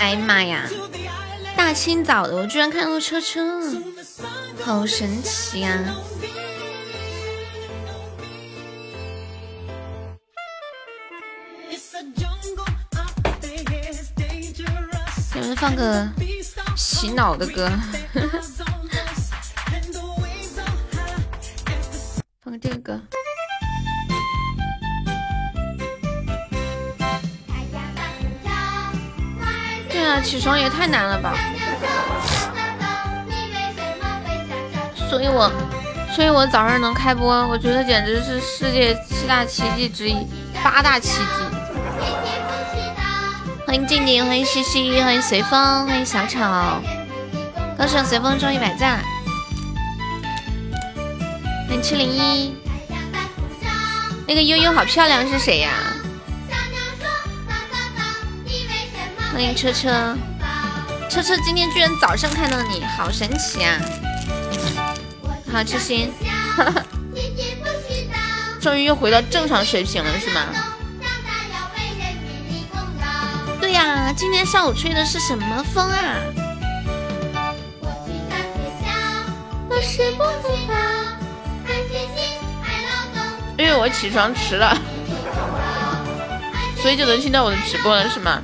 [0.00, 0.66] 哎呀妈呀！
[1.54, 3.60] 大清早的，我居然看到车车，
[4.64, 5.78] 好神奇啊！
[15.34, 16.08] 给你们放个
[16.74, 17.70] 洗脑的歌，
[30.30, 31.34] 起床也太难了吧！
[35.08, 35.50] 所以我，
[36.14, 40.16] 所以我早上能开播，我觉得简直是世界七大奇迹之一，
[40.62, 41.24] 八大奇迹。
[43.66, 46.38] 欢迎静静，欢迎西西，欢迎随风，欢迎小丑，
[47.76, 49.00] 恭喜随风中一百赞！
[51.66, 52.54] 欢迎七零一，
[54.28, 55.72] 那个悠悠好漂亮，是谁呀？
[59.32, 60.14] 欢迎车车，
[61.10, 63.80] 车车今天居然早上看到你，好神奇啊！
[65.52, 66.12] 好痴心，
[68.62, 70.46] 终于又回到正常水平了，是吗？
[73.60, 76.14] 对呀，今天上午吹的是什么风啊？
[83.58, 84.78] 因为我起床迟了，
[86.80, 88.40] 所以就能听到我的直播了，是吗？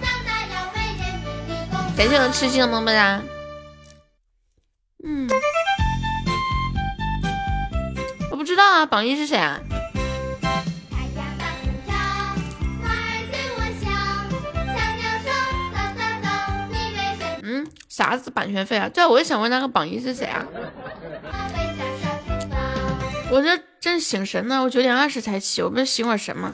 [1.96, 3.22] 感谢我痴心的么么哒。
[5.02, 5.26] 嗯，
[8.30, 9.58] 我不知道啊，榜一是谁啊？
[17.42, 18.90] 嗯，啥子版权费啊？
[18.90, 20.44] 对，我也想问那个榜一是谁啊？
[23.30, 26.52] 我这正醒神呢，我九点二十才起，我不是醒会神吗？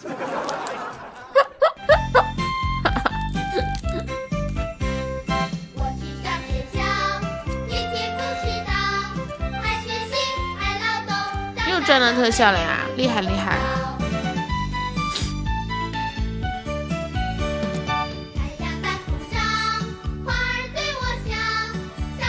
[11.93, 13.59] 赚到特效了呀，厉害厉害！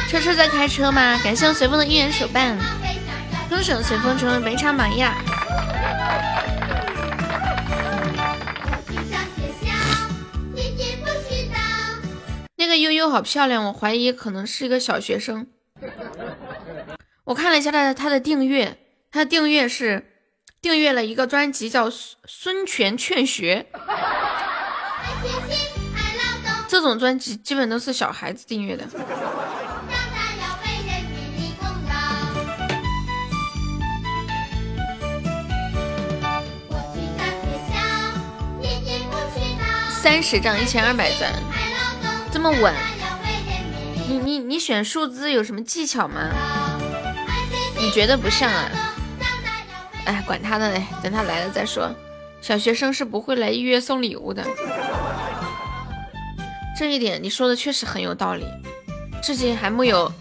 [0.09, 1.17] 车车在开车吗？
[1.23, 2.57] 感谢我随风的一元手办，
[3.47, 5.01] 恭喜我随风成为本场榜一！
[12.57, 15.47] 那个悠悠好漂亮，我怀疑可能是一个小学生。
[17.23, 18.77] 我看了一下他的他的订阅。
[19.13, 20.03] 他订阅是
[20.59, 21.87] 订阅了一个专辑，叫
[22.25, 23.67] 《孙权劝学》。
[26.67, 28.83] 这种专辑基本都是小孩子订阅的。
[39.91, 41.31] 三十张一千二百钻，
[42.31, 42.73] 这么稳？
[44.09, 46.31] 你你你选数字有什么技巧吗？
[47.77, 48.71] 你觉得不像啊？
[50.05, 51.89] 哎，管他的嘞，等他来了再说。
[52.41, 54.43] 小学生是不会来预约送礼物的，
[56.77, 58.45] 这一点你说的确实很有道理。
[59.21, 60.11] 至今还没有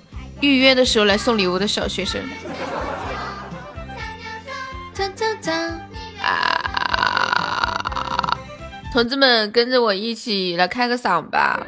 [0.40, 2.22] 预约的时候来送礼物的小学生。
[6.20, 6.60] 啊！
[8.92, 11.66] 同志们，跟着我一起来开个嗓吧。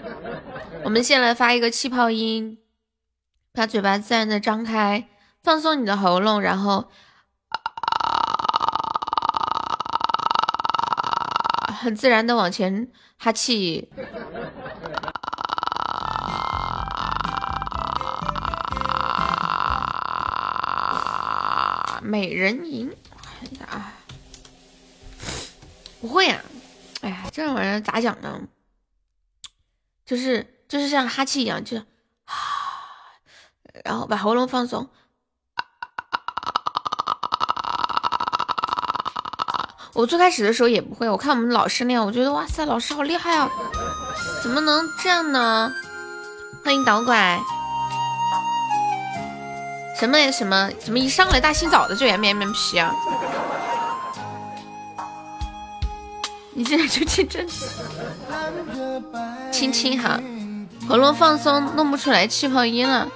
[0.85, 2.59] 我们先来发一个气泡音，
[3.53, 5.09] 把嘴巴自然的张开，
[5.43, 6.89] 放松你的喉咙，然后。
[11.85, 13.91] 很自然的往前哈气，
[22.01, 22.91] 美人吟，
[23.69, 23.93] 啊，
[26.01, 26.41] 不会呀，
[27.03, 28.41] 哎呀，这玩意儿咋讲呢？
[30.07, 31.85] 就是就是像哈气一样，就啊，
[33.85, 34.89] 然后把喉咙放松。
[39.95, 43.49] 我最开始的时候也不会，我看我们老师那样，我觉得哇塞，老师好厉害啊！
[44.43, 45.73] 怎么能这样呢？
[46.65, 47.41] 欢迎导拐，
[49.99, 52.93] 什么什么，怎么一上来大清早的就 M M P 啊？
[56.55, 57.47] 你这就去真，
[59.53, 60.19] 亲亲哈，
[60.89, 63.09] 喉咙放松，弄不出来气泡音了，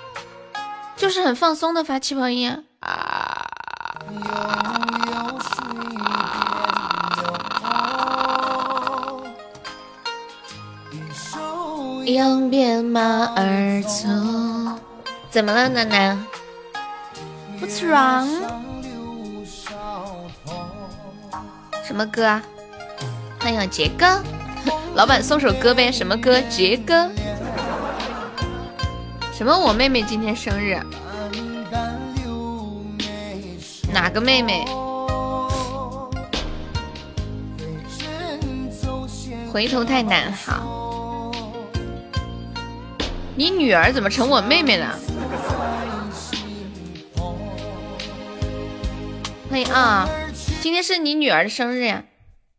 [0.96, 3.46] 就是很放松的发气泡音啊。
[12.14, 14.08] 扬鞭马儿走，
[15.30, 16.26] 怎么了，楠楠
[17.60, 18.26] ？What's wrong？
[21.84, 22.42] 什么歌啊？
[23.38, 24.22] 欢迎杰哥，
[24.96, 26.40] 老板送首歌呗，什么歌？
[26.48, 27.10] 杰哥。
[29.34, 29.54] 什么？
[29.58, 30.80] 我妹妹今天生日？
[33.92, 34.64] 哪个妹妹？
[39.52, 40.32] 回头太难。
[40.32, 40.77] 好，
[43.38, 44.98] 你女儿怎么成我妹妹了？
[49.48, 50.08] 欢迎啊！
[50.60, 52.02] 今天是你女儿的生日呀！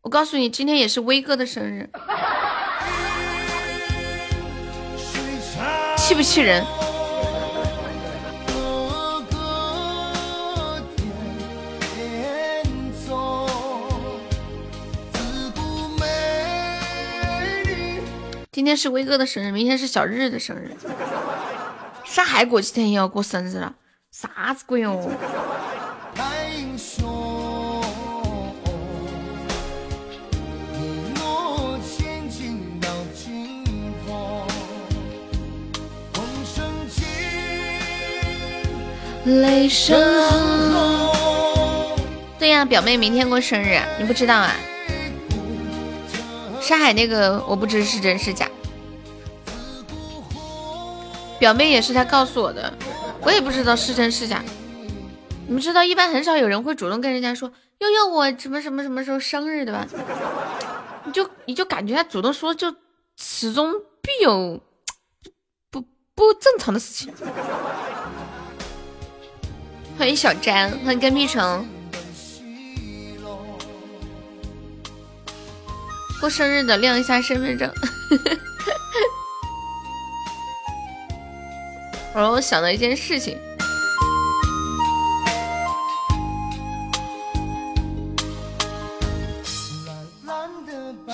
[0.00, 1.90] 我告诉你，今天也是威哥的生日，
[5.98, 6.64] 气不气人？
[18.52, 20.72] 今天是威哥的生日，明天是小日的生日。
[22.04, 23.72] 上海过几天也要过生日了，
[24.10, 25.08] 啥子鬼哦？
[39.26, 39.96] 雷声
[42.36, 44.56] 对呀，表妹明天过生日，你不知道啊？
[46.60, 48.48] 上海那个我不知是真是假，
[51.38, 52.72] 表妹也是他告诉我的，
[53.22, 54.42] 我也不知道是真是假。
[55.46, 59.86] 你们知道，一般很少有人会主动跟人家说悠悠我什么什么什么时候生日的吧？
[61.04, 62.72] 你就你就感觉他主动说，就
[63.16, 63.72] 始终
[64.02, 64.60] 必有
[65.70, 65.80] 不
[66.14, 67.12] 不正常的事情。
[69.98, 71.66] 欢迎小詹，欢迎跟屁虫。
[76.20, 77.72] 过生日的亮一下身份证。
[82.14, 83.38] 然后我想到一件事情，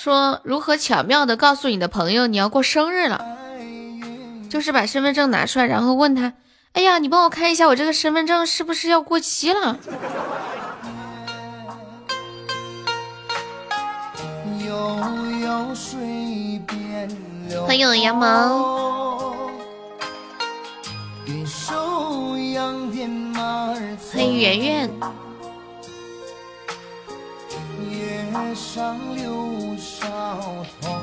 [0.01, 3.25] 说如何巧妙的告诉你的朋友你要过生日了，
[4.49, 6.33] 就是把身份证拿出来，然后问他
[6.73, 9.79] ：“哎呀，你帮我看一下，我这个身份证是不是要过期了？”
[17.67, 19.19] 欢迎羊毛，
[24.15, 24.91] 欢迎圆圆，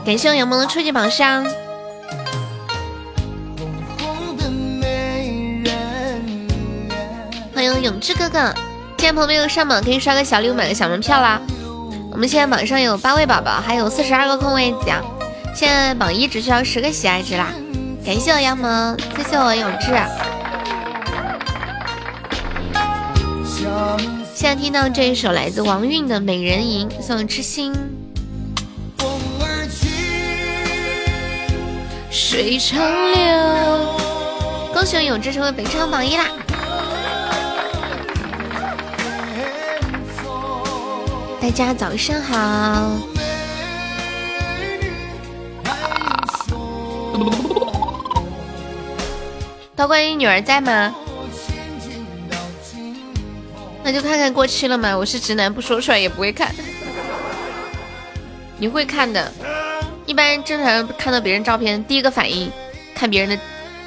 [0.03, 1.45] 感谢我羊毛的初级榜上。
[7.53, 8.51] 欢迎永志哥哥，
[8.97, 11.39] 现在朋友没有上榜可以刷个小礼物买个小门票啦。
[12.13, 15.01] 我们现在榜上有八位宝宝，还有四十二个空位子啊！
[15.55, 17.47] 现在榜一只需要十个喜爱值啦！
[18.05, 19.87] 感谢我杨萌，谢谢我永志。
[24.35, 27.73] 现在听到这一首来自王韵的《美人吟》，送痴心。
[28.95, 29.09] 风
[29.41, 29.67] 儿
[32.11, 32.79] 水长
[33.11, 33.23] 流，
[34.71, 36.27] 恭喜我永志成为本场榜一啦！
[41.43, 42.97] 大家早上好，
[49.75, 50.95] 道观音女儿在吗？
[53.83, 54.97] 那就看看过期了吗？
[54.97, 56.55] 我是直男，不说出来也不会看。
[58.57, 59.29] 你会看的，
[60.05, 62.49] 一般正常看到别人照片，第一个反应
[62.95, 63.37] 看别人的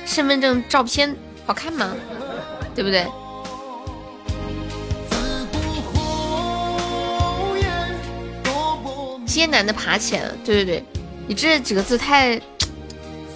[0.04, 1.16] 身份证照片
[1.47, 1.95] 好看吗？
[2.75, 3.07] 对不对？
[9.37, 10.85] 艰难的爬起来了，对对对，
[11.28, 12.40] 你这几个字太，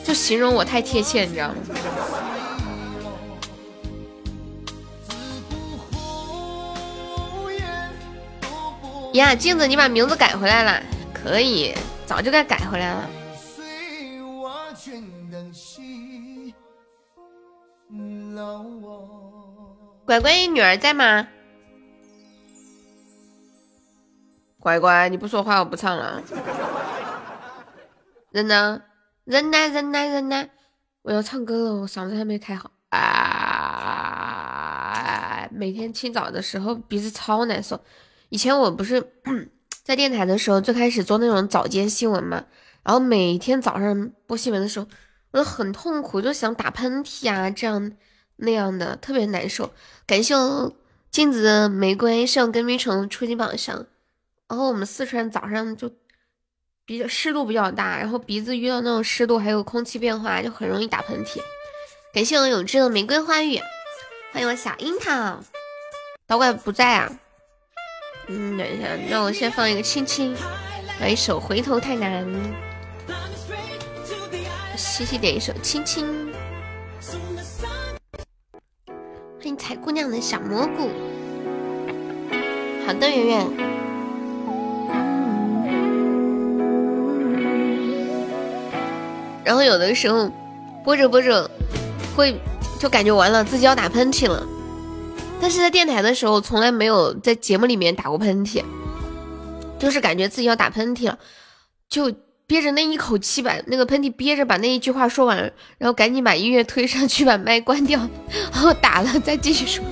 [0.03, 1.57] 就形容我太贴切，你知道吗？
[9.13, 11.75] 呀，镜子，你把名字改回来了，可以，
[12.07, 13.11] 早就该改回来了。
[20.07, 21.29] 乖乖，你女儿在吗？
[24.61, 26.23] 乖乖，你不说话，我不唱了。
[28.31, 28.83] 人呢？
[29.25, 29.57] 人呢？
[29.69, 29.99] 人呢？
[29.99, 30.49] 人呢？
[31.01, 33.01] 我要唱歌了，我嗓子还没开好啊！
[35.51, 37.81] 每天清早的时候鼻子超难受。
[38.29, 39.03] 以前我不是
[39.83, 42.45] 在电台的时候，最开始做那种早间新闻嘛，
[42.83, 44.87] 然后每天早上播新闻的时候，
[45.31, 47.93] 我都很痛苦，就想打喷嚏啊，这样
[48.37, 49.73] 那样的，特别难受。
[50.07, 50.35] 感谢
[51.11, 53.87] 镜子的玫瑰上跟迷城初级榜上。
[54.51, 55.89] 然后我们四川早上就
[56.85, 61.39] 比较湿度比较大，然后鼻子遇到那种湿度，还有空气变化，就很容易打喷嚏。
[62.13, 63.61] 感谢我永志的玫瑰花语，
[64.33, 65.41] 欢迎我小樱桃，
[66.27, 67.09] 导管不在啊。
[68.27, 70.35] 嗯，等一下，那我先放一个亲亲，
[71.01, 72.27] 来一首回头太难。
[74.77, 76.33] 西西点一首亲亲。
[79.39, 80.91] 欢迎彩姑娘的小蘑菇。
[82.85, 83.90] 好的，圆圆。
[89.51, 90.31] 然后有的时候
[90.85, 91.51] 播着播着
[92.15, 92.41] 会
[92.79, 94.47] 就感觉完了，自己要打喷嚏了。
[95.41, 98.63] 但是在电台的时候，从来没有在节目里面打过喷嚏，
[99.77, 101.19] 就是感觉自己要打喷嚏了，
[101.89, 102.13] 就
[102.47, 105.37] 憋着那一口气把那个喷嚏憋着，把那一句话说完，
[105.79, 107.99] 然后赶紧把音乐推上去，把麦关掉，
[108.53, 109.85] 然后打了再继续说。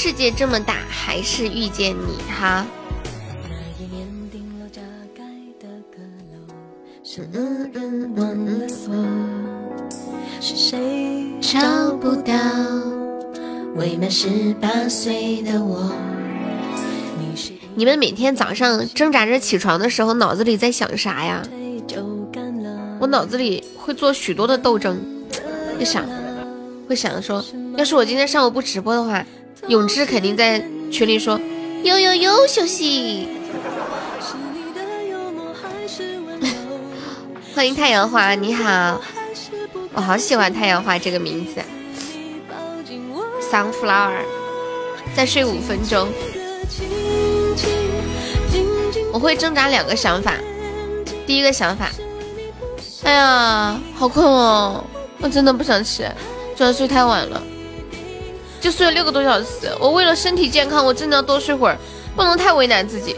[0.00, 2.64] 世界这么大，还是遇见你哈。
[10.40, 12.32] 是谁找不到
[13.74, 15.92] 未满十八岁的我？
[17.74, 21.42] 你们每天早上挣扎着起床的时候，脑子里在想啥呀？
[23.00, 24.96] 我脑子里会做许多的斗争，
[25.76, 26.06] 会想，
[26.88, 27.44] 会想说，
[27.76, 29.26] 要是我今天上午不直播的话，
[29.66, 31.38] 永志肯定在群里说，
[31.82, 33.28] 悠悠悠休息。
[37.54, 39.00] 欢迎太阳花，你好，
[39.92, 41.60] 我好喜欢太阳花这个名字。
[43.50, 44.22] Sunflower，
[45.14, 46.08] 再睡五分钟。
[49.12, 50.34] 我会挣扎两个想法，
[51.26, 51.90] 第一个想法，
[53.02, 54.84] 哎呀，好困哦，
[55.20, 56.04] 我真的不想起，
[56.54, 57.42] 昨晚睡太晚了，
[58.60, 59.70] 就睡了六个多小时。
[59.80, 61.78] 我为了身体健康，我真的要多睡会儿，
[62.16, 63.16] 不能太为难自己。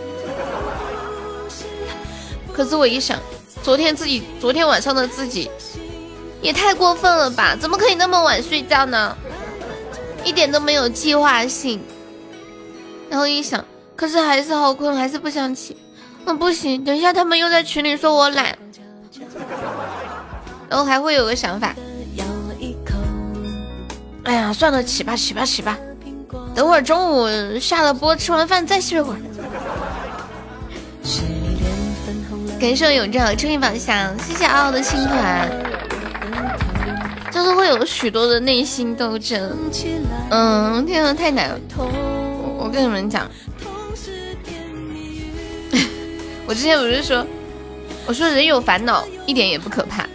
[2.52, 3.18] 可是我一想。
[3.62, 5.50] 昨天自己，昨天晚上的自己
[6.40, 7.54] 也太过分了吧？
[7.54, 9.14] 怎么可以那么晚睡觉呢？
[10.24, 11.78] 一点都没有计划性。
[13.10, 13.62] 然后一想，
[13.94, 15.76] 可是还是好困，还是不想起。
[16.24, 18.56] 嗯，不行，等一下他们又在群里说我懒。
[20.70, 21.76] 然后还会有个想法，
[24.24, 25.78] 哎呀，算了，起吧，起吧，起吧。
[26.54, 29.18] 等会儿中午下了播，吃完饭再睡会儿。
[32.60, 35.50] 感谢我永正抽一宝箱，谢谢傲傲的新团，
[37.32, 39.56] 就是会有许多的内心斗争。
[40.30, 41.58] 嗯，天啊，太难了！
[42.58, 43.26] 我跟你们讲，
[46.46, 47.26] 我之前不是说，
[48.06, 50.06] 我说人有烦恼一点也不可怕，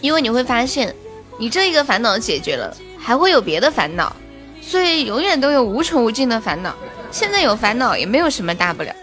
[0.00, 0.92] 因为你会发现，
[1.38, 4.14] 你这一个烦恼解决了，还会有别的烦恼，
[4.62, 6.74] 所以永远都有无穷无尽的烦恼。
[7.10, 8.94] 现在有烦恼也没有什么大不了。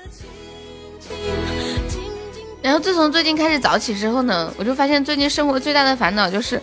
[2.61, 6.61] 然后自从最近开始早起之后呢，我就发现最近生活最大的烦恼就是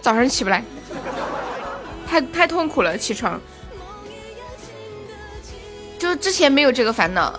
[0.00, 0.64] 早上起不来，
[2.06, 3.40] 太太痛苦了起床。
[5.98, 7.38] 就之前没有这个烦恼。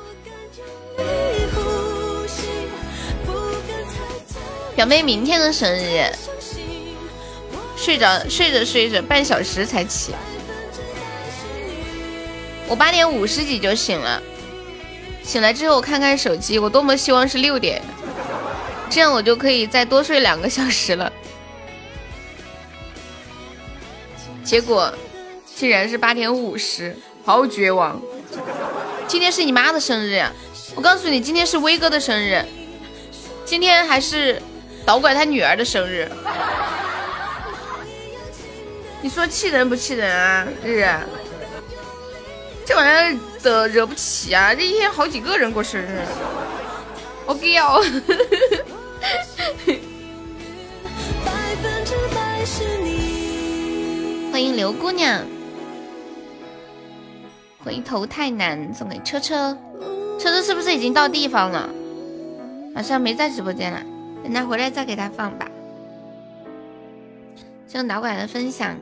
[4.75, 6.11] 表妹明天的生日，
[7.81, 10.13] 睡着睡着睡着半小时才起，
[12.67, 14.21] 我八点五十几就醒了。
[15.23, 17.81] 醒来之后，我看看手机，我多么希望是六点，
[18.87, 21.11] 这样我就可以再多睡两个小时了。
[24.43, 24.93] 结果
[25.55, 26.95] 竟然是八点五十，
[27.25, 27.99] 好绝望！
[29.07, 30.31] 今天是你妈的生日呀！
[30.75, 32.45] 我告诉你，今天是威哥的生日，
[33.43, 34.39] 今天还是
[34.85, 36.07] 导拐他女儿的生日。
[39.01, 40.87] 你说气人不气人啊，日日？
[42.65, 44.53] 这玩意儿的惹不起啊！
[44.53, 46.05] 这一天好几个人过生日，
[47.25, 47.81] 我给要。
[54.31, 55.25] 欢迎刘姑娘，
[57.65, 59.57] 回头太难，送给车车。
[60.19, 61.67] 车车是不是已经到地方了？
[62.75, 63.81] 好像没在直播间了，
[64.23, 65.49] 等他回来再给他放吧。
[67.67, 68.77] 谢谢导管的分享。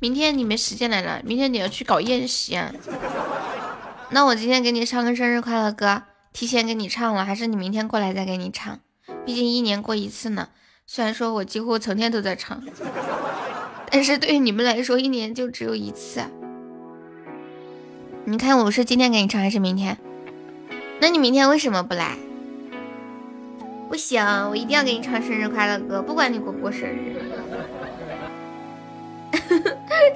[0.00, 2.72] 明天你没时间来了，明天你要去搞宴席啊？
[4.10, 6.02] 那我今天给你唱个生日快乐歌，
[6.32, 8.78] 提前给你唱了，还是你明天过来再给你唱？
[9.26, 10.48] 毕竟一年过一次呢。
[10.86, 12.62] 虽然说我几乎成天都在唱，
[13.90, 16.22] 但是对于你们来说，一年就只有一次。
[18.24, 19.98] 你看我是今天给你唱还是明天？
[21.00, 22.16] 那你明天为什么不来？
[23.88, 27.16] 不行，我一定要给你唱生日快乐歌，不管你过不过生日。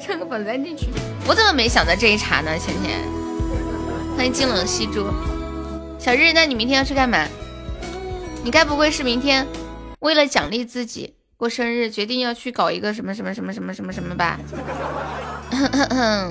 [0.01, 0.87] 唱个宝藏进去，
[1.27, 2.51] 我怎么没想到这一茬呢？
[2.59, 2.91] 芊芊，
[4.17, 5.07] 欢迎清冷西珠，
[5.99, 7.27] 小日，那你明天要去干嘛？
[8.45, 9.47] 你该不会是明天
[10.01, 14.39] 为了奖励自己过生日，决定要去搞一个什么什么什么什么什么什么吧？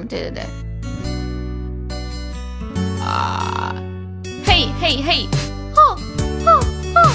[0.09, 0.43] 对对对。
[3.03, 3.73] 啊！
[4.45, 5.27] 嘿嘿嘿！
[5.73, 5.95] 吼
[6.45, 6.59] 吼
[6.95, 7.11] 吼！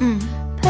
[0.00, 0.18] 嗯。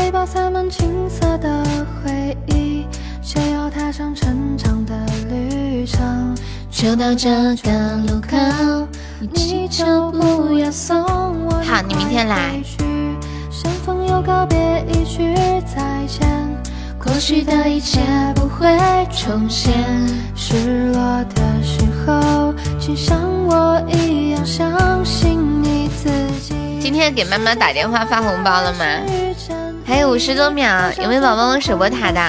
[0.06, 1.64] 背包塞满青色的
[2.04, 2.86] 回忆，
[3.22, 4.94] 谁要踏上成长的
[5.28, 6.32] 旅程？
[6.70, 8.86] 就到这个路口，
[9.18, 10.96] 你就不要送
[11.46, 11.60] 我。
[11.66, 12.62] 好，你明天来。
[13.50, 15.34] 相逢又告别，一句
[15.66, 16.25] 再见。
[17.02, 17.98] 过去的一切
[18.36, 18.64] 不会
[19.10, 19.75] 重现。
[20.36, 26.08] 失落的时候，请像我一样相信你自
[26.40, 26.54] 己。
[26.80, 28.84] 今天给妈妈打电话发红包了吗？
[29.87, 32.21] 还有五十多秒，有没有宝宝们守波塔的？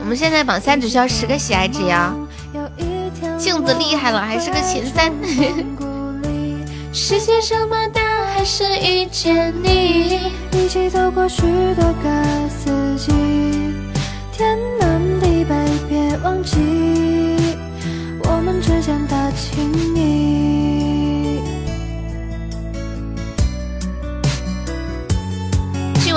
[0.00, 2.14] 我们现在榜三只需要十个喜爱值哟。
[3.38, 5.10] 镜子厉害了，还是个前三。
[6.92, 8.02] 世界这么大，
[8.34, 10.32] 还是遇见你。
[10.52, 11.42] 一起走过许
[11.74, 13.12] 多个四季，
[14.32, 15.54] 天南地北，
[15.88, 16.58] 别忘记
[18.24, 20.47] 我们之间的情谊。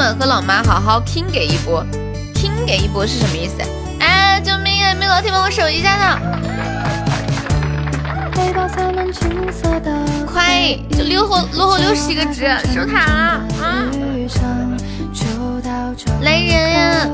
[0.01, 1.85] 晚和老妈好好拼给一波，
[2.33, 3.61] 拼给一波是什么意思？
[3.99, 4.95] 哎，救命啊！
[4.99, 6.19] 没老铁帮我守一下呢。
[10.25, 14.27] 快，就落后落后六十一个值，守塔了，嗯。
[16.21, 17.07] 来人呀！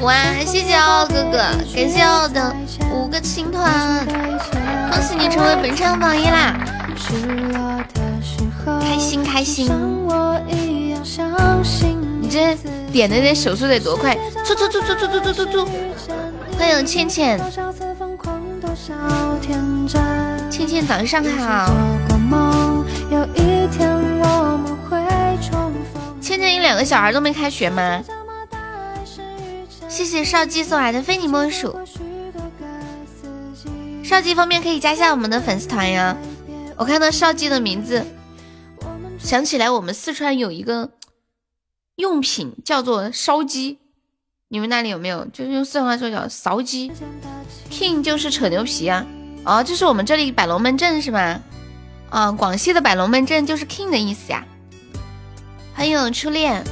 [0.00, 1.38] 哇，谢谢奥哥哥，
[1.72, 2.52] 感谢奥的
[2.92, 4.04] 五个青团，
[4.90, 6.56] 恭喜你成为本场榜一啦！
[8.80, 9.70] 开心开心。
[12.20, 12.56] 你这
[12.92, 14.16] 点的这手速得多快？
[14.46, 15.68] 突突突突突突突突！
[16.58, 17.40] 欢迎倩倩，
[20.50, 21.72] 倩倩早上好。
[26.20, 28.02] 倩倩，你两个小孩都没开学吗？
[29.88, 31.74] 谢谢少姬送来的非你莫属。
[34.02, 36.16] 少姬方便可以加下我们的粉丝团呀。
[36.76, 38.04] 我看到少姬的名字，
[39.18, 40.90] 想起来我们四川有一个
[41.96, 43.78] 用品叫做烧鸡。
[44.48, 45.26] 你们那里有没有？
[45.26, 46.90] 就是用四川话说叫烧鸡
[47.70, 49.04] ，king 就是扯牛皮啊。
[49.44, 51.40] 哦，这是我们这里摆龙门阵是吗？
[52.08, 54.46] 啊，广西的摆龙门阵就是 king 的意思呀。
[55.74, 56.64] 欢迎初恋。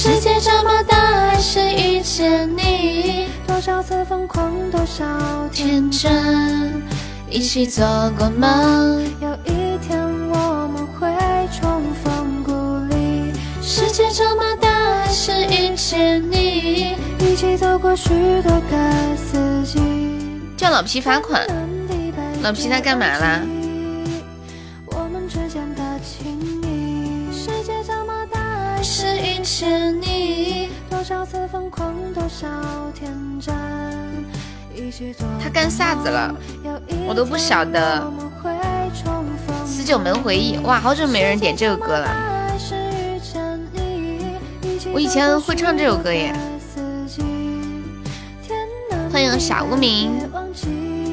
[0.00, 3.26] 世界这么大，还是遇见你。
[3.48, 5.04] 多少次疯狂，多少
[5.52, 6.80] 天真，
[7.28, 7.84] 一起做
[8.16, 9.02] 过梦。
[9.20, 11.08] 有一天我们会。
[11.50, 12.52] 重逢故
[12.94, 14.68] 里，世界这么大，
[15.04, 16.96] 还是遇见你。
[17.18, 18.08] 一起走过许
[18.42, 19.80] 多个四季。
[20.56, 21.44] 叫老皮罚款，
[22.40, 23.40] 老皮他干嘛啦？
[29.58, 30.68] 遇见你。
[30.88, 32.46] 多少次疯狂，多少
[32.94, 33.52] 天真。
[35.42, 36.32] 他干啥子了？
[37.08, 38.08] 我都不晓得。
[39.66, 42.08] 十九门回忆，哇，好久没人点这个歌了。
[44.92, 46.32] 我以前会唱这首歌耶。
[49.10, 50.12] 欢迎小无名，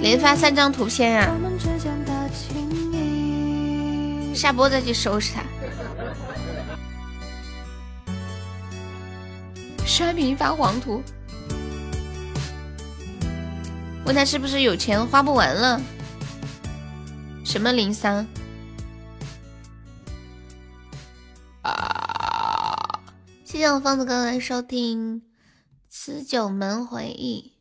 [0.01, 1.31] 连发三张图片啊！
[4.35, 5.41] 下播再去收拾他。
[9.95, 11.01] 刷屏发黄图，
[14.05, 15.81] 问他是不是有钱花不完了？
[17.45, 18.27] 什么零三？
[21.61, 23.01] 啊！
[23.45, 25.21] 谢谢我方子哥哥收听
[25.87, 27.53] 《辞九门回忆》。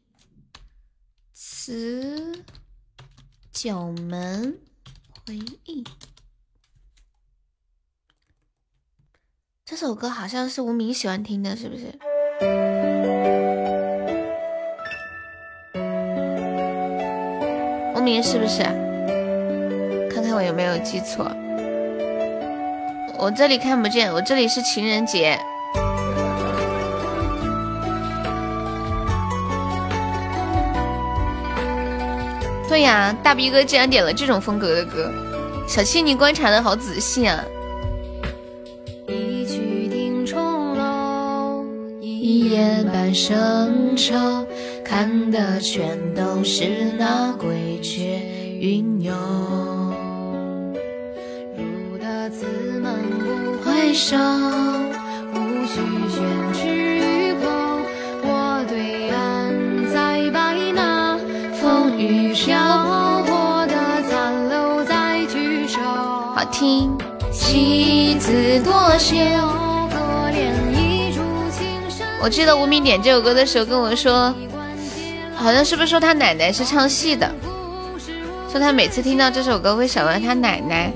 [1.33, 2.43] 辞
[3.53, 4.59] 九门
[5.25, 5.85] 回忆，
[9.65, 11.97] 这首歌好像是无名喜欢听的，是不是？
[18.23, 18.63] 是不是？
[20.13, 21.31] 看看我有没有记错。
[23.19, 25.39] 我这里看不见，我这里是情人节。
[32.69, 35.13] 对呀，大逼哥竟然点了这种风格的歌，
[35.67, 37.45] 小七你观察的好仔细啊！
[39.07, 41.65] 一曲定重楼，
[42.01, 44.45] 一夜半生愁，
[44.85, 48.21] 看的全都是那鬼谲
[48.61, 49.13] 云游，
[51.57, 52.47] 入得此
[52.81, 54.17] 门不回首，
[55.33, 57.49] 无需宣之于口。
[58.23, 59.53] 我对岸
[59.93, 61.19] 在摆那
[61.55, 63.75] 风雨飘过的
[64.09, 65.81] 残楼在聚首。
[65.81, 66.97] 好听。
[67.33, 69.17] 戏子多休，
[69.91, 69.97] 可
[70.31, 71.21] 怜一柱
[71.51, 72.07] 青山。
[72.23, 74.33] 我记得无名点这首歌的时候跟我说。
[75.37, 77.31] 好像是不是说他奶奶是唱戏的？
[78.51, 80.93] 说他每次听到这首歌会想到他奶奶。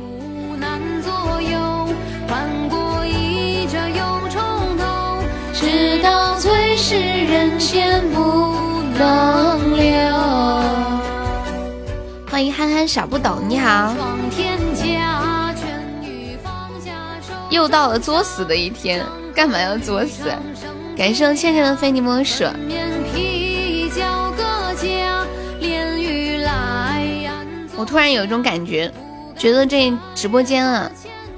[5.52, 8.54] 直到最是人间不
[8.96, 9.88] 能留。
[12.30, 13.92] 欢迎憨憨傻不懂，你好。
[17.50, 20.32] 又到了作死的一天，干嘛要作死？
[20.96, 22.44] 感谢倩倩的非你莫属。
[27.78, 28.92] 我突然有一种感觉，
[29.36, 30.90] 觉得这直播间啊，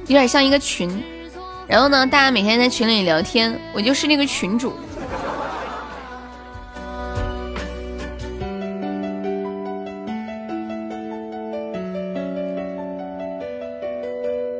[0.06, 0.90] 有点像一个群。
[1.68, 4.72] 然后呢，大家每天在群里聊天，我就是那个群主。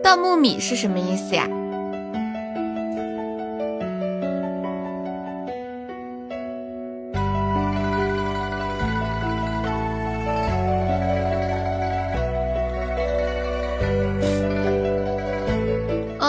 [0.04, 1.48] 盗墓米是什么意思呀？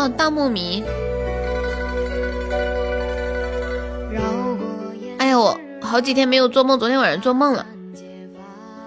[0.02, 0.84] 哦，盗墓迷。
[5.20, 7.68] 哎呀，我好几天没有做梦，昨天晚上做梦了。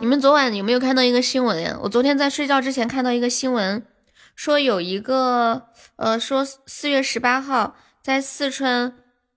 [0.00, 1.78] 你们昨晚有没有看到一个新闻呀？
[1.84, 3.86] 我昨天在睡觉之前看到一个新闻。
[4.34, 8.94] 说有一个，呃，说四月十八号在四川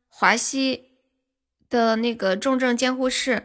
[0.08, 0.86] 华西
[1.70, 3.44] 的那个重症监护室，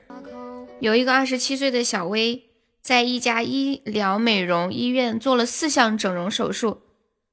[0.81, 2.45] 有一个二十七岁的小薇，
[2.81, 6.81] 在一家医疗美容医院做了四项整容手术，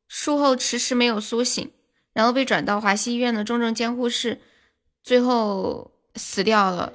[0.10, 1.72] 术后迟迟没有苏醒，
[2.12, 4.42] 然后被转到华西医院的重症监护室，
[5.02, 6.92] 最后死掉了。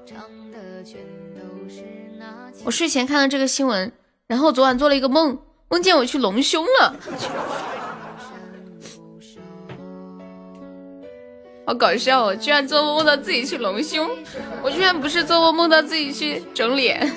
[2.65, 3.91] 我睡前看了这个新闻，
[4.27, 5.39] 然后昨晚做了一个梦。
[5.71, 6.95] 梦见我去隆胸了，
[11.67, 12.27] 好搞笑！
[12.27, 14.09] 哦居然做梦梦到自己去隆胸，
[14.63, 17.11] 我居然不是做梦梦到自己去整脸，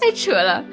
[0.00, 0.64] 太扯了！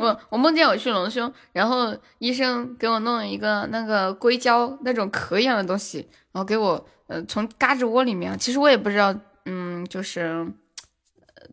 [0.00, 5.98] 我我梦见我去隆胸，然后医生给我弄了一个那个硅胶那种壳一样的东西，
[6.32, 10.46] 然后给我呃从胳肢窝里面，其实我也不知道，嗯，就是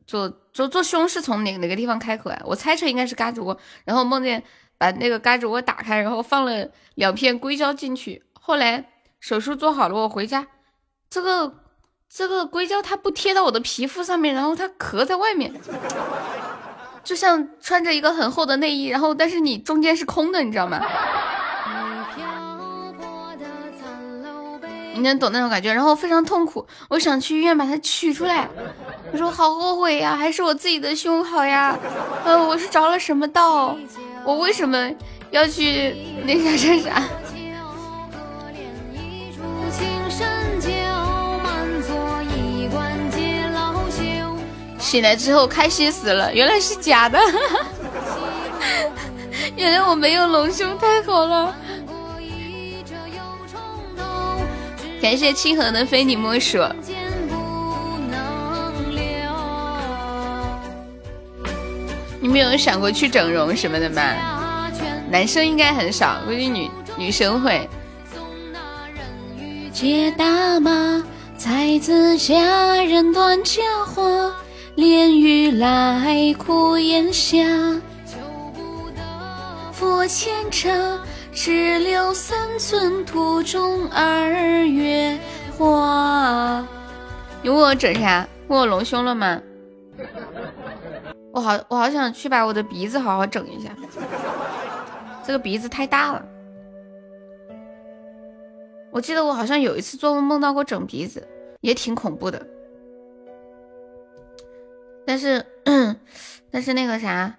[0.06, 0.32] 做。
[0.58, 2.42] 做做胸是从哪哪个地方开口啊？
[2.44, 3.56] 我猜测应该是胳肢窝，
[3.86, 4.44] 然后梦见
[4.80, 8.24] 把那个胳肢窝打开，然后放了两片硅胶进去。
[8.34, 10.48] 后来手术做好了，我回家，
[11.12, 11.54] 这个
[12.10, 15.54] 这个硅胶它不贴到我的皮肤上面，然后它壳在外面，
[17.08, 20.82] 就像穿着一个很厚的内衣，然后但是你中间是空的，你知道吗？
[24.94, 28.50] 你能懂那种感觉，然后非常痛苦，我想去医院把它取出来。
[29.14, 31.80] 我说好后悔呀，还是我自己的胸好呀。
[32.26, 33.78] 呃，我是着了什么道？
[34.26, 34.92] 我为什么
[35.32, 37.04] 要去那啥啥啥？
[44.88, 47.20] 醒来之后开心死了，原来是假的。
[49.58, 51.54] 原来我没有隆胸，太好了。
[55.02, 56.60] 感谢清河的非你莫属。
[62.22, 64.02] 你没有想过去整容什么的吗？
[65.12, 67.70] 男生应该很少，估计女女生会。
[69.74, 71.04] 接大马，
[71.38, 74.34] 才子佳人断佳话，
[74.78, 77.36] 连雨来苦炎下，
[78.06, 78.20] 求
[78.54, 80.70] 不得佛前茶。
[81.34, 84.30] 只留三寸土中二
[84.66, 85.18] 月
[85.58, 86.64] 花。
[87.42, 88.28] 你问我整啥？
[88.50, 89.42] 问我隆胸了吗？
[91.34, 93.76] 我好，我好想去把我的鼻子好好整一下。
[95.26, 96.24] 这个鼻子太大了。
[98.92, 101.28] 我记得我好像有一次做梦梦到过整鼻子，
[101.62, 102.46] 也挺恐怖的。
[105.08, 105.46] 但是，
[106.52, 107.34] 但是那个啥。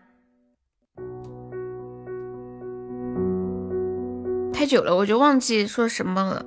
[4.54, 6.42] 太久了，我就忘记说什么了。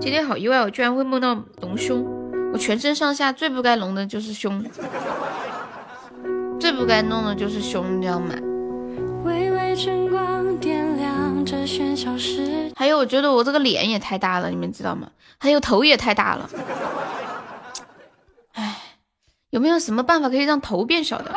[0.00, 2.04] 今天好意外，我居然会梦到隆胸。
[2.52, 4.60] 我全身上下最不该隆的就是胸，
[6.58, 8.34] 最不该弄的就是胸，你知道吗？
[12.74, 15.08] 还有，我觉得我这个脸也太大了，你们知道吗？
[15.38, 16.50] 还有头也太大了。
[19.50, 21.34] 有没有什么办法可以让头变小的？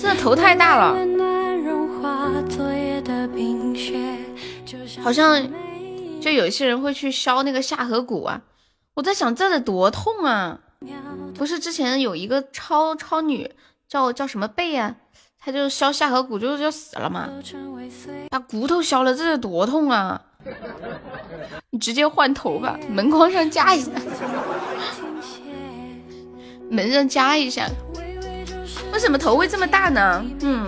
[0.00, 0.94] 这头太大了。
[5.02, 5.42] 好像
[6.20, 8.40] 就有些人会去削那个下颌骨啊，
[8.94, 10.60] 我在想这得多痛啊！
[11.34, 13.50] 不是之前有一个超超女
[13.88, 14.96] 叫叫什么贝啊，
[15.38, 17.28] 她就削下颌骨就就死了嘛，
[18.30, 20.20] 把骨头削了，这得多痛啊！
[21.70, 23.90] 你直接换头吧，门框上加一下，
[26.74, 27.68] 门上加一下。
[28.92, 30.24] 为什么头会这么大呢？
[30.40, 30.66] 嗯，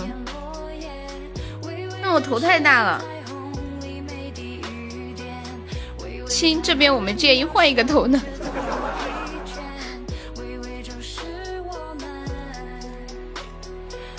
[2.00, 3.04] 那我头太大了。
[6.28, 8.20] 亲，这边我们建议换一个头呢。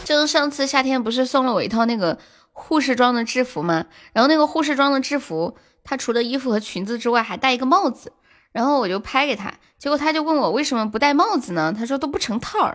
[0.04, 2.17] 就是上次夏天不是送了我一套那个
[2.54, 3.86] 护士装的制服吗？
[4.13, 8.13] 然后那个护士装的制服，它除了衣服和裙子之外，还戴一个帽子。
[8.51, 11.73] 然后我就拍给他，结果他就问我为什么不戴帽子呢？
[11.77, 12.73] 他说都不成套，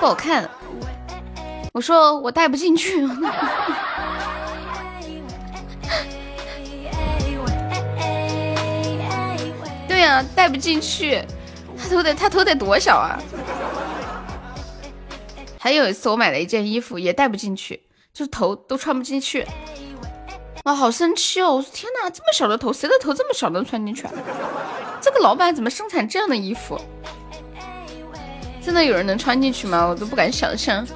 [0.00, 0.48] 不好看。
[1.72, 3.06] 我说我戴不进去。
[9.86, 11.22] 对呀，戴不进去。
[11.80, 13.18] 他头得他头得多小啊！
[15.60, 17.80] 还有一次，我买了一件衣服，也戴不进去，
[18.12, 19.46] 就是头都穿不进去。
[20.68, 21.54] 啊，好生气哦！
[21.54, 24.12] 我说天哪，这么小的头，谁的头这么小能穿进去啊？
[25.00, 26.78] 这个老板怎么生产这样的衣服？
[28.62, 29.86] 真的有人能穿进去吗？
[29.86, 30.86] 我都不敢想象。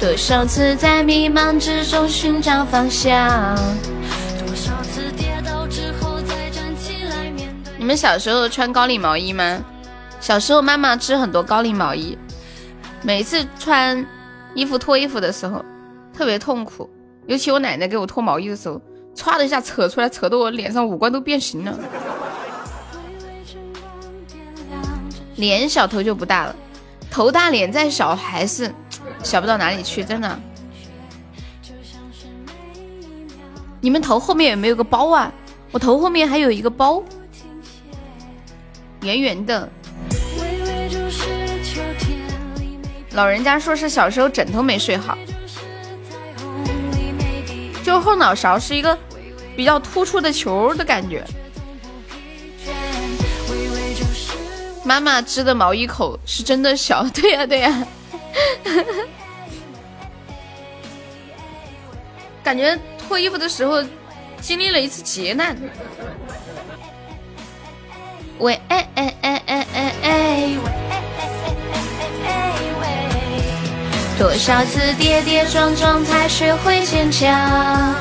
[0.00, 3.54] 多少次在迷茫之中寻找方向，
[4.44, 7.72] 多少次跌倒之后再站起来面对。
[7.78, 9.62] 你们小时候穿高领毛衣吗？
[10.18, 12.18] 小时候妈妈织很多高领毛衣，
[13.02, 14.04] 每次穿
[14.52, 15.64] 衣服脱衣服的时候
[16.12, 16.88] 特别痛苦，
[17.26, 18.80] 尤其我奶奶给我脱毛衣的时候，
[19.14, 21.78] 歘的一下扯出来，扯得我脸上五官都变形了。
[25.36, 26.54] 脸小头就不大了，
[27.10, 28.72] 头大脸再小还是
[29.22, 30.38] 小不到哪里去，真的。
[33.80, 35.32] 你们头后面有没有个包啊？
[35.72, 37.02] 我头后面还有一个包，
[39.00, 39.68] 圆圆的。
[43.12, 45.18] 老人家说是小时候枕头没睡好，
[47.92, 48.98] 就后脑勺是一个
[49.54, 51.22] 比较突出的球的感觉。
[54.82, 57.86] 妈妈织的毛衣口是真的小， 对呀对呀，
[62.42, 63.84] 感觉脱衣服的时候
[64.40, 65.54] 经历了一次劫难。
[68.38, 70.56] 喂，哎哎哎哎哎哎。
[74.22, 77.92] 多少次跌跌撞撞才学会坚强？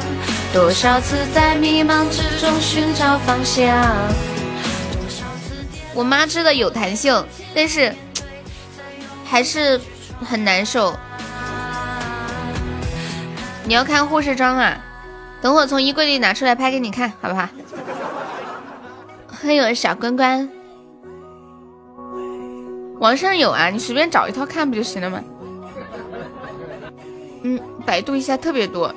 [0.53, 3.67] 多少次在迷茫之中寻找方向？
[5.95, 7.91] 我妈织的有弹性，但是
[9.25, 9.81] 还是
[10.23, 10.95] 很难受。
[13.63, 14.77] 你要看护士装啊？
[15.41, 17.49] 等会从衣柜里拿出来拍给你看，好不好？
[19.27, 20.47] 欢迎小关关，
[22.99, 25.19] 网上有啊，你随便找一套看不就行了吗？
[27.43, 28.93] 嗯，百度一下特别多。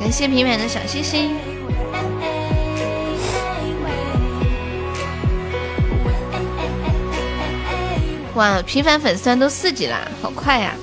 [0.00, 1.36] 感谢平凡的小星星。
[8.34, 10.74] 哇，平凡粉丝团都四级啦，好快呀！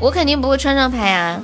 [0.00, 1.42] 我肯定不会穿上拍啊。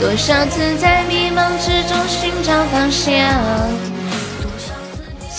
[0.00, 3.91] 多少次在迷茫之中寻找方向？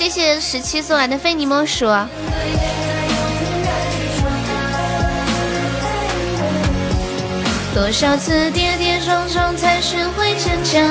[0.04, 1.86] 谢谢十七送来的非你莫属。
[7.74, 10.84] 多少次跌跌撞撞才学会坚强？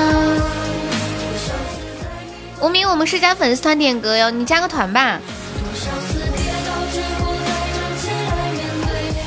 [2.59, 5.19] 无名，我们是加粉丝团点歌哟，你加个团吧。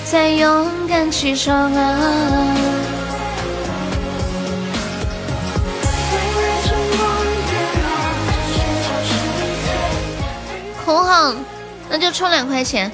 [0.04, 2.65] 再勇敢去闯啊！
[10.86, 11.34] 红号，
[11.90, 12.88] 那就充两块钱，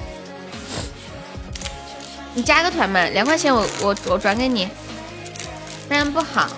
[2.32, 4.66] 你加个团嘛，两块钱我我我转给你，
[5.86, 6.48] 不然不好。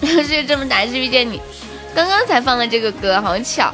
[0.02, 1.40] 就这么打是遇见你，
[1.94, 3.72] 刚刚才放了这个歌，好巧。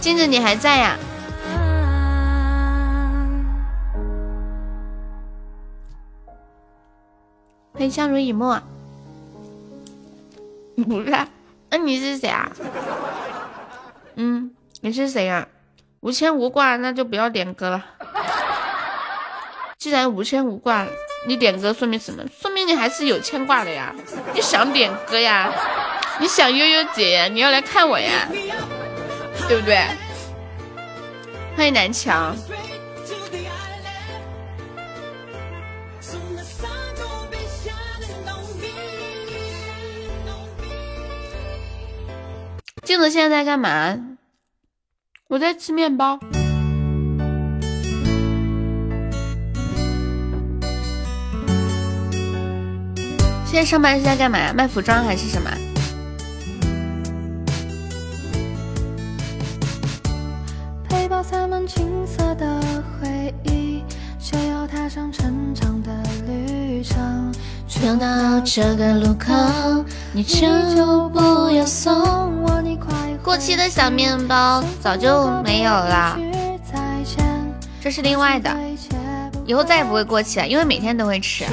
[0.00, 0.96] 镜子，你还在呀？
[7.78, 8.60] 欢迎相濡以沫，
[10.84, 11.16] 不是？
[11.70, 12.50] 那你是谁啊？
[14.16, 15.46] 嗯，你是谁啊？
[16.00, 17.86] 无牵无挂，那就不要点歌了。
[19.78, 20.88] 既然无牵无挂，
[21.28, 22.24] 你点歌说明什么？
[22.36, 23.94] 说明你还是有牵挂的呀。
[24.34, 25.48] 你想点歌呀？
[26.18, 27.28] 你想悠悠姐呀？
[27.28, 28.28] 你要来看我呀？
[29.46, 29.86] 对不对？
[31.56, 32.34] 欢迎南墙。
[42.88, 43.98] 镜子现在在干嘛？
[45.28, 46.18] 我在吃面包。
[53.44, 54.54] 现在上班是在干嘛？
[54.54, 55.50] 卖服装还是什么？
[60.88, 63.84] 背包塞满青涩的回忆，
[64.18, 65.27] 就要踏上成
[67.80, 67.88] 程。
[67.88, 69.32] 走到这个路口，
[70.12, 72.60] 你就不要送我。
[72.62, 76.18] 你快过期的小面包早就没有了，
[77.80, 78.54] 这是另外的，
[79.46, 81.44] 以后再也不会过期了，因为每天都会吃。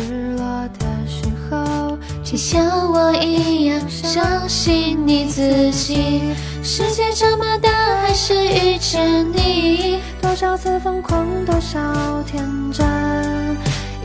[2.23, 6.33] 请像我一样相信你自己。
[6.63, 7.69] 世界这么大，
[8.01, 9.99] 还是遇见你。
[10.19, 11.79] 多少次疯狂，多少
[12.25, 12.85] 天真，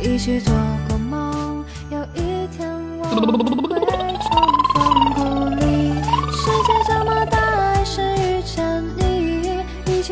[0.02, 0.52] 一起做
[3.20, 3.26] 你。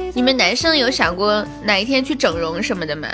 [0.14, 3.08] 你们男生有想过哪一天去整容什么的吗？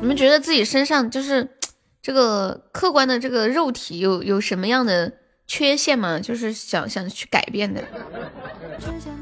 [0.00, 1.56] 你们觉得自己身上就是
[2.00, 5.12] 这个客观的这个肉体有有什么样的
[5.46, 6.20] 缺陷吗？
[6.20, 7.82] 就是想想去改变的。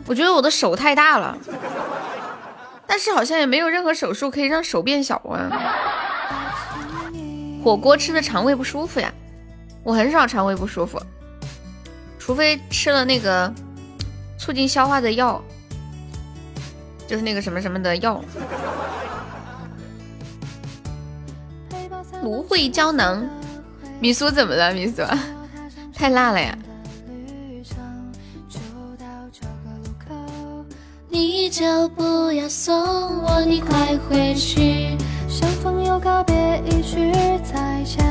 [0.07, 1.39] 我觉得我的手太大了，
[2.87, 5.51] 但是好像也没有任何手术可以让手变小啊。
[7.66, 9.12] 火锅吃的肠胃不舒服呀，
[9.83, 11.02] 我很少肠胃不舒服，
[12.16, 13.52] 除非吃了那个
[14.38, 15.42] 促进消化的药，
[17.09, 18.22] 就是那个什么什么的药。
[22.22, 23.29] 芦荟胶囊，
[23.98, 24.72] 米苏怎么了？
[24.72, 25.02] 米苏，
[25.92, 26.57] 太辣了呀！
[31.09, 32.76] 你就不要送
[33.24, 34.96] 我，你快回去。
[35.37, 37.12] 相逢又告别，一句
[37.44, 38.03] 再见。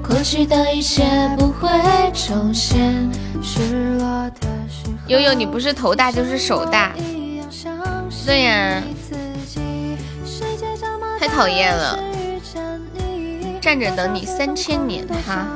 [0.00, 1.02] 过去的一切
[1.36, 1.68] 不会
[2.14, 3.10] 重现。
[3.42, 6.92] 失落的时候，悠悠，你不是头大就是手大。
[8.24, 8.80] 对呀，
[11.18, 11.98] 太讨厌了。
[13.60, 15.48] 站着等你三千年哈，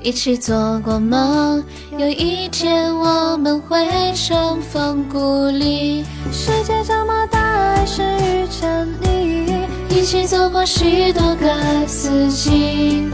[0.00, 1.62] 一起做过梦，
[1.98, 3.05] 有一天我
[3.46, 6.04] 们会重逢故里。
[6.32, 13.08] 世界这么大，还是遇见你，一起走过许多个四季。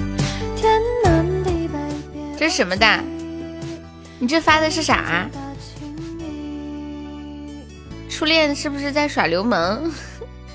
[0.57, 1.79] 天南地北，
[2.39, 2.87] 这是什么的？
[4.19, 5.29] 你这发的是啥？
[8.09, 9.83] 初恋是不是在耍流氓？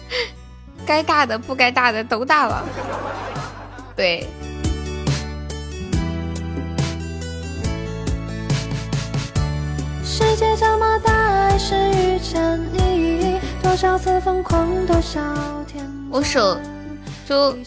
[0.87, 2.65] 该大的不该大的都大了，
[3.95, 4.25] 对。
[10.37, 13.39] 界这么大，还是遇见你。
[13.63, 15.19] 多少次疯狂，多少
[15.67, 15.83] 天。
[16.11, 16.55] 我手
[17.27, 17.57] 就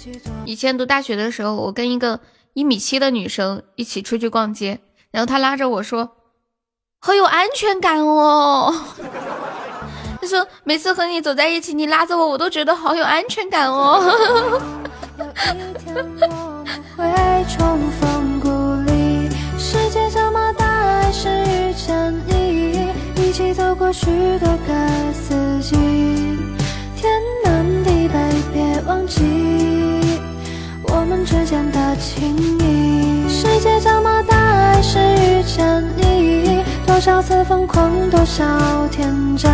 [0.44, 2.20] 以前读大学的时候，我跟一个
[2.52, 4.78] 一米七的女生一起出去逛街，
[5.10, 6.12] 然后她拉着我说
[7.02, 8.72] ：“好有安全感哦。”
[10.22, 14.60] 她说：“每次和你走在一起，你拉着我，我都觉得好有安全感哦。
[19.58, 22.39] 世界这么大，还是遇见你，
[23.70, 24.06] 走过许
[24.40, 25.76] 多个四季。
[26.96, 27.08] 天
[27.44, 28.18] 南地北，
[28.52, 29.22] 别忘记
[30.82, 33.28] 我们之间的情谊。
[33.28, 38.44] 世界这么大，还是遇见你。”多少次疯狂，多少
[38.90, 39.48] 天真，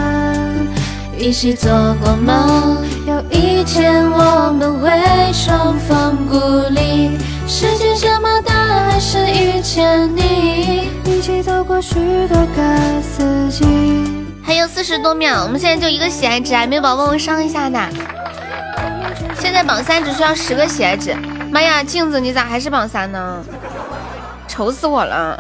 [1.19, 1.71] 一起做
[2.03, 4.89] 过梦，有一天我们会
[5.35, 6.39] 重逢故
[6.73, 7.19] 里。
[7.49, 8.53] 世界这么大，
[8.91, 11.95] 还是遇见你，一起走过许
[12.27, 13.65] 多个四季。
[14.43, 17.79] 还有四十多秒，我们现在就一个喜爱值，还没有宝宝帮我上一下的。
[19.39, 21.15] 现在榜三只需要十个喜爱值。
[21.53, 23.45] 妈呀，镜子你咋还是榜三呢？
[24.49, 25.39] 愁死我了。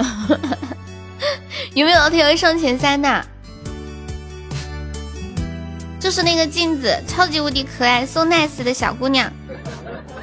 [1.74, 3.26] 有没有老铁会上前三的？
[5.98, 9.28] 就是那个镜子，超级无敌可爱，so nice 的小姑娘，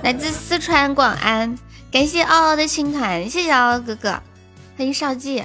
[0.02, 1.54] 来自四川广安。
[1.94, 4.10] 感谢嗷嗷的青团，谢谢嗷嗷哥哥，
[4.76, 5.44] 欢迎少季。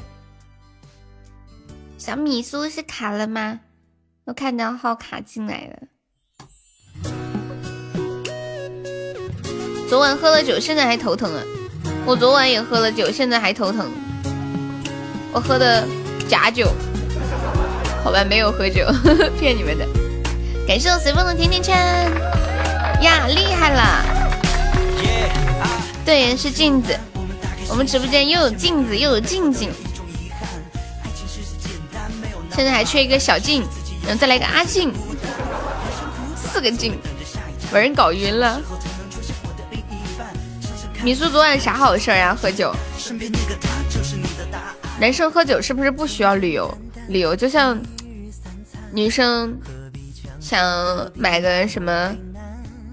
[1.99, 3.61] 小米苏是卡了吗？
[4.25, 5.77] 我看到号卡进来了。
[9.91, 11.43] 昨晚喝了酒，现在还头疼啊！
[12.07, 13.91] 我昨晚也喝了酒，现在还头疼。
[15.35, 15.87] 我喝的
[16.31, 16.73] 假酒，
[18.03, 18.87] 好吧，没有喝酒，
[19.39, 19.87] 骗你们的。
[20.67, 21.77] 感谢我随风的甜甜圈
[23.03, 24.15] 呀，厉害了！
[26.09, 26.99] 对，是镜子。
[27.69, 29.71] 我们直播间又有镜子又有静静，
[32.51, 33.63] 现在还缺一个小静，
[34.07, 34.91] 然后再来个阿静，
[36.35, 36.99] 四个静，
[37.71, 38.59] 把人搞晕了。
[41.03, 42.35] 米苏昨晚啥好事呀？
[42.35, 42.75] 喝酒。
[44.99, 46.75] 男生喝酒是不是不需要理由？
[47.09, 47.79] 理由就像
[48.91, 49.55] 女生
[50.41, 52.17] 想买个什么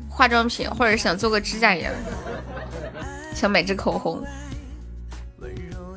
[0.09, 1.93] 化妆品，或者想做个指甲一样，
[3.35, 4.23] 想买支口红，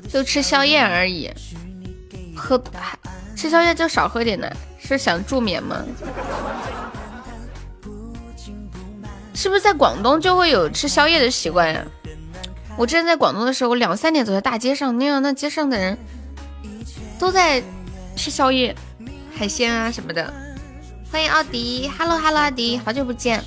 [0.08, 1.30] 就吃宵夜而已。
[2.36, 2.62] 喝
[3.36, 5.84] 吃宵夜就少喝点呢，是想助眠吗？
[9.34, 11.84] 是不是在广东就会有吃宵夜的习惯呀？
[12.76, 15.96] 我之前在广东的时候，我两三点走在大街上，那样那街上的人
[17.18, 17.62] 都在
[18.16, 18.74] 吃宵夜、
[19.32, 20.32] 海鲜啊什么的。
[21.10, 23.42] 欢迎奥迪，Hello Hello，奥迪，好久不见。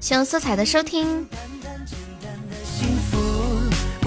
[0.00, 1.26] 希望色彩的收听。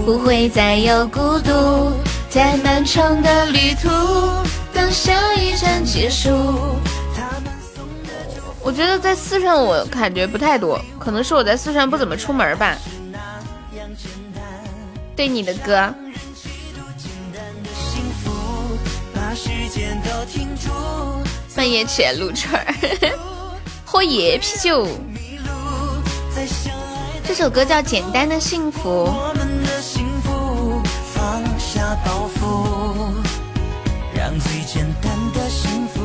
[0.07, 1.91] 不会再有孤独，
[2.29, 3.89] 在漫长的旅途，
[4.73, 6.29] 等下一站结束。
[8.61, 12.77] 我觉得在四川我感觉不太多，可能是我在四川不怎么出门吧。
[15.13, 15.93] 对你的歌。
[21.53, 22.73] 半夜起来撸串儿，
[23.83, 24.87] 喝野啤酒。
[27.25, 29.13] 这首歌叫《简单的幸福》。
[29.81, 30.81] 幸福
[31.13, 33.13] 放下包袱
[34.15, 36.01] 让最简单的幸福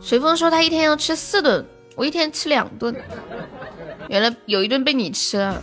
[0.00, 2.94] 随风说他一天要吃四顿，我一天吃两顿。
[4.08, 5.62] 原来有一顿被你吃了，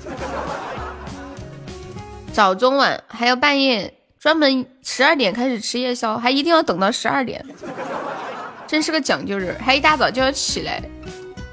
[2.33, 7.45] 早中晚还有半夜，专门十二点开始吃夜宵，还一定要等到十二点，
[8.65, 10.81] 真是个讲究人，还一大早就要起来，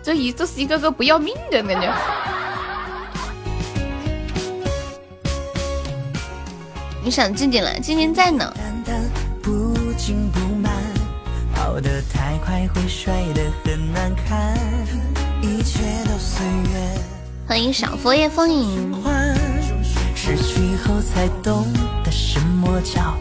[0.03, 1.93] 这一这是一个个不要命的感觉。
[7.07, 8.53] 你想静静了，静静在呢。
[17.47, 18.93] 欢迎小佛爷风影。
[20.17, 23.17] 失去后才懂得什么叫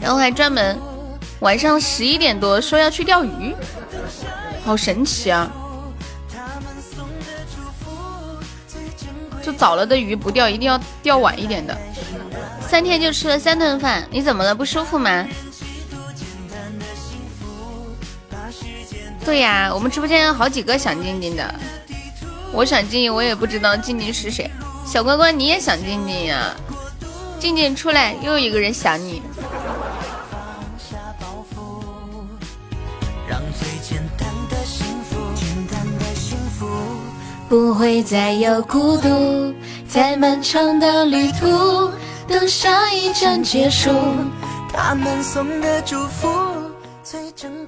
[0.00, 0.78] 然后还专门
[1.40, 3.54] 晚上十一点多说要去钓鱼，
[4.64, 5.52] 好神奇啊！
[9.62, 11.78] 早了的鱼不钓，一定要钓晚一点的。
[12.68, 14.52] 三天就吃了三顿饭，你怎么了？
[14.52, 15.24] 不舒服吗？
[19.24, 21.54] 对呀，我们直播间有好几个想静静的，
[22.52, 24.50] 我想静静，我也不知道静静是谁。
[24.84, 26.52] 小乖乖，你也想静静呀？
[27.38, 29.22] 静静出来，又有一个人想你。
[37.52, 39.54] 不会再有孤独，
[39.86, 41.90] 在漫长的旅途，
[42.26, 43.90] 等下一站结束。
[44.72, 46.30] 他们送的祝福。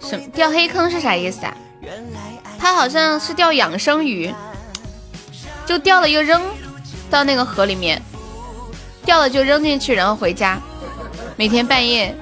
[0.00, 1.54] 什么掉黑坑是啥意思啊？
[2.58, 4.34] 他好像是钓养生鱼，
[5.66, 6.40] 就钓了又扔
[7.10, 8.00] 到那个河里面，
[9.04, 10.58] 钓了就扔进去，然后回家。
[11.36, 12.16] 每天半夜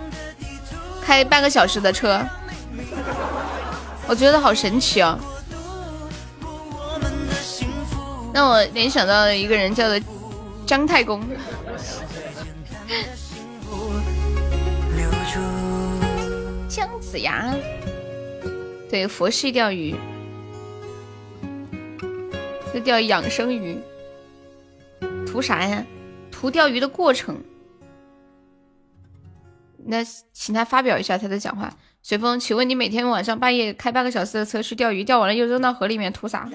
[1.00, 2.20] 开半个小时的车，
[4.08, 5.16] 我觉得好神奇哦。
[8.32, 10.00] 让我联想到了一个人，叫做
[10.66, 11.22] 姜太公。
[16.68, 17.54] 姜子牙，
[18.88, 19.94] 对佛系钓鱼，
[22.72, 23.76] 就钓养生鱼，
[25.26, 25.84] 图啥呀？
[26.30, 27.38] 图钓鱼的过程。
[29.84, 30.02] 那
[30.32, 31.70] 请他发表一下他的讲话。
[32.02, 36.48] 随风，请问你每天晚上半夜开半个小时的车去钓鱼，钓完了又扔到河里面，图啥？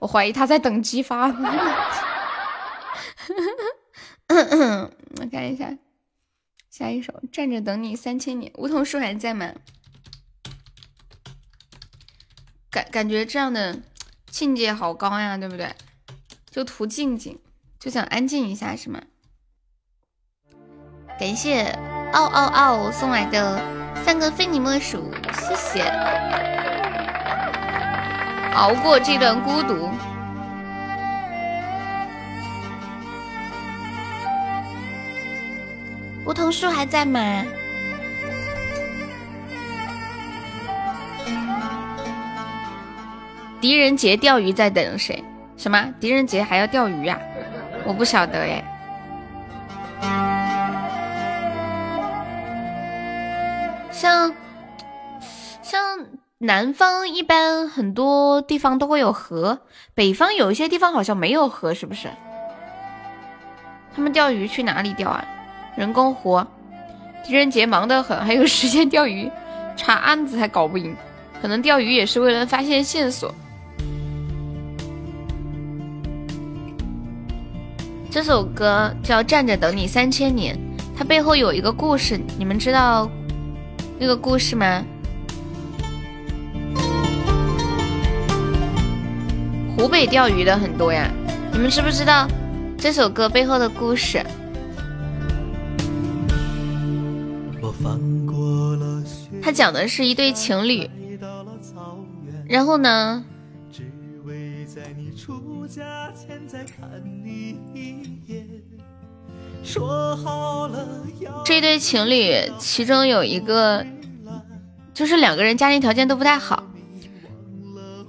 [0.00, 1.28] 我怀疑他在等激发。
[5.16, 5.76] 我看一下。
[6.70, 9.52] 下一首《站着等你三千年》，梧桐树还在吗？
[12.70, 13.82] 感感觉这样的
[14.30, 15.74] 境界好高呀，对不对？
[16.50, 17.38] 就图静静，
[17.78, 19.02] 就想安静一下，是吗？
[21.18, 21.64] 感谢
[22.12, 23.60] 奥奥奥送来的
[24.02, 26.69] 三个非你莫属，谢谢。
[28.54, 29.90] 熬过这段孤独。
[36.24, 37.44] 梧桐树还在吗？
[43.60, 45.22] 狄仁杰钓鱼在等谁？
[45.56, 45.92] 什么？
[46.00, 47.18] 狄仁杰还要钓鱼啊？
[47.84, 48.64] 我不晓得哎。
[53.90, 54.32] 像
[55.62, 55.80] 像
[56.42, 59.60] 南方一般很多地方都会有河，
[59.94, 62.08] 北方有一些地方好像没有河，是不是？
[63.94, 65.22] 他们钓鱼去哪里钓啊？
[65.76, 66.42] 人工湖。
[67.22, 69.30] 狄仁杰忙得很，还有时间钓鱼，
[69.76, 70.96] 查案子还搞不赢，
[71.42, 73.34] 可能钓鱼也是为了发现线索。
[78.10, 80.56] 这首歌叫《站着等你三千年》，
[80.96, 83.10] 它背后有一个故事，你们知道
[83.98, 84.82] 那个故事吗？
[89.80, 91.10] 湖北钓鱼的很多呀，
[91.54, 92.28] 你们知不知道
[92.76, 94.22] 这首歌背后的故事？
[99.42, 100.86] 他讲的是一对情侣，
[102.46, 103.24] 然后呢？
[111.42, 113.86] 这对情侣其中有一个，
[114.92, 116.64] 就是两个人家庭条件都不太好。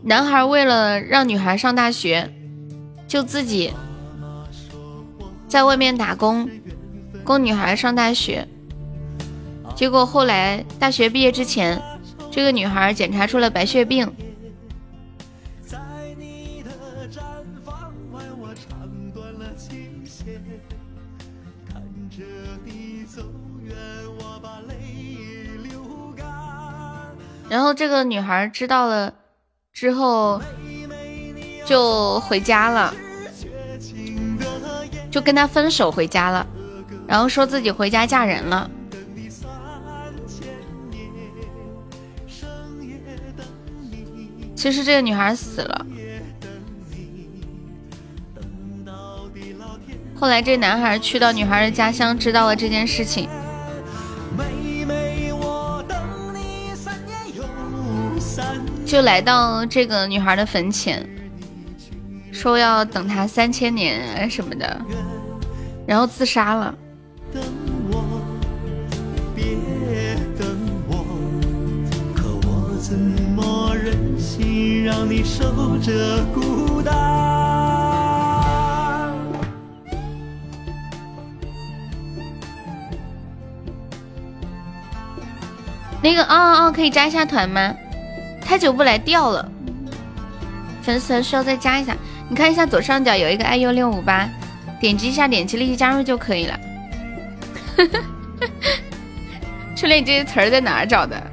[0.04, 2.34] 男孩为了让女孩上大学，
[3.08, 3.72] 就自己
[5.48, 6.50] 在外面打工，
[7.24, 8.48] 供女孩上大学。
[9.76, 11.82] 结果后来大学毕业之前，
[12.32, 14.12] 这个女孩检查出了白血病。
[27.50, 29.14] 然后这个女孩知道了
[29.82, 30.40] 之后，
[31.66, 32.94] 就回家了，
[35.10, 36.46] 就跟他分手回家了，
[37.08, 38.70] 然后说自己回家嫁人了。
[44.56, 45.86] 其实这个女孩死了，
[50.16, 53.28] 后来这男孩去到女孩的家乡，知道了这件事情。
[58.92, 61.08] 就来到这个女孩的坟前，
[62.34, 64.82] 说要等她三千年什么的，
[65.88, 66.76] 然后自杀了。
[86.04, 87.74] 那个哦哦，可以加一下团吗？
[88.52, 89.50] 太久不来掉了，
[90.82, 91.96] 粉丝还需要再加一下。
[92.28, 94.30] 你看一下左上角有一个 iu 六五八，
[94.78, 96.60] 点击一下，点击立即加入就可以了。
[99.74, 101.24] 初恋，这些词儿在哪儿找的？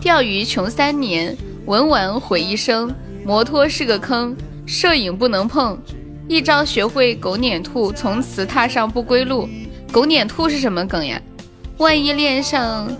[0.00, 1.36] 钓鱼穷三年，
[1.66, 2.90] 文玩毁一生，
[3.26, 4.34] 摩托是个坑，
[4.64, 5.78] 摄影不能碰，
[6.26, 9.46] 一朝学会狗撵兔，从此踏上不归路。
[9.92, 11.20] 狗撵兔是什么梗呀？
[11.76, 12.90] 万一恋上。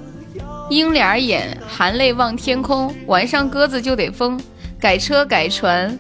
[0.71, 2.95] 鹰脸眼，含泪望天空。
[3.07, 4.39] 晚上鸽子就得疯，
[4.79, 5.99] 改车改船，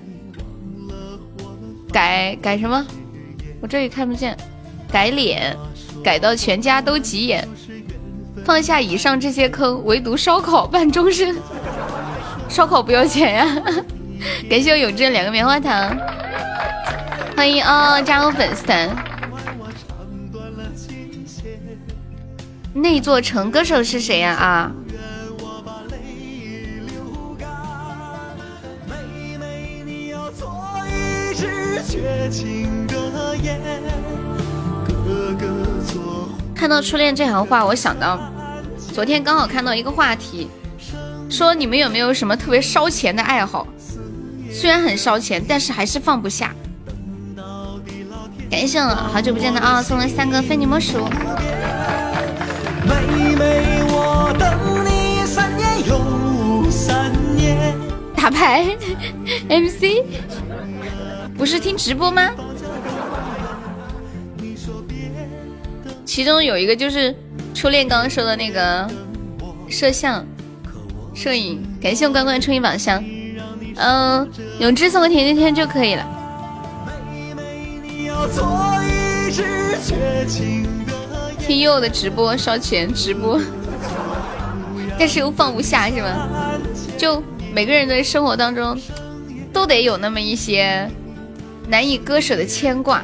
[1.90, 2.86] 改改什么？
[3.60, 4.36] 我这里看不见。
[4.90, 5.56] 改脸，
[6.02, 7.46] 改到全家都急眼。
[8.44, 11.36] 放下以上这些坑，唯独烧烤伴终身。
[12.48, 13.46] 烧烤不要钱呀！
[14.48, 15.96] 感谢我永志两个棉花糖，
[17.36, 18.88] 欢迎哦，加入粉丝团。
[22.80, 24.32] 那座城歌手是谁呀？
[24.34, 24.72] 啊！
[36.54, 38.18] 看到初恋这行话，我想到
[38.92, 40.48] 昨天刚好看到一个话题，
[41.30, 43.66] 说你们有没有什么特别烧钱的爱好？
[44.52, 46.54] 虽然很烧钱，但是还是放不下。
[48.50, 51.08] 感谢我好久不见的啊，送了三个非你莫属。
[53.39, 57.72] 妹妹，我等你三年又三年。
[58.16, 58.76] 打牌
[59.49, 60.03] ，MC，
[61.36, 62.30] 不是听直播吗？
[66.05, 67.14] 其中有一个就是
[67.55, 68.91] 初恋刚刚说的那个
[69.68, 70.26] 摄像、
[71.14, 71.62] 摄影。
[71.80, 73.05] 感谢我关关冲一宝箱，
[73.76, 74.28] 嗯，
[74.59, 76.05] 永志送个甜甜圈就可以了。
[81.49, 83.40] 听佑的直播烧钱直播，
[84.99, 86.28] 但是又放不下是吗？
[86.99, 87.22] 就
[87.55, 88.78] 每个人的生活当中，
[89.51, 90.86] 都得有那么一些
[91.66, 93.03] 难以割舍的牵挂。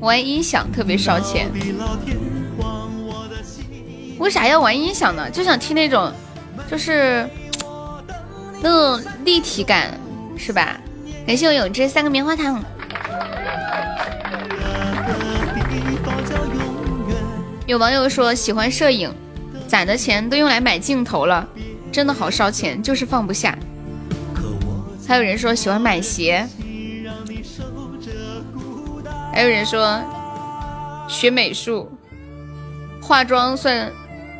[0.00, 1.50] 玩音响特别烧钱，
[4.18, 5.30] 为啥要玩音响呢？
[5.30, 6.10] 就想听那种，
[6.70, 7.28] 就是
[8.62, 9.90] 那种立体感，
[10.38, 10.80] 是吧？
[11.26, 12.64] 感谢我永志三个棉花糖。
[17.70, 19.14] 有网友说喜欢摄影，
[19.68, 21.48] 攒的钱都用来买镜头了，
[21.92, 23.56] 真的好烧钱，就是放不下。
[25.06, 26.44] 还有人说喜欢买鞋，
[29.32, 30.02] 还有人说
[31.08, 31.88] 学美术，
[33.00, 33.88] 化妆算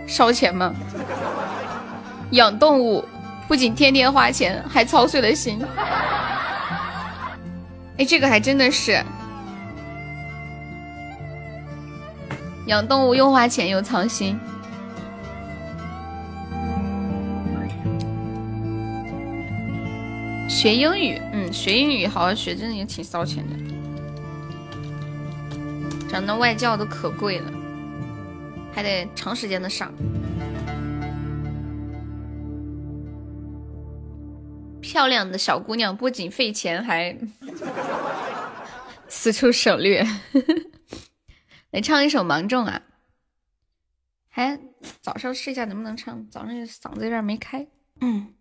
[0.09, 0.75] 烧钱吗？
[2.33, 3.05] 养动物
[3.47, 5.65] 不仅天天花钱，还操碎了心。
[7.97, 9.01] 哎，这个还真的是。
[12.71, 14.39] 养动物又花钱又操心，
[20.49, 23.57] 学英语，嗯，学英语好好学，真的也挺烧钱的。
[26.09, 27.51] 咱那外教都可贵了，
[28.73, 29.93] 还得长时间的上。
[34.81, 37.17] 漂亮的小姑娘不仅费钱，还
[39.09, 40.07] 此处省略。
[41.71, 42.83] 来唱一首《芒种》啊！
[44.29, 44.59] 还
[45.01, 47.67] 早上试一下能不能唱，早上嗓子有点没开。
[48.01, 48.35] 嗯。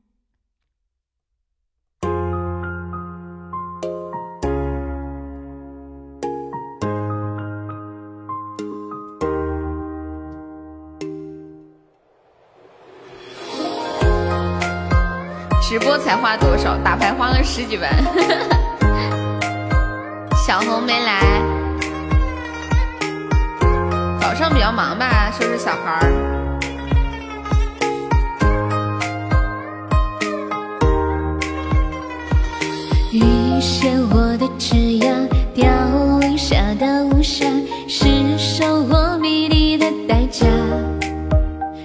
[15.61, 16.75] 直播才花多少？
[16.83, 17.91] 打牌花了十几万。
[20.47, 21.58] 小红没来。
[24.19, 26.11] 早上比较忙吧，收拾小孩儿。
[33.11, 35.67] 雨写我的枝桠，凋
[36.19, 37.45] 零下的无暇，
[37.87, 40.45] 是收获迷离的代价。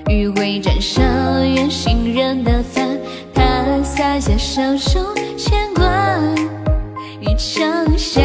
[0.09, 1.03] 余晖沾上
[1.49, 2.83] 远行人的发，
[3.33, 3.43] 他
[3.83, 5.01] 洒下小手
[5.37, 5.85] 牵挂。
[7.21, 8.21] 雨长下，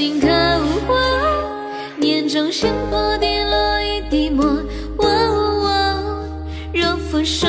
[0.00, 0.28] 掌心刻
[0.88, 0.94] 画，
[1.98, 4.46] 年中星波滴落一滴墨。
[6.72, 7.46] 若负手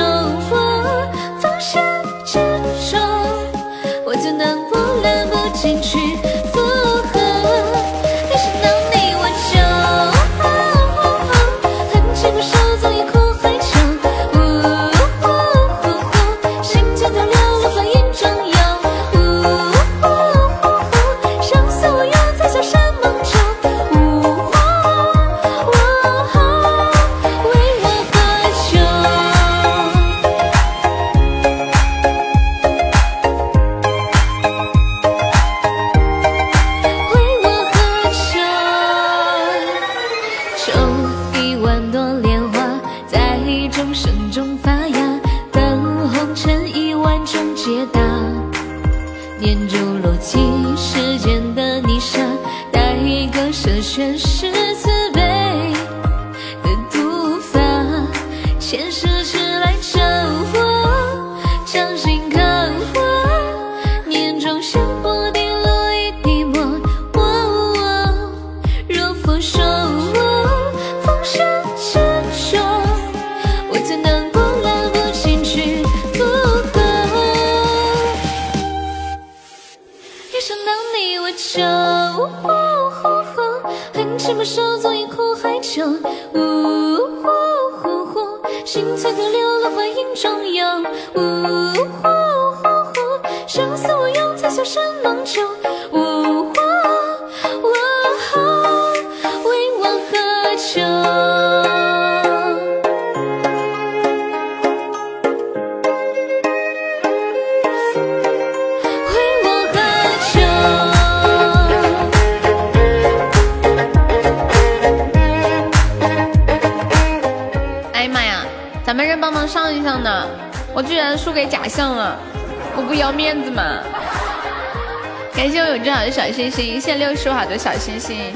[127.52, 128.32] 好多小星星，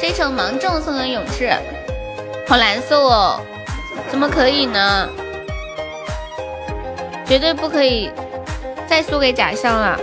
[0.00, 1.48] 这首芒种送给永志，
[2.48, 3.40] 好难受哦，
[4.10, 5.08] 怎么可以呢？
[7.24, 8.10] 绝对不可以
[8.88, 9.96] 再输给假象了，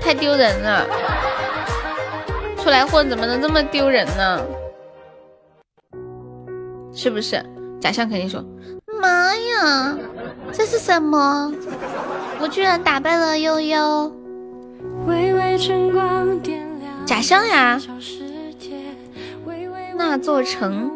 [0.00, 0.84] 太丢人了！
[2.60, 4.42] 出来混怎么能这么丢人呢？
[6.92, 7.40] 是不是？
[7.80, 8.44] 假象肯定说
[9.00, 9.96] ：“妈呀，
[10.52, 11.54] 这是什么？”
[12.56, 14.10] 我居然打败了悠悠，
[17.04, 17.78] 假象呀！
[19.94, 20.90] 那座城，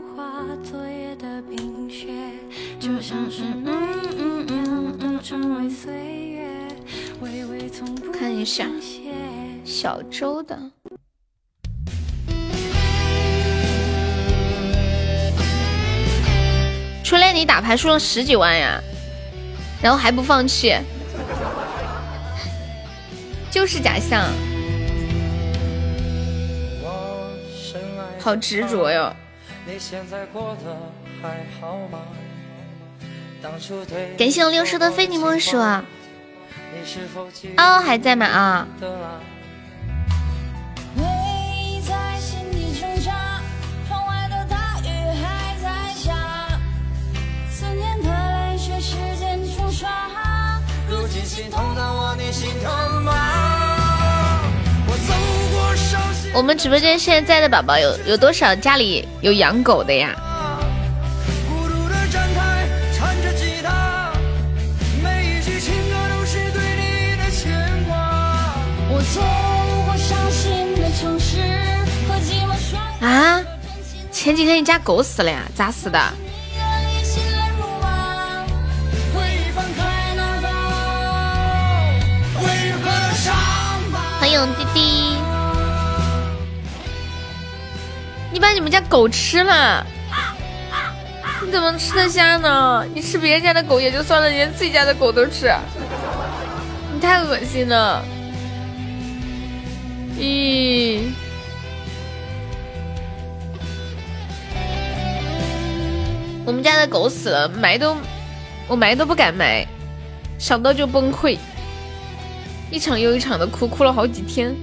[8.10, 8.66] 看一下
[9.62, 10.58] 小周的。
[17.04, 18.80] 初恋你打牌输了十几万呀，
[19.82, 20.74] 然后还不放弃，
[23.60, 24.24] 就是假象，
[28.18, 29.14] 好执着哟。
[34.16, 35.58] 感谢我六叔的非你莫属。
[37.58, 38.24] 哦，还在吗？
[38.24, 38.66] 啊。
[56.32, 60.14] 我们直播间现在的宝宝有有多少家里有养狗的呀？
[73.00, 73.42] 啊！
[74.12, 75.42] 前几天你家狗死了呀？
[75.56, 75.98] 咋死的？
[84.20, 85.09] 欢迎滴滴！
[88.32, 89.84] 你把你们家狗吃了？
[91.42, 92.84] 你怎么吃得下呢？
[92.94, 95.50] 你吃别人家的狗也就算了，连自己家的狗都吃，
[96.92, 98.04] 你太恶心了！
[100.18, 101.00] 咦，
[106.44, 107.96] 我们家的狗死了，埋都
[108.68, 109.66] 我埋都不敢埋，
[110.38, 111.38] 想到就崩溃，
[112.70, 114.54] 一场又一场的哭，哭了好几天。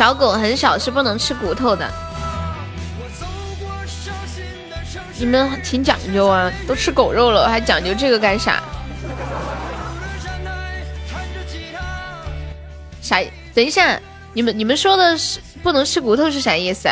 [0.00, 1.86] 小狗很小是不能吃骨头的。
[5.18, 8.62] 你们挺讲究啊，都吃狗肉了，还讲究这个干啥？
[13.02, 13.22] 啥？
[13.54, 14.00] 等一下，
[14.32, 16.88] 你们你们说的是不能吃骨头是啥意思？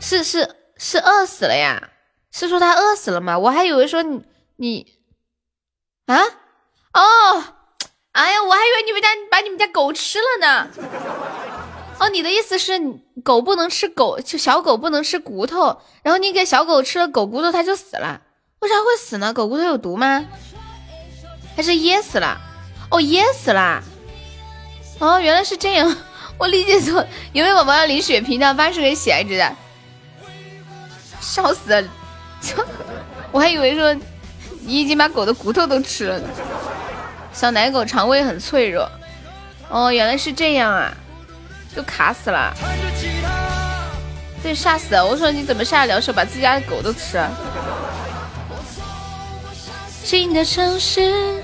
[0.00, 1.90] 是是是饿死了呀？
[2.32, 3.38] 是说他饿死了吗？
[3.38, 4.22] 我还以为说你
[4.56, 4.86] 你
[6.06, 6.16] 啊
[6.94, 7.53] 哦，
[8.14, 10.68] 哎呀，我还以为你们家把你们家狗吃了呢。
[11.98, 12.80] 哦，你的意思是
[13.24, 18.20] 狗不能吃狗，就小狗不能吃骨头，然后你给小狗吃了狗骨头，它就死了？
[18.60, 19.34] 为啥会死呢？
[19.34, 20.24] 狗骨头有毒吗？
[21.56, 22.40] 还是噎死了？
[22.88, 23.82] 哦，噎死了。
[25.00, 25.96] 哦，原来是这样，
[26.38, 27.04] 我理解错。
[27.32, 28.54] 有没有宝宝要领血瓶的？
[28.54, 29.56] 八十个喜爱值的，
[31.20, 31.88] 笑死了！
[33.32, 33.92] 我还以为说
[34.60, 36.28] 你已经把狗的骨头都吃了呢。
[37.34, 38.90] 小奶狗肠胃很脆弱。
[39.68, 40.90] 哦，原来是这样啊。
[41.74, 42.54] 就卡死了，
[44.40, 45.04] 对，吓死了！
[45.04, 47.28] 我说你怎么下得了手，把自己家的狗都吃了。
[50.04, 51.42] 新的城市？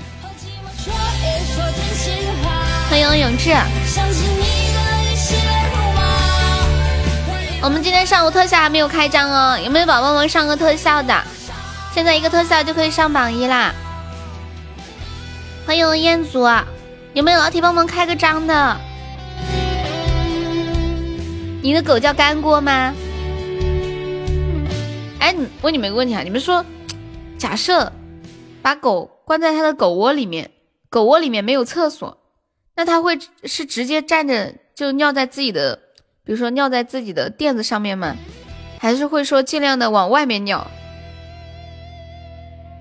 [2.89, 3.53] 欢迎永志。
[7.61, 11.13] 我们今天上午特效还没有开张哦，有没有宝宝们上个特效的？
[11.93, 13.73] 现在一个特效就可以上榜一啦！
[15.63, 16.47] 欢迎彦祖，
[17.13, 18.77] 有没有老铁帮忙开个张的？
[21.61, 22.93] 你的狗叫干锅吗？
[25.19, 26.65] 哎，问你们一个问题啊，你们说，
[27.37, 27.91] 假设
[28.61, 30.49] 把狗关在它的狗窝里面，
[30.89, 32.17] 狗窝里面没有厕所，
[32.75, 35.79] 那它会是直接站着就尿在自己的，
[36.25, 38.17] 比如说尿在自己的垫子上面吗？
[38.79, 40.65] 还是会说尽量的往外面尿？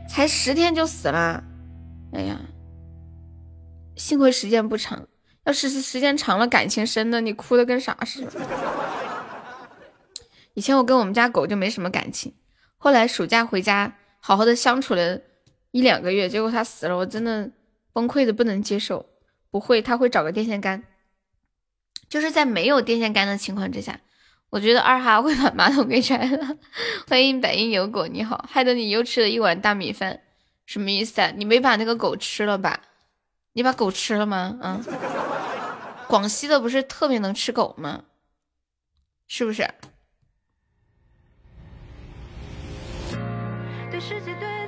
[0.08, 1.44] 才十天就死了，
[2.14, 2.36] 哎呀，
[4.00, 5.06] 幸亏时间不长。
[5.44, 8.32] 要是时间长了，感情深的，你哭的跟啥似的。
[10.54, 12.34] 以前我跟我们家狗就没什么感情，
[12.78, 15.20] 后来暑假回家好好的相处了
[15.70, 17.50] 一两个月，结果它死了，我真的
[17.92, 19.06] 崩溃的不能接受。
[19.50, 20.82] 不会，它会找个电线杆，
[22.08, 24.00] 就是在没有电线杆的情况之下，
[24.50, 26.56] 我觉得二哈会把马桶给拆了。
[27.08, 30.20] 欢迎百音有狗，你好，害得你又吃了一碗大米饭，
[30.66, 31.32] 什么意思啊？
[31.36, 32.80] 你没把那个狗吃了吧？
[33.52, 34.58] 你把狗吃了吗？
[34.62, 34.84] 嗯，
[36.06, 38.04] 广西的不是特别能吃狗吗？
[39.26, 39.68] 是不是？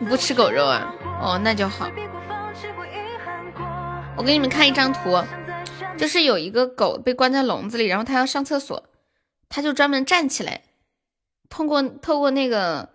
[0.01, 0.95] 你不吃狗肉啊？
[1.20, 1.89] 哦，那就好。
[4.16, 5.22] 我给你们看一张图，
[5.97, 8.85] 就是有一个狗被关在笼子里，然后它要上厕所，
[9.49, 10.62] 它就专门站起来，
[11.49, 12.91] 通过透过那个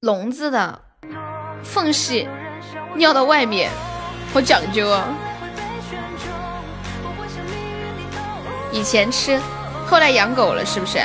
[0.00, 0.82] 笼子的
[1.62, 2.28] 缝隙
[2.96, 3.70] 尿到外面。
[4.34, 5.06] 好讲究啊！
[8.72, 9.40] 以前吃，
[9.86, 10.98] 后来养狗了，是不是？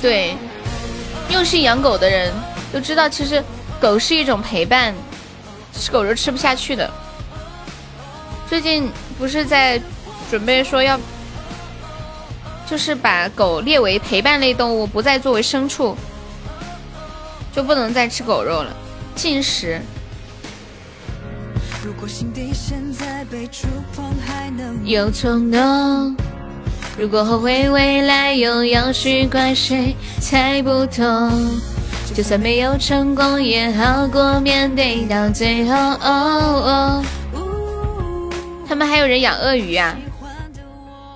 [0.00, 0.34] 对，
[1.28, 2.32] 用心养狗的人
[2.72, 3.44] 都知道，其实
[3.78, 4.94] 狗是一种陪伴，
[5.74, 6.90] 吃狗肉吃不下去的。
[8.48, 9.78] 最近不是在
[10.30, 10.98] 准备说要，
[12.66, 15.94] 就是把狗列为陪伴类动物，不再作为牲畜，
[17.54, 18.74] 就不能再吃狗肉了，
[19.14, 19.78] 禁食。
[24.84, 26.16] 有冲动，
[26.98, 29.96] 如果后悔未来，又要去怪谁？
[30.20, 31.02] 猜不透，
[32.14, 35.74] 就算没有成功也好过面对到最后。
[35.74, 37.04] 哦哦
[38.68, 39.96] 他们还有人养鳄鱼啊？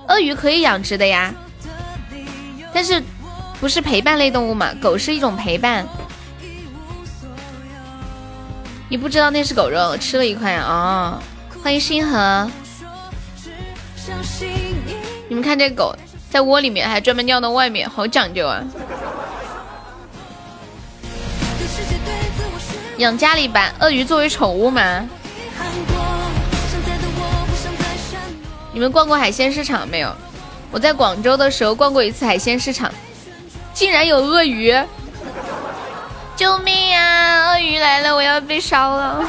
[0.09, 1.33] 鳄鱼可以养殖的呀，
[2.73, 3.01] 但是
[3.59, 4.73] 不是陪伴类动物嘛？
[4.81, 5.87] 狗是一种陪伴。
[8.89, 11.21] 你不知道那是狗肉，吃了一块啊！
[11.61, 12.49] 欢迎星河。
[15.27, 15.93] 你们看这狗
[16.29, 18.63] 在窝里面，还专门尿到外面，好讲究啊！
[22.97, 25.05] 养家里把鳄鱼作为宠物吗？
[28.71, 30.15] 你们逛过海鲜市场没有？
[30.71, 32.89] 我在广州的时候逛过一次海鲜市场，
[33.73, 34.73] 竟然有鳄鱼！
[36.37, 37.47] 救命啊！
[37.47, 39.25] 鳄鱼来了，我要被烧了！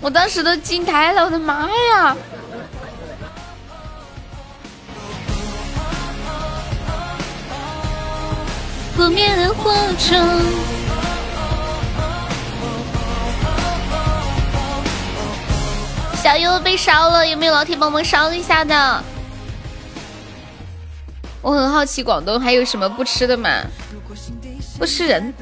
[0.00, 2.16] 我当时都惊呆了，我的妈呀！
[8.94, 10.16] 不灭的火种，
[16.22, 19.02] 小优被烧了，有没有老铁帮忙烧一下的？
[21.42, 23.50] 我很好奇广东还有什么不吃的嘛？
[24.78, 25.32] 不吃人，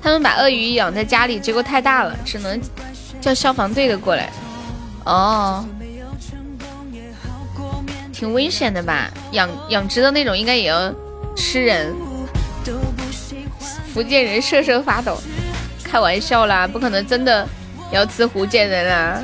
[0.00, 2.60] 他们把鳄鱼养在家里，结果太大了，只能
[3.20, 4.30] 叫消防队的过来。
[5.04, 5.64] 哦，
[8.12, 9.10] 挺危险的吧？
[9.32, 10.92] 养养殖的那种应该也要
[11.34, 11.94] 吃人。
[13.92, 15.18] 福建人瑟瑟发抖，
[15.82, 17.48] 开玩笑啦，不可能真的
[17.90, 19.22] 要吃福建人啊！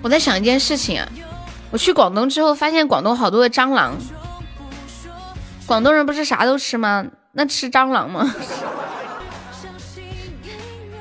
[0.00, 1.08] 我在想一件事情啊。
[1.70, 3.94] 我去广东之后，发现广东好多的蟑螂。
[5.66, 7.04] 广东人不是啥都吃吗？
[7.32, 8.34] 那吃蟑螂吗？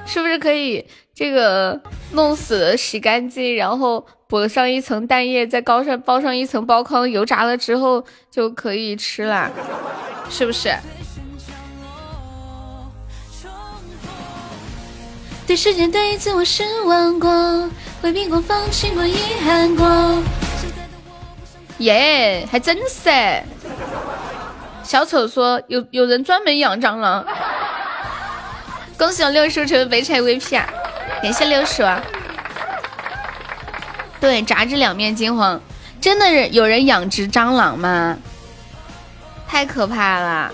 [0.05, 9.49] 是不是可以这个弄死洗干净，然后裹上一层蛋液，再高上包上一层包糠，油炸了之后就可以吃了？
[10.29, 10.75] 是不是？
[15.45, 17.69] 对世界对自我失望过，
[18.01, 19.15] 回避过，放弃过，遗
[19.45, 20.21] 憾过。
[21.79, 23.09] 耶，还真是！
[24.83, 27.25] 小丑说有有人专门养蟑螂。
[28.97, 30.65] 恭喜我六叔成为白菜 VP 啊！
[31.21, 32.01] 感谢六叔啊。
[34.19, 35.61] 对，炸至两面金黄，
[36.01, 38.17] 真的是有人养殖蟑螂吗？
[39.47, 40.51] 太可怕了！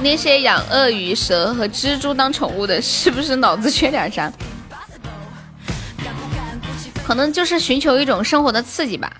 [0.00, 4.32] 那些养鳄鱼、蛇和蜘蛛当宠物的，是不是脑子缺点啥？
[7.06, 9.12] 可能就是寻求一种生活的刺激吧。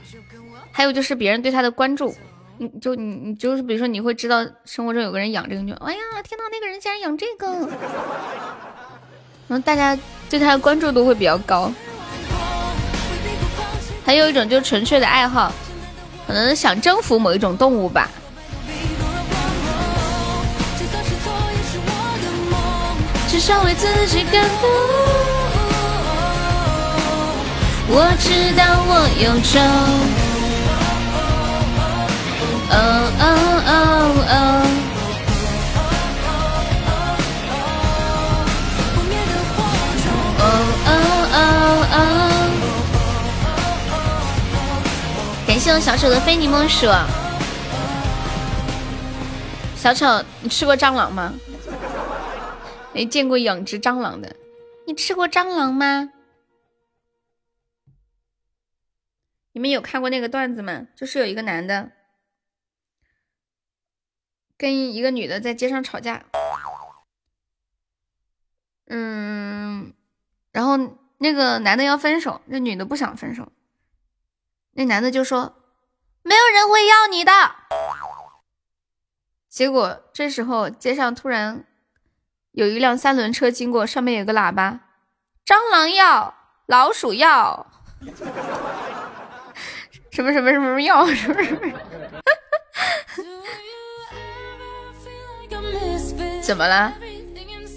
[0.72, 2.14] 还有就是别人对他的关注，
[2.59, 7.68] 你就你你就是比如说你会知道生活中有个人养这个，哎呀，天哪，那个人竟然养这个，
[9.47, 11.72] 然后大家对他的关注度会比较高。
[14.05, 15.53] 还有一种就是纯粹的爱好，
[16.26, 18.11] 可能想征服某一种动物吧。
[23.28, 24.70] 至少为自己感动。
[27.86, 29.61] 我知道我有种。
[32.70, 32.76] 哦
[33.20, 33.22] 哦
[33.66, 33.70] 哦
[34.26, 34.30] 哦！
[34.30, 34.63] 哦
[45.64, 46.84] 谢我小丑的非你莫属。
[49.74, 51.32] 小丑，你吃过蟑螂吗？
[52.92, 54.36] 没见过养殖蟑螂的。
[54.86, 56.12] 你吃过蟑螂吗？
[59.52, 60.86] 你们有看过那个段子吗？
[60.94, 61.92] 就是有一个男的。
[64.58, 66.26] 跟一个女的在街上吵架，
[68.88, 69.94] 嗯，
[70.52, 70.76] 然后
[71.16, 73.50] 那个男的要分手，那女的不想分手，
[74.74, 75.56] 那男的就说
[76.22, 77.32] 没有人会要你的。
[79.48, 81.64] 结果这时候街上突然
[82.52, 84.80] 有一辆三轮车经过，上面有个喇叭：
[85.46, 86.34] 蟑螂药、
[86.66, 87.66] 老鼠药，
[90.10, 91.72] 什么什么什么药，是不是？
[96.42, 96.92] 怎么了？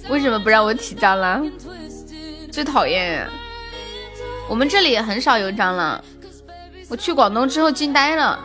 [0.10, 1.48] 为什么不让我提蟑螂？
[2.52, 3.30] 最讨厌！
[4.50, 6.04] 我们这里也很少有蟑螂。
[6.90, 8.40] 我去广东之后惊呆了，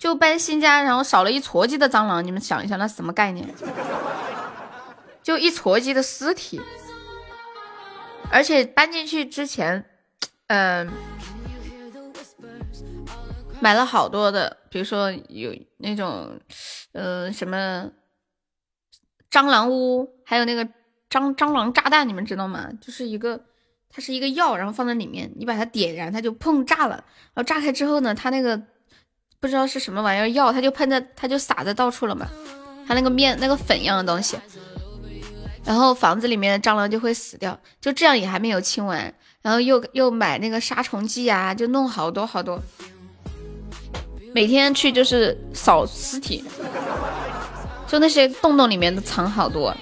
[0.00, 2.24] 就搬新家，然后少了一撮鸡的蟑螂。
[2.24, 3.48] 你们想一下，那什么概念？
[5.22, 6.60] 就一撮鸡的尸体。
[8.30, 9.84] 而且搬进去之前，
[10.46, 10.90] 嗯，
[13.60, 16.40] 买了好多的，比如说有那种，
[16.92, 17.90] 呃，什么。
[19.30, 20.62] 蟑螂屋，还有那个
[21.08, 22.68] 蟑蟑螂炸弹，你们知道吗？
[22.82, 23.40] 就是一个，
[23.94, 26.96] 它是一个药，然后放在里面，你把它点燃，它就砰炸了。
[27.34, 28.60] 然后炸开之后呢，它那个
[29.38, 32.26] 不知道是什么玩意儿药，它就喷在，它就洒在到处了嘛。
[32.86, 34.36] 它那个面那个粉一样的东西，
[35.64, 37.58] 然后房子里面的蟑螂就会死掉。
[37.80, 42.60] 就这样也还没有清完，然后又又买那个杀虫剂啊，就弄好多好多，
[44.34, 46.42] 每天去就是扫尸体。
[47.86, 49.76] 就那些洞洞里面都藏好多。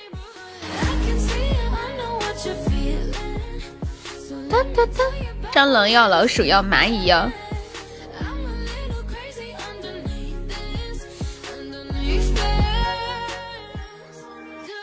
[5.52, 7.30] 蟑螂药、老鼠药、蚂蚁药。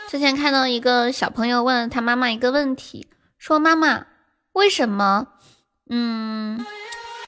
[0.08, 3.08] 之前看到一个小朋友问他妈妈一个问题，
[3.38, 4.06] 说：“妈妈，
[4.52, 5.28] 为什么，
[5.90, 6.64] 嗯，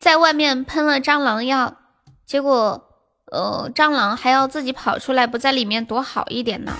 [0.01, 1.77] 在外面喷了蟑螂药，
[2.25, 2.87] 结果？”
[3.31, 6.77] 呃，蟑螂还要自己跑出来，不在里面躲好一点呢？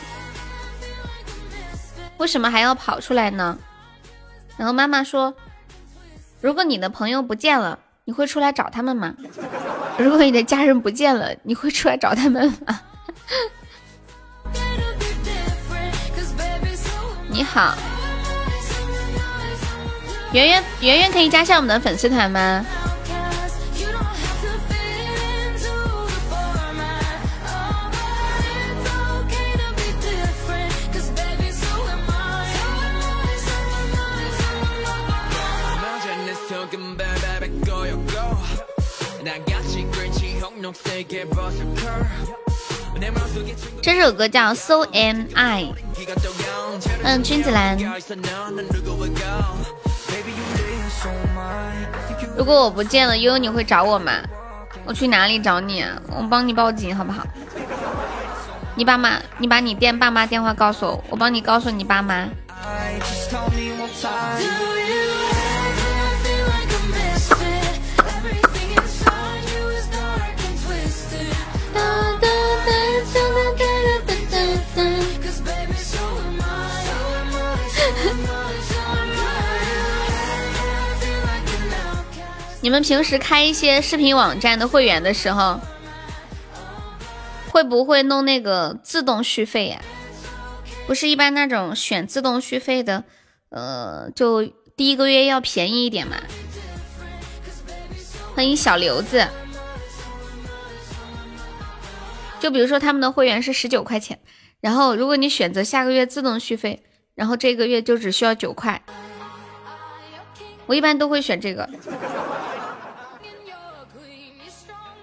[2.17, 3.57] 为什么还要跑出来呢？
[4.57, 5.33] 然后妈妈说，
[6.41, 9.15] 如果你的朋友不见了，你会出来找他们吗？
[9.99, 12.81] 如果你的家人不见了，你会出来找他们吗？
[17.29, 17.75] 你好，
[20.33, 22.65] 圆圆圆圆可以加下我们的粉丝团吗？
[43.83, 45.73] 这首歌叫 So Am I。
[47.03, 47.79] 嗯，君子兰。
[52.37, 54.13] 如果我不见了，悠悠你会找我吗？
[54.85, 55.85] 我去哪里找你？
[56.09, 57.27] 我帮你报警好不好？
[58.75, 62.29] 你爸妈，你把你电爸妈电话告诉我，我帮你告诉你爸妈。
[82.63, 85.59] 你们平时开一些视频网站的会员的时候，
[87.49, 89.81] 会不会弄那个自动续费呀？
[90.87, 93.05] 不是一般那种选自动续费的，
[93.49, 94.45] 呃，就
[94.77, 96.17] 第一个月要便宜一点嘛。
[98.35, 99.27] 欢迎小刘子。
[102.41, 104.19] 就比如说他们的会员是十九块钱，
[104.61, 106.83] 然后如果你选择下个月自动续费，
[107.15, 108.83] 然后这个月就只需要九块。
[110.67, 111.69] 我一般都会选这个。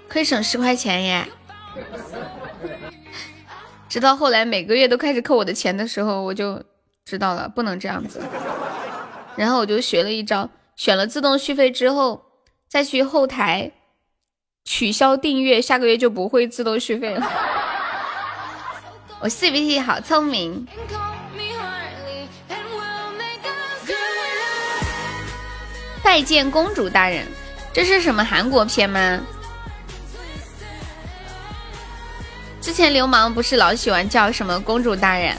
[0.07, 1.25] 可以省十块钱耶！
[3.89, 6.63] 直到后来每个月都开始扣我的钱的时候，我就
[7.05, 8.21] 知道了不能这样子。
[9.35, 12.25] 然后我就学了一招，选了自动续费之后，
[12.67, 13.71] 再去后台
[14.65, 17.31] 取消订阅，下个月就不会自动续费了。
[19.19, 20.67] 我 CBT 好聪明。
[26.03, 27.25] 拜见公主大人，
[27.73, 29.19] 这是什么韩国片吗？
[32.67, 35.37] 之前流氓不是老喜欢叫什么公主大人？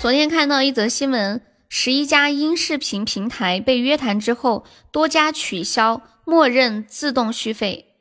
[0.00, 7.93] 昨天看到一则新闻，十一家音视频平台被约谈之后，多家取消默认自动续费。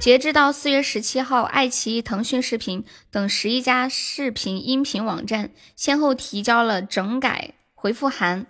[0.00, 8.46] 截至到四月十七号，爱奇艺、腾讯视频等十一家视频音频网站先后提交了整改回复函，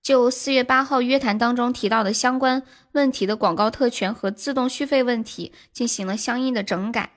[0.00, 7.10] 就四月八号约谈当中提到的相关问题的广告特权和自动续费问题进行了相应的整改。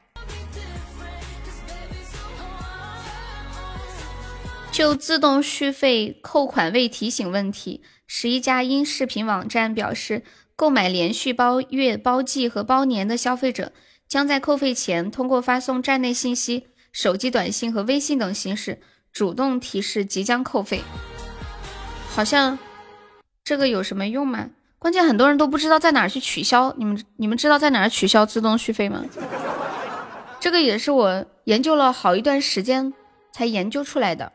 [4.72, 10.24] 就自动续费扣款未提醒问题，十一家音视频网站表示，
[10.58, 13.72] 购买连续包月、包季和包年的消费者，
[14.08, 18.82] 将在扣费前通过发送站内信息、手机短信和微信等形式
[19.14, 20.82] 主动提示即将扣费。
[22.10, 22.58] 好像
[23.44, 24.50] 这个有什么用吗？
[24.80, 26.74] 关键很多人都不知道在哪儿去取消。
[26.76, 29.06] 你们你们知道在哪儿取消自动续费吗？
[30.40, 32.92] 这个也是我研究了好一段时间
[33.32, 34.34] 才研究出来的。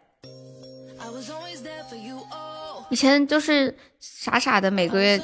[2.91, 5.21] 以前都是傻傻的，每个月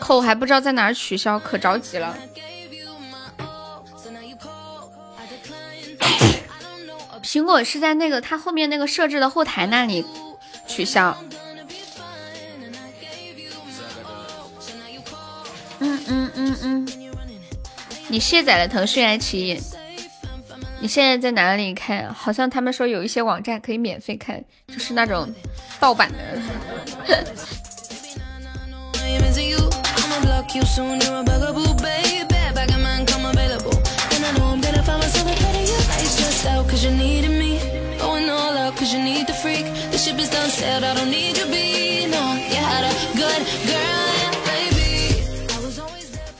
[0.00, 2.16] 扣还不知道在哪儿取消，可着急了。
[7.22, 10.04] 苹果是在那个它后面那个设置的后台那里
[10.66, 11.16] 取消。
[15.80, 16.88] 嗯嗯嗯嗯，
[18.08, 19.60] 你卸载了腾讯爱奇艺，
[20.80, 22.12] 你现在在哪里看？
[22.12, 25.32] 好像他们说有一些网站可以免费看，就是那种
[25.78, 26.18] 盗版的。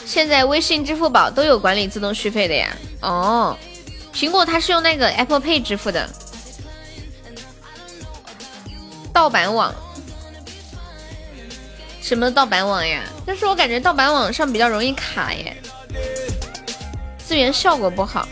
[0.06, 2.74] 现在微信、支付宝都有管理自动续费的呀。
[3.00, 3.56] 哦，
[4.14, 6.09] 苹果它是用那个 Apple Pay 支付的，
[9.12, 9.74] 盗版网。
[12.09, 13.02] 什么盗版网呀？
[13.26, 15.54] 但是我感觉盗版网上比较容易卡耶，
[17.18, 18.26] 资源效果不好，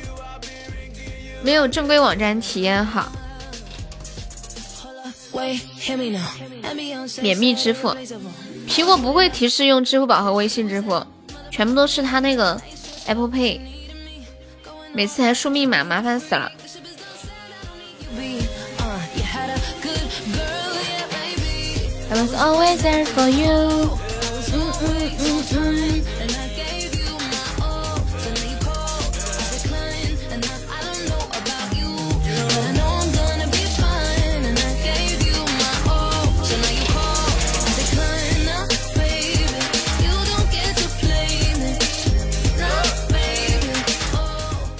[1.42, 3.12] 没有正规网站体验好。
[7.20, 7.94] 免密支付，
[8.66, 11.04] 苹果不会提示用支付宝和微信支付，
[11.50, 12.58] 全部都是他那个
[13.04, 13.60] Apple Pay，
[14.94, 16.50] 每次还输密码，麻烦死了。
[22.08, 23.98] I was always there for you。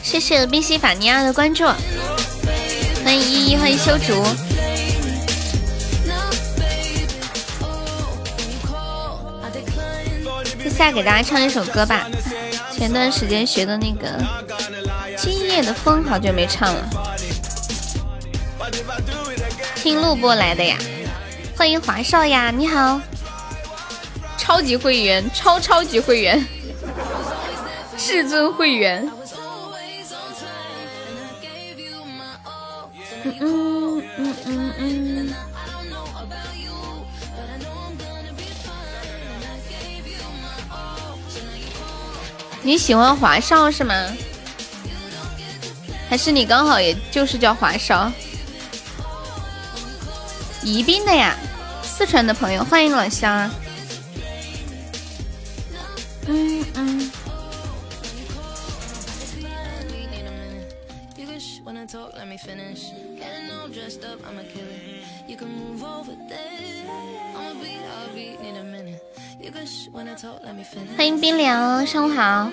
[0.03, 1.65] 谢谢宾夕法尼亚的关注，
[3.05, 4.46] 欢迎依依，欢迎修竹。
[10.77, 12.07] 再给大家唱一首歌吧，
[12.71, 14.09] 前段时间学的那个
[15.17, 16.89] 《今夜的风》，好久没唱了。
[19.75, 20.77] 听录播来的呀，
[21.57, 23.01] 欢迎华少呀，你好，
[24.37, 26.47] 超级会员，超超级会员，
[27.97, 29.11] 至尊会员。
[33.25, 35.35] 嗯嗯嗯嗯嗯。
[42.67, 43.95] 你喜欢华少是吗？
[46.11, 48.11] 还是你刚好也就是叫华少？
[50.65, 51.37] 宜宾的呀，
[51.85, 53.49] 四川的朋友，欢迎老乡。
[56.27, 57.11] 嗯嗯。
[70.97, 72.51] 欢迎冰凉，上午好。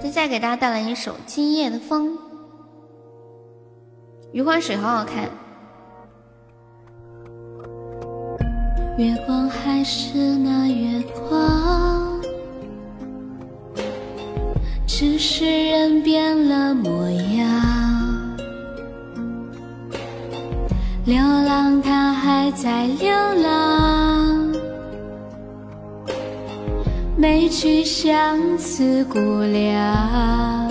[0.00, 2.14] 接下来给大家带来一首《今夜的风》，
[4.32, 5.28] 余欢水好好看。
[8.96, 12.07] 月光还是那月光。
[14.90, 18.36] 只是人变了模样，
[21.04, 23.08] 流浪它还在流
[23.42, 24.50] 浪，
[27.16, 30.68] 没去向此姑凉。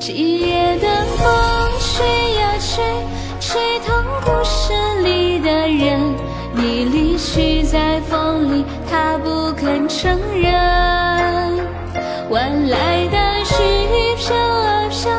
[0.00, 1.34] 今夜的风
[1.78, 2.84] 吹呀吹，
[3.40, 4.72] 吹痛故事
[5.04, 6.00] 里的人。
[6.54, 11.55] 你离去在风里，他不肯承认。
[12.28, 15.10] 晚来的雨飘啊飘，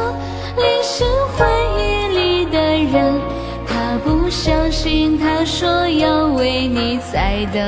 [0.58, 1.06] 淋湿
[1.38, 1.46] 回
[1.80, 3.20] 忆里的人。
[3.66, 7.64] 他不相信，他说要为你再等。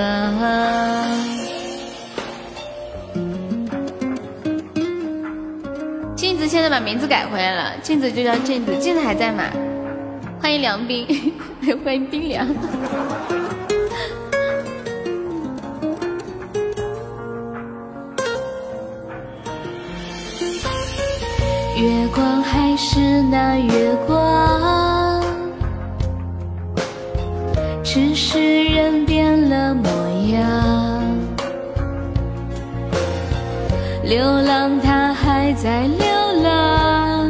[6.16, 9.44] 镜子现在把名字改回来了，镜子就叫镜子，镜子还在吗？
[10.41, 11.07] 欢迎凉冰，
[11.86, 12.45] 欢迎冰凉。
[21.80, 25.23] 月光还是那月光，
[27.81, 29.89] 只是人变了模
[30.34, 30.38] 样。
[34.03, 36.06] 流浪，他还在流
[36.43, 37.30] 浪，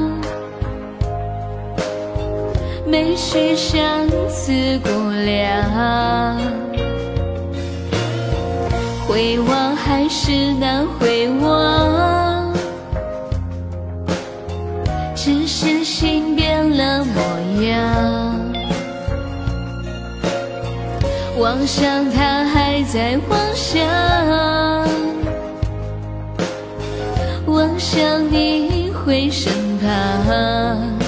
[2.87, 3.87] 没许相
[4.27, 4.51] 思
[4.83, 6.39] 姑娘。
[9.07, 11.78] 回望还是难回望。
[21.39, 23.81] 妄想他还在妄想，
[27.47, 30.98] 妄想你会身旁。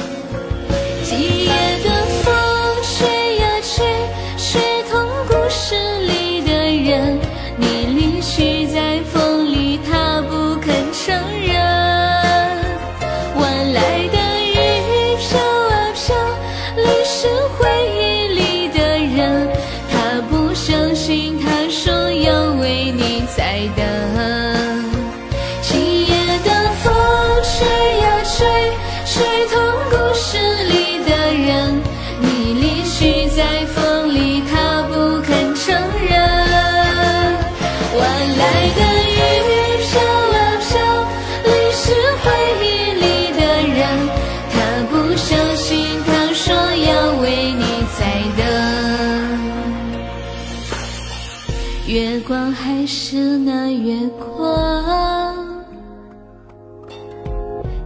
[53.12, 55.66] 还是那月光，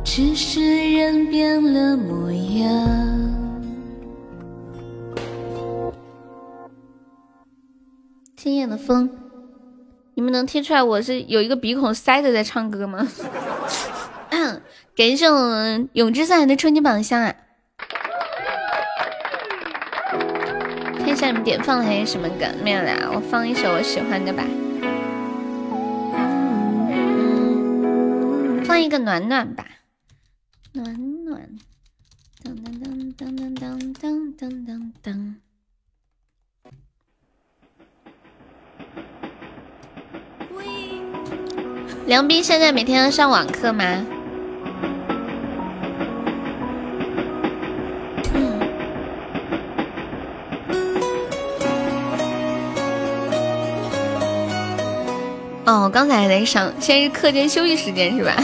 [0.03, 2.87] 只是人变了模样。
[8.35, 9.09] 今夜的风，
[10.13, 13.07] 你们能听出来我是有一个鼻孔塞着在唱歌吗？
[14.95, 17.33] 感谢我们永之上来的春节榜箱啊！
[20.99, 22.45] 看一下你们点放的还有什么歌？
[22.63, 24.43] 没有啦，我放一首我喜欢的吧。
[28.75, 29.65] 嗯，放一个暖暖吧，
[30.73, 31.49] 暖暖。
[32.43, 35.35] 当当当当当当当当当当。
[42.05, 44.05] 梁斌现在每天上网课吗？
[55.65, 58.35] 哦，刚才还在上，现在是课间休息时间是吧？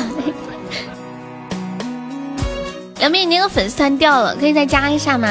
[3.00, 5.28] 杨斌，你那个粉丝团掉了，可以再加一下吗？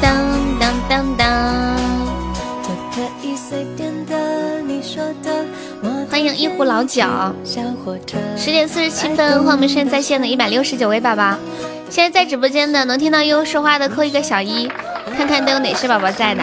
[0.00, 0.16] 当
[0.58, 1.26] 当当当。
[6.10, 7.02] 欢迎一壶老酒，
[8.36, 11.34] 十点四十七分，欢迎我们现在在线的一百六十九位宝宝。
[11.88, 14.70] 现在在直播间的能听到悠悠说话的扣一个小一，
[15.16, 16.42] 看看都有哪些宝宝在的。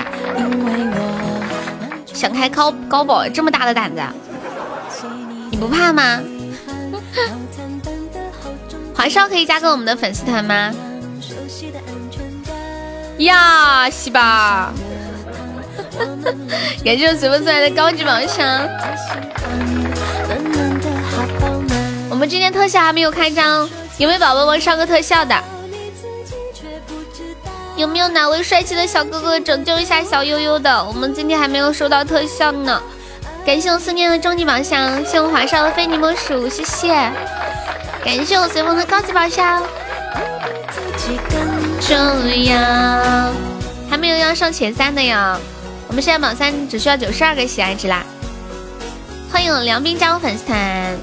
[2.18, 4.02] 想开高高宝这么大的胆子，
[5.52, 6.19] 你不怕吗？
[8.95, 10.73] 华少可以加个我们的粉丝团吗？
[13.19, 14.73] 呀，西吧。
[16.84, 18.68] 感谢我随风送来的高级宝箱。
[22.10, 23.69] 我们今天特效还没有开张，
[23.99, 25.35] 有没有宝宝们上个特效的？
[27.77, 30.83] 有没有哪位帅气的小哥哥拯救一下小悠悠的？
[30.83, 32.81] 我们今天还没有收到特效呢。
[33.45, 36.87] 感谢我思念的终极宝箱，谢我华少的非你莫属，谢谢。
[38.03, 39.61] 感谢我随风的高级宝箱。
[41.79, 41.95] 重
[42.45, 42.59] 要，
[43.87, 45.39] 还没有要上前三的呀。
[45.87, 48.03] 我们现在榜三只需要九十二个喜爱值啦！
[49.31, 50.97] 欢迎梁斌加入粉丝团，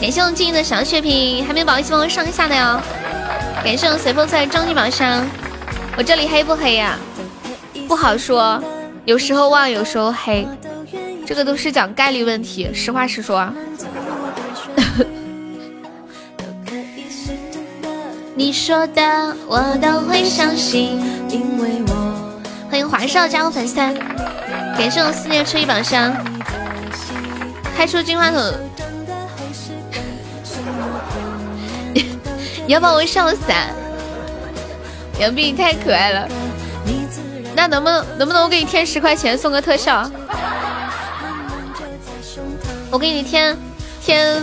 [0.00, 2.80] 感谢我静怡的小血瓶，还没有宝一起帮我上一下的哟！
[3.64, 5.26] 感谢我随风在终极宝箱，
[5.96, 6.96] 我这里黑不黑呀？
[7.88, 8.62] 不好说，
[9.04, 10.46] 有时候旺，有时候黑，
[11.26, 13.52] 这个都是讲概率问题，实话实说。
[18.36, 22.14] 你说的我都会相信，因为我。
[22.70, 23.92] 欢迎华少加入粉丝团，
[24.78, 26.14] 感谢我思念初一宝箱，
[27.76, 28.40] 开出金话筒，
[32.68, 33.66] 你要把我笑死啊！
[35.18, 36.28] 杨碧你太可爱了，
[37.54, 40.06] 那能不能能不能我给你添十块钱送个特效？
[42.90, 43.56] 我给你添
[44.04, 44.42] 添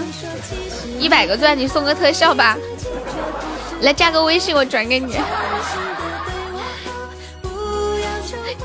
[0.97, 2.57] 一百个钻，你送个特效吧。
[3.81, 5.19] 来加个微信，我转给你。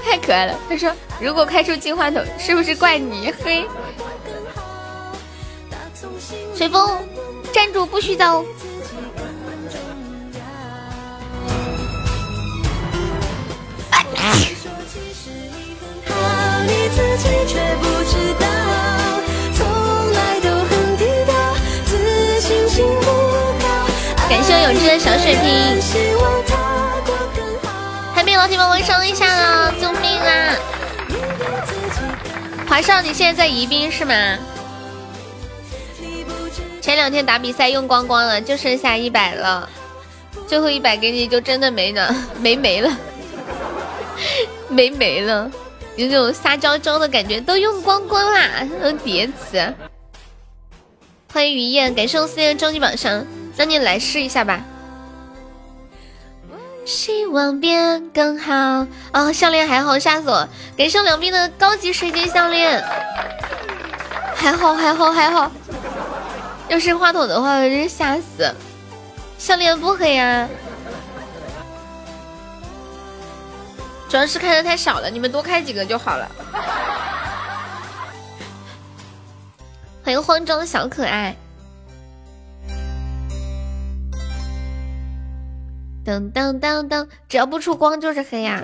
[0.03, 0.59] 太可爱了。
[0.71, 3.67] 他说：“如果开出金话筒，是不是怪你？”嘿，
[6.55, 6.99] 随风，
[7.53, 8.43] 站住，不许走。
[24.29, 25.45] 感谢我永志的小水瓶，
[28.15, 29.75] 还没有老铁帮忙上一下啊！
[29.81, 30.55] 救命啊！
[32.69, 34.15] 华少，你现在在宜宾是吗？
[36.81, 39.69] 前两天打比赛用光光了，就剩下一百了，
[40.47, 42.97] 最后一百给你就真的没了，没没了，
[44.69, 45.51] 没没了，
[45.97, 48.67] 有种撒娇娇的感觉，都用光光啦，
[49.05, 49.75] 叠词。
[51.33, 53.25] 欢迎雨燕，感谢我四月终极榜上，
[53.57, 54.61] 那你来试一下吧。
[56.87, 60.49] 希望变更好哦，项链还好，吓死我！
[60.77, 62.83] 感谢两边的高级水晶项链，
[64.35, 65.53] 还好还好还好。
[66.69, 68.53] 要是话筒的话，我真吓死！
[69.39, 70.49] 项链不黑呀，
[74.11, 76.29] 主要是开的太少了，你们多开几个就好了。
[80.03, 81.37] 欢迎慌张的小可爱。
[86.05, 88.61] 噔噔噔噔，只要不出光就是黑呀！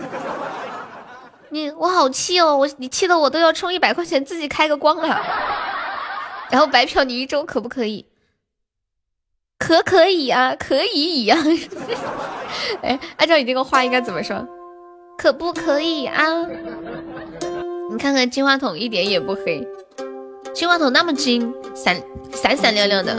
[1.50, 5.24] 你我好气哦，我你气的我都要充一百块钱自己开个光了。
[6.50, 8.04] 然后白嫖你一周可不可以？
[9.58, 11.38] 可可以啊，可以一样。
[12.82, 14.44] 哎，按照你这个话应该怎么说？
[15.16, 16.24] 可不可以啊？
[17.90, 19.66] 你看看金话筒一点也不黑，
[20.54, 21.96] 金话筒那么金，闪
[22.32, 23.14] 闪闪亮亮的。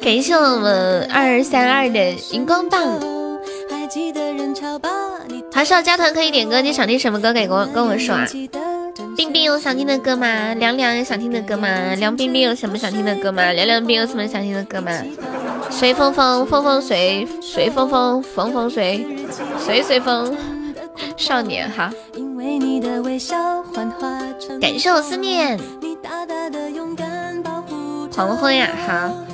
[0.00, 2.98] 感谢我们二三二的荧光棒。
[5.52, 7.32] 还是要加团可以点歌，你想听什么歌？
[7.32, 8.26] 可以跟我跟我说啊。
[9.16, 10.54] 冰冰有想听的歌吗？
[10.54, 11.68] 凉凉有想听的歌吗？
[11.96, 13.52] 凉冰冰有什么想听的歌吗？
[13.52, 14.90] 凉凉冰有什么想听的歌吗？
[15.70, 19.06] 随风风，风风随，随风风，风风随，
[19.58, 20.36] 随随风。
[21.16, 21.92] 少年哈，
[24.60, 25.58] 感受思念。
[28.14, 29.27] 黄昏呀，好。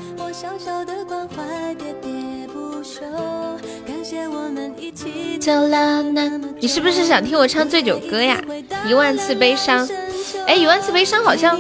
[6.61, 8.41] 你是不是想听我唱醉酒歌呀？
[8.87, 9.87] 一万次悲伤，
[10.47, 11.59] 哎，一万次悲伤好像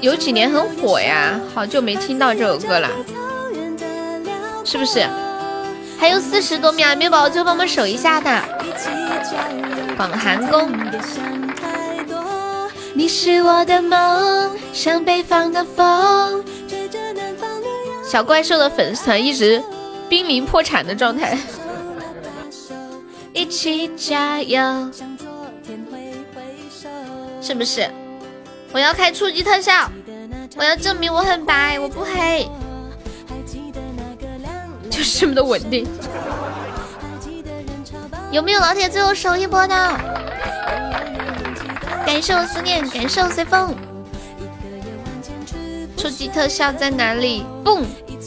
[0.00, 2.88] 有几年很火呀，好久没听到这首歌了，
[4.64, 5.06] 是不是？
[5.98, 8.42] 还有四十多秒，没有宝宝就帮忙守一下的。
[9.96, 10.68] 广寒宫。
[12.94, 16.44] 你是我的梦，像北方的风。
[18.04, 19.62] 小怪兽的粉丝团一直
[20.12, 21.38] 濒临破产的状态。
[23.32, 24.60] 一起加油，
[27.40, 27.90] 是不是？
[28.72, 29.90] 我要开初级特效，
[30.54, 32.46] 我要证明我很白，我不黑，
[34.90, 35.86] 就是这么的稳定。
[38.30, 39.74] 有没有老铁最后守一波的？
[42.04, 43.74] 感受思念，感受随风。
[45.96, 47.46] 初级特效在哪里？
[47.64, 47.86] 蹦，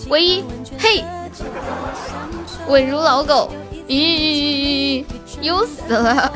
[0.10, 0.44] 唯一，
[0.80, 1.06] 嘿，
[2.68, 3.52] 稳如老狗。
[3.88, 5.06] 咦，
[5.42, 6.32] 又死了！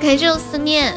[0.00, 0.92] 感谢我思念，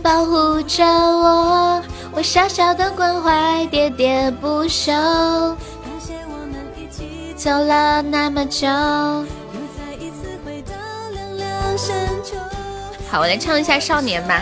[0.00, 1.82] 保护着我，
[2.12, 4.92] 我小小的关怀喋喋不休。
[7.34, 8.68] 走了那么久，
[13.10, 14.40] 好，我来唱一下《少年》吧。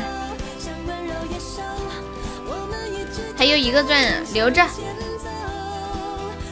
[3.40, 4.62] 还有一个钻，留着。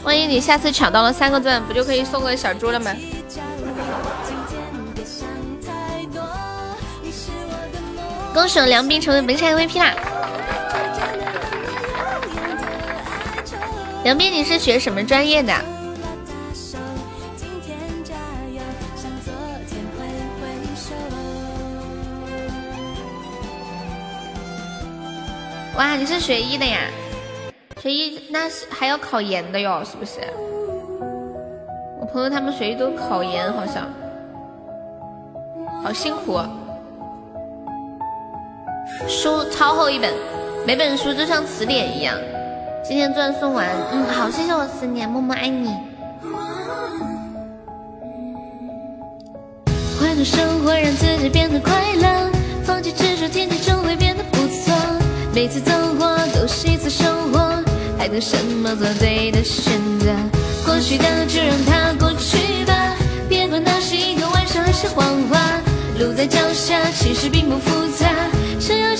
[0.04, 2.96] 万一你下次抢到了三个钻，不就可以送个小猪了吗？
[8.32, 9.94] 恭喜梁斌成为本场 MVP 啦！
[14.02, 15.52] 梁斌，你是学什么专业的？
[25.78, 26.80] 哇，你是学医的呀？
[27.80, 30.14] 学医那是还要考研的哟，是不是？
[32.00, 33.86] 我朋友他们学医都考研，好像
[35.80, 36.40] 好辛苦。
[39.06, 40.12] 书超厚一本，
[40.66, 42.18] 每本书就像词典一样。
[42.82, 45.76] 今天钻送完，嗯，好，谢谢我思念，默默爱你。
[50.00, 52.30] 换种生活，让自己变得快乐，
[52.64, 54.07] 放弃执着，天气就会变。
[55.38, 57.38] 每次走过都是一次收获，
[57.96, 58.74] 还等什么？
[58.74, 60.06] 做对的选择。
[60.66, 62.96] 过去的就让它过去吧，
[63.28, 65.38] 别管那是一个玩笑还是谎话。
[66.00, 68.08] 路在脚下，其实并不复杂，
[68.58, 68.96] 想要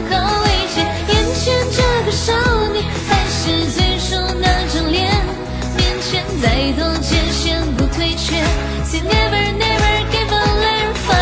[0.00, 0.84] 念，思考危险。
[1.08, 2.32] 眼前这个少
[2.72, 5.10] 年，还是最初那张脸，
[5.76, 8.42] 面前再多界限不退却。
[8.84, 11.20] Say never never give up, let it fire。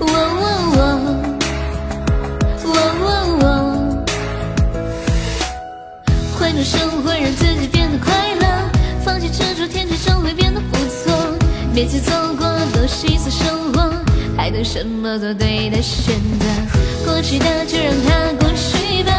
[0.00, 0.44] 喔喔
[0.76, 0.80] 喔。
[2.64, 2.68] 喔
[3.00, 3.06] 喔
[3.42, 3.46] 喔，
[6.38, 8.44] 换种生活，让自己变得快乐，
[9.04, 11.12] 放弃执着，天气终会变得不错。
[11.74, 12.31] 每次走
[12.82, 13.92] 过都是一次收获，
[14.36, 15.16] 还等什么？
[15.16, 16.46] 做对的选择。
[17.04, 19.12] 过去的就让它过去吧，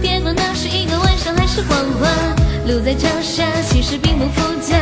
[0.00, 2.08] 别管那是一个玩笑还是谎话。
[2.66, 4.78] 路在脚下，其实并不复杂，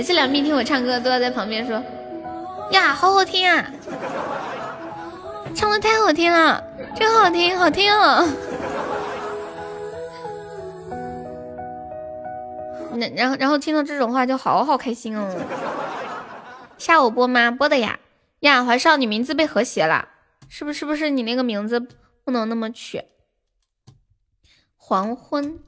[0.00, 1.76] 每次梁斌听我唱歌都要在旁边说
[2.72, 3.70] ：“呀，好好听啊，
[5.54, 6.64] 唱的太好听了，
[6.96, 8.26] 真好听，好听哦。”
[12.96, 15.28] 那然后然后听到这种话就好好开心哦。
[16.78, 17.50] 下午播吗？
[17.50, 17.98] 播的呀
[18.38, 20.08] 呀，怀少，你名字被和谐了，
[20.48, 20.72] 是不？
[20.72, 21.78] 是不是你那个名字
[22.24, 23.02] 不能那么取？
[24.78, 25.58] 黄昏。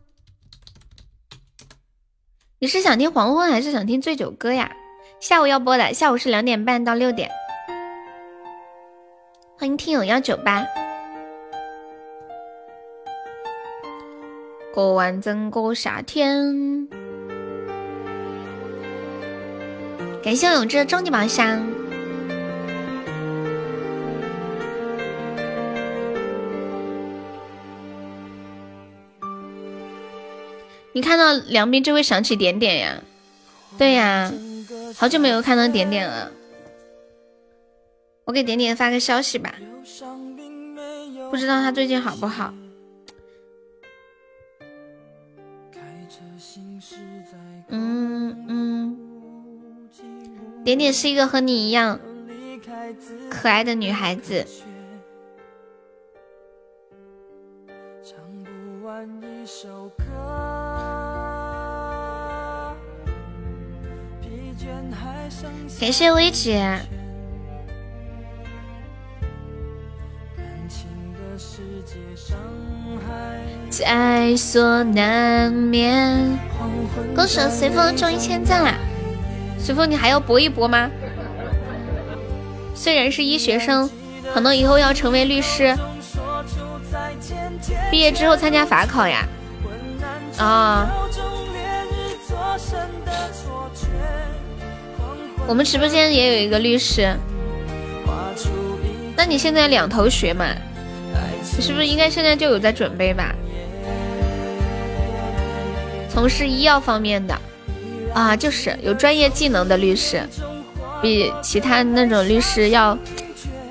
[2.62, 4.70] 你是想听黄昏还是想听醉酒歌呀？
[5.18, 7.28] 下午要播的，下午是两点半到六点。
[9.58, 10.64] 欢迎听友幺九八。
[14.72, 16.86] 过完整个夏天。
[20.22, 21.66] 感谢我永志的终极宝箱。
[30.94, 33.02] 你看到梁斌就会想起点点呀，
[33.78, 34.32] 对呀，
[34.96, 36.30] 好久没有看到点点了。
[38.24, 39.54] 我给点点发个消息吧，
[41.30, 42.52] 不知道他最近好不好。
[47.68, 48.98] 嗯嗯，
[50.62, 51.98] 点点是一个和你一样
[53.30, 54.46] 可爱的女孩子。
[65.80, 66.78] 感谢薇姐。
[73.68, 76.38] 在所难免。
[77.16, 78.74] 恭喜随风中一千赞啦！
[79.58, 80.90] 随风，你还要搏一搏吗？
[82.74, 83.90] 虽然是医学生，
[84.32, 85.76] 可能以后要成为律师。
[87.90, 89.26] 毕业之后参加法考呀？
[90.38, 90.88] 啊。
[95.46, 97.14] 我们直播间也有一个律师。
[99.16, 100.46] 那你现在两头学嘛？
[101.56, 103.34] 你是不是应该现在就有在准备吧？
[106.08, 107.38] 从事医药方面的
[108.14, 110.22] 啊，就是有专业技能的律师，
[111.00, 112.96] 比其他那种律师要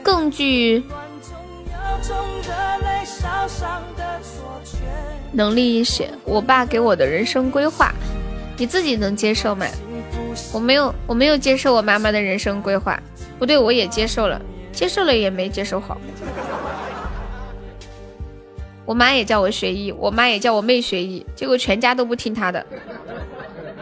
[0.03, 0.83] 更具
[5.31, 6.09] 能力一些。
[6.23, 7.93] 我爸给我的人生规划，
[8.57, 9.65] 你自己能接受吗？
[10.53, 13.01] 我没有，我没有接受我妈妈的人生规划。
[13.39, 14.39] 不对，我也接受了，
[14.71, 15.97] 接受了也没接受好。
[18.85, 22.65] 我妈也叫我学医，我妈也叫我妹学医，结果全家都不听她的。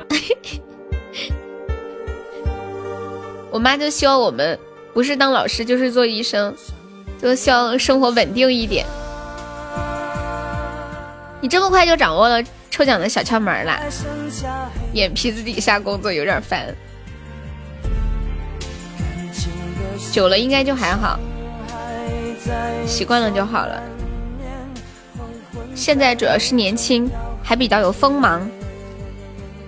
[3.51, 4.57] 我妈就希望我们
[4.93, 6.53] 不是当老师就是做医生，
[7.19, 8.85] 就希望生活稳定一点。
[11.41, 13.79] 你这么快就掌握了抽奖的小窍门啦，
[14.93, 16.73] 眼皮子底下工作有点烦，
[20.11, 21.19] 久了应该就还好，
[22.87, 23.81] 习惯了就好了。
[25.75, 27.09] 现在主要是年轻，
[27.43, 28.49] 还比较有锋芒。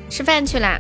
[0.10, 0.80] 吃饭去啦！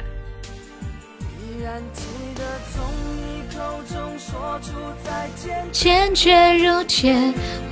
[5.71, 7.15] 坚决如铁，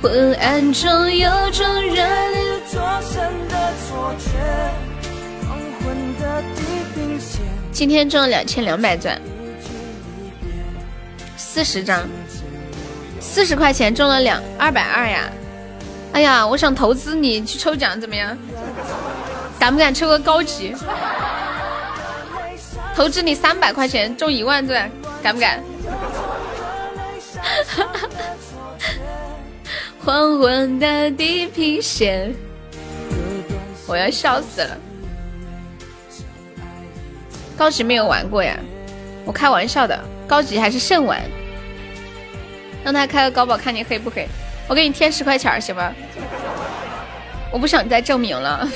[0.00, 4.30] 昏暗中有种热烈灼身的错觉。
[7.72, 9.20] 今天中了两千两百钻，
[11.36, 12.08] 四十张，
[13.20, 15.30] 四十块钱中了两二百二呀！
[16.12, 18.36] 哎呀，我想投资你去抽奖，怎么样？
[19.58, 20.74] 敢不敢抽个高级？
[22.94, 24.90] 投资你三百块钱中一万钻，
[25.22, 25.62] 敢不敢？
[30.04, 32.34] 黄昏的地平线，
[33.86, 34.76] 我要笑死了。
[37.56, 38.58] 高级没有玩过呀，
[39.24, 41.20] 我开玩笑的，高级还是慎玩。
[42.82, 44.26] 让他开个高保，看你黑不黑。
[44.66, 45.92] 我给你添十块钱行吗？
[47.52, 48.66] 我不想再证明了。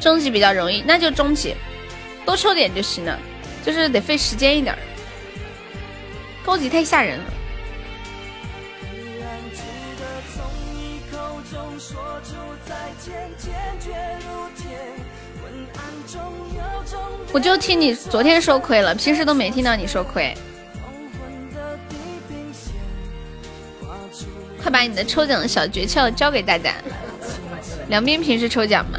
[0.00, 1.54] 中级比较容易，那就中级，
[2.24, 3.18] 多抽点就行了，
[3.64, 4.76] 就是得费时间一点。
[6.44, 7.24] 高级太吓人了。
[17.30, 20.34] 我就听你昨天说亏了，平时都没听到你说亏。
[24.62, 26.74] 快把你的抽奖的小诀窍教给大家。
[27.88, 28.98] 两边平时抽奖吗？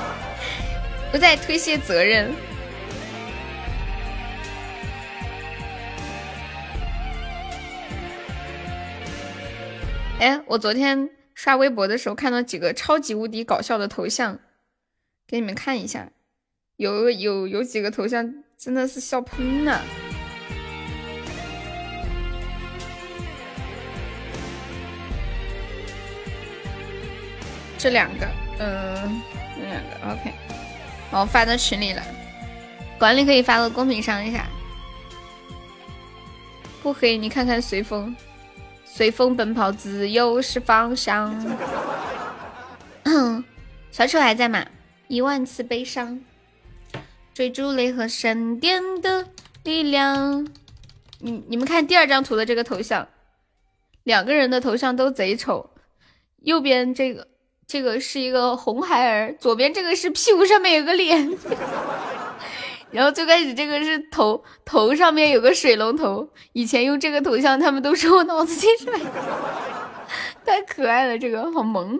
[1.11, 2.33] 不再推卸责任。
[10.19, 14.39] 哎，我昨天刷微博的时候看到几个超级无敌搞笑的头像，
[15.27, 16.11] 给你们看一下，
[16.77, 19.83] 有有有几个头像真的是笑喷了。
[27.79, 28.27] 这两个，
[28.59, 29.21] 嗯，
[29.55, 30.31] 这两个，OK，
[31.11, 32.01] 我发到群里了，
[32.97, 34.47] 管理可以发到公屏上一下。
[36.81, 38.15] 不黑，你看看随风，
[38.85, 41.31] 随风奔跑，自由是方向。
[43.91, 44.65] 小丑还在吗？
[45.09, 46.21] 一万次悲伤，
[47.33, 49.27] 追逐雷和闪电的
[49.63, 50.47] 力量。
[51.19, 53.05] 你你们看第二张图的这个头像，
[54.03, 55.71] 两个人的头像都贼丑，
[56.43, 57.27] 右边这个。
[57.71, 61.31] 这个是一个红孩儿，左边这个是屁股上面有个脸，
[62.91, 68.91] 然后最开始这个是头头上面有个水龙头，以前用这个头像，他们都说我脑子进水，
[70.43, 71.97] 太可爱了，这个好萌。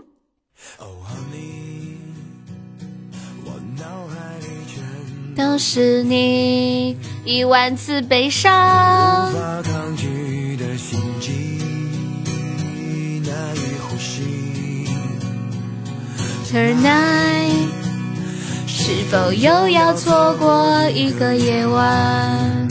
[5.38, 9.32] 都是你一万次悲伤。
[16.52, 17.70] Tonight。
[18.68, 22.68] 是否又要错过一个夜晚？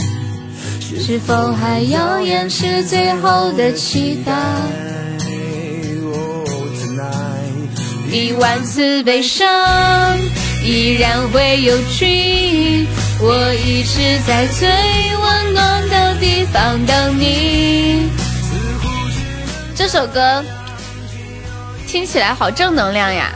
[1.01, 4.32] 是否还要掩饰最后的期待？
[8.12, 9.48] 一万次悲伤
[10.62, 12.86] 依然会有 dream，。
[13.19, 18.11] 我一直在最温暖的地方等你。
[19.74, 20.44] 这首歌
[21.86, 23.32] 听起来好正能量呀！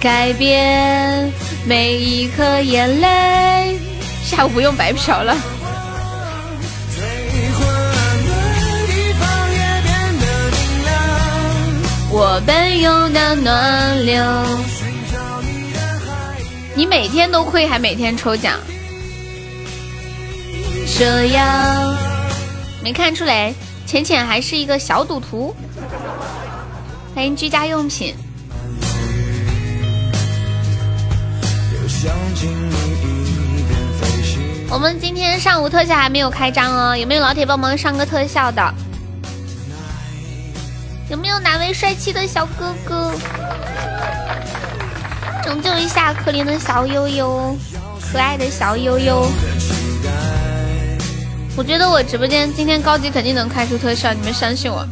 [0.00, 1.32] 改变
[1.66, 3.78] 每一颗眼泪，
[4.22, 5.36] 下午不用白嫖了。
[12.10, 14.22] 我奔涌的暖流，
[16.74, 18.54] 你每天都亏，还每天抽奖，
[20.96, 21.96] 这样
[22.82, 23.52] 没看出来，
[23.84, 25.54] 浅浅还是一个小赌徒。
[27.14, 28.14] 欢迎居家用品。
[34.70, 38.74] 我们今天上午特效还没有开张哦，有没有老铁帮忙上个特效的？
[41.10, 43.12] 有没有哪位帅气的小哥哥
[45.42, 47.56] 拯救一下可怜的小悠悠，
[48.12, 49.26] 可爱的小悠悠？
[51.56, 54.86] 我觉得我直播间今天高级肯定能开出特效，你们相信我。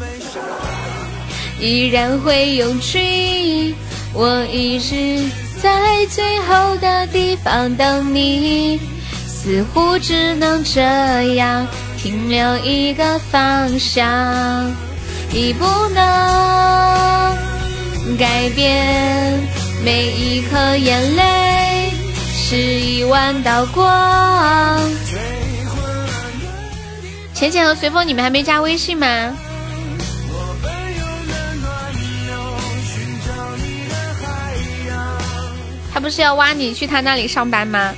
[1.60, 3.74] 依然会有趣，
[4.12, 5.45] 我一直。
[5.66, 8.78] 在最后的地方等你，
[9.26, 10.80] 似乎只能这
[11.34, 11.66] 样
[11.98, 14.72] 停留一个方向，
[15.32, 16.04] 已不能
[18.16, 19.40] 改变
[19.84, 21.90] 每一颗眼泪
[22.32, 24.80] 是一万道光。
[27.34, 29.36] 浅浅和随风，你们还没加微信吗？
[35.96, 37.94] 他不是要挖你去他那里上班吗？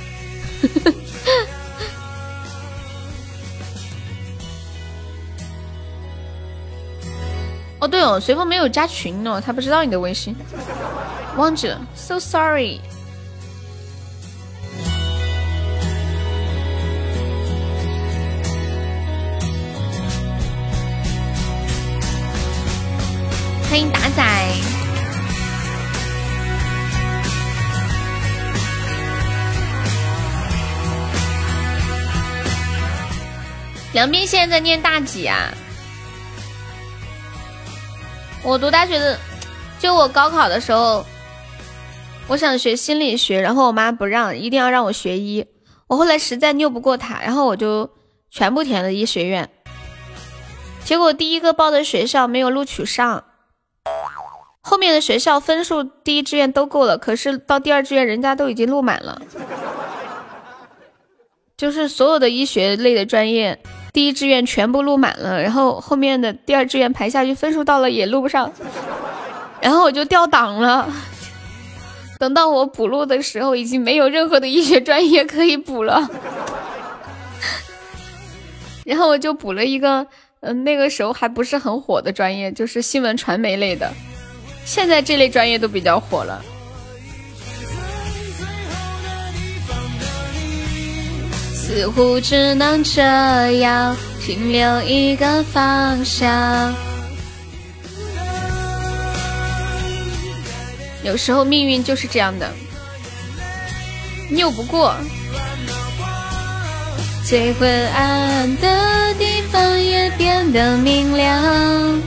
[7.79, 10.33] 哦对哦，随风没有加群哦，他不知道你的微信，
[11.35, 12.79] 忘记了，so sorry。
[23.69, 24.78] 欢迎打仔。
[33.93, 35.49] 梁斌现在在念大几啊？
[38.43, 39.19] 我读大学的，
[39.79, 41.03] 就我高考的时候，
[42.27, 45.45] 我想学心理学，然后我妈不让，一定要让我学医。
[45.87, 47.89] 我后来实在拗不过她，然后我就
[48.29, 49.49] 全部填了医学院。
[50.85, 53.25] 结果第一个报的学校没有录取上，
[54.61, 59.21] 后面的学校分数第一志愿都够了，可是到第二志愿人家都已经录满了，
[61.57, 63.59] 就是所有的医学类的专业。
[63.91, 68.51] 第一志愿全部录满了，然后后面的第二志愿排下去，分数到了也录不上，
[69.61, 70.91] 然后我就掉档了。
[72.19, 76.09] 等到我补录的时候，已经没有任何的医学专业可以补了。
[78.85, 80.05] 然后我就补了一个，
[80.41, 83.91] 嗯，那个时候还不是很火的专业，就是新闻传媒类的。
[84.65, 86.43] 现在这类专业都比较火了。
[91.69, 92.99] 似乎只能这
[93.59, 96.73] 样停留一个方向。
[101.03, 102.51] 有时候命运就是这样的，
[104.31, 104.95] 拗不过。
[107.23, 112.01] 最昏暗的地方也变得明亮。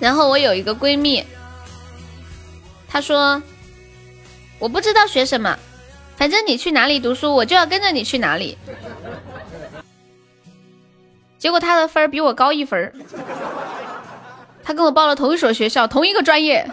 [0.00, 1.24] 然后我有一个闺蜜，
[2.88, 3.40] 她说
[4.58, 5.56] ：“我不知道学什么。”
[6.24, 8.56] 反正你去哪里读书，我就要跟着你去哪里。
[11.36, 12.90] 结果他的分比我高一分，
[14.62, 16.66] 他跟我报了同一所学校，同一个专业。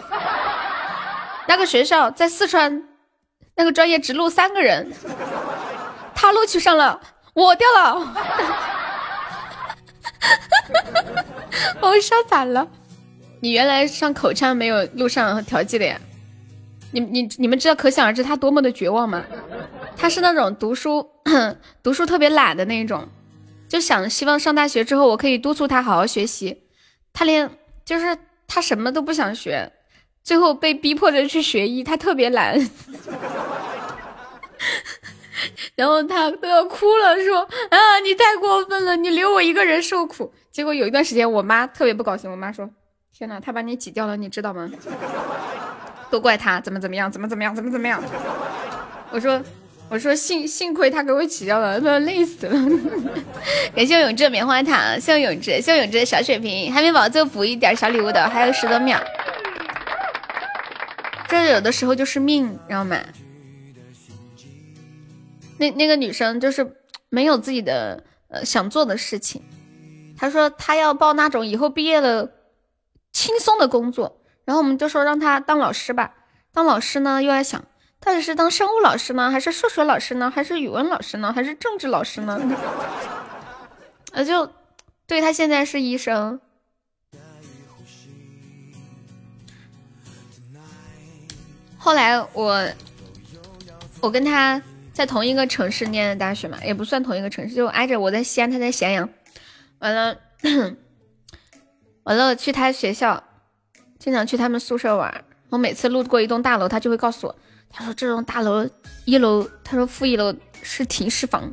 [1.46, 2.82] 那个学校在四川，
[3.54, 4.90] 那个专业只录三个人，
[6.14, 6.98] 他录取上了，
[7.34, 8.14] 我掉了，
[11.82, 12.66] 我笑惨了。
[13.40, 16.00] 你原来上口腔没有录上调剂的呀？
[16.92, 19.24] 你你你们知道可想而知他多么的绝望吗？
[19.96, 21.08] 他是那种读书
[21.82, 23.08] 读书特别懒的那种，
[23.68, 26.62] 就想希望上大学之后我可以督促他好好学习，
[27.12, 27.50] 他连
[27.84, 28.16] 就是
[28.46, 29.70] 他什么都不想学，
[30.22, 32.56] 最后被逼迫着去学医，他特别懒，
[35.76, 37.40] 然后他都要哭了，说
[37.70, 40.32] 啊你太过分了，你留我一个人受苦。
[40.50, 42.68] 结果有一段时间我妈特别不高兴，我妈说
[43.16, 44.70] 天呐，他把你挤掉了，你知道吗？
[46.12, 48.02] 都怪他怎么怎么样，怎么怎么样，怎么怎么样。
[49.10, 49.42] 我说，
[49.88, 52.80] 我说幸幸亏他给我起掉了，不然累死了。
[53.74, 59.00] 感谢永志棉花糖，谢永志，谢永志的小血瓶，海绵宝宝就补一点小礼物的，还有十多秒。
[61.28, 62.98] 这有的时候就是命，知道吗？
[65.56, 66.76] 那那个女生就是
[67.08, 69.42] 没有自己的呃想做的事情。
[70.18, 72.28] 她说她要报那种以后毕业了
[73.12, 74.18] 轻松的工作。
[74.52, 76.12] 然后我们就说让他当老师吧，
[76.52, 77.64] 当老师呢又在想，
[77.98, 82.38] 到底是当生物老师呢，还是数学老师呢，还是语文老师呢，还是政治老师呢？
[84.12, 84.52] 呃，就
[85.06, 86.38] 对他现在是医生。
[91.78, 92.68] 后来我
[94.02, 94.60] 我跟他
[94.92, 97.98] 在同一个城市念的大学嘛，也不算同一个城市，就挨着。
[97.98, 99.08] 我在西安，他在咸阳。
[99.78, 100.18] 完了，
[102.04, 103.24] 完了，去他学校。
[104.02, 107.36] 经常去他们宿舍玩，我每次路过一栋大楼，他就会告诉我，
[107.70, 108.68] 他说这栋大楼
[109.04, 111.48] 一楼，他说负一楼是停尸房，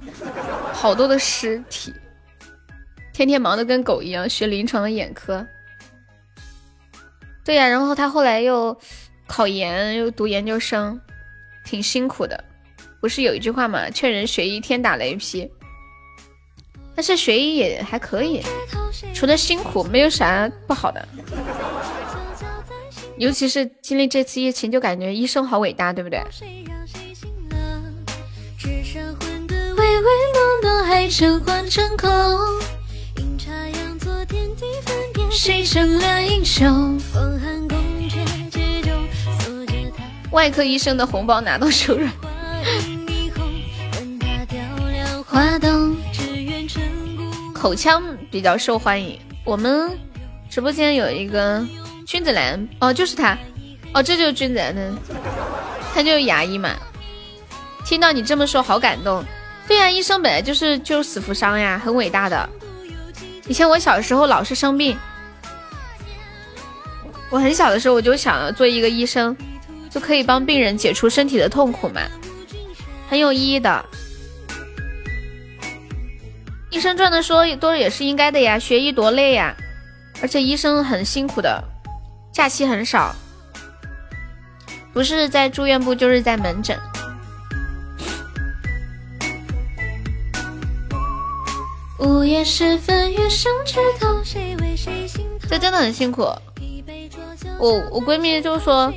[0.73, 1.93] 好多的尸体，
[3.13, 5.45] 天天忙得跟狗一样，学临床的眼科。
[7.45, 8.75] 对呀，然后他后来又
[9.27, 10.99] 考研，又读研究生，
[11.63, 12.43] 挺辛苦的。
[12.99, 15.47] 不是有一句话嘛，劝人学医天打雷劈。
[16.95, 18.41] 但是学医也还可以，
[19.13, 21.07] 除了辛苦，没有啥不好的。
[23.19, 26.23] 尤其是经历这次疫情，就感觉医生好伟大，对不对？
[40.31, 42.09] 外科医生的红包拿到手软。
[47.53, 48.01] 口腔
[48.31, 49.99] 比较受欢迎，我们
[50.49, 51.67] 直播间有一个。
[52.09, 53.37] 君子兰哦，就是他
[53.93, 54.91] 哦，这就是君子兰的，
[55.93, 56.75] 他就是牙医嘛。
[57.85, 59.23] 听到你这么说，好感动。
[59.67, 62.49] 对呀，医生本来就是救死扶伤呀，很伟大的。
[63.47, 64.97] 以前我小时候老是生病，
[67.29, 69.37] 我很小的时候我就想做一个医生，
[69.87, 72.01] 就可以帮病人解除身体的痛苦嘛，
[73.07, 73.85] 很有意义的。
[76.71, 79.55] 医生赚的说多也是应该的呀，学医多累呀，
[80.23, 81.63] 而且医生很辛苦的。
[82.31, 83.13] 假期很少，
[84.93, 86.79] 不是在住院部就是在门诊。
[91.99, 96.21] 午夜时分，月上枝头，谁为谁心这真的很辛苦。
[97.59, 98.93] 我我闺蜜就说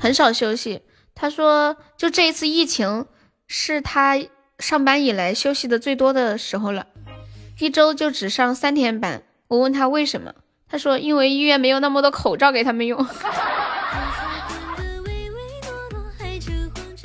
[0.00, 0.82] 很少休息，
[1.14, 3.06] 她说就这一次疫情
[3.46, 4.18] 是她
[4.58, 6.86] 上班以来休息的最多的时候了，
[7.60, 9.22] 一周就只上三天班。
[9.46, 10.34] 我问她为什么？
[10.70, 13.04] 他说：“因为医院没有那么多口罩给他们用。”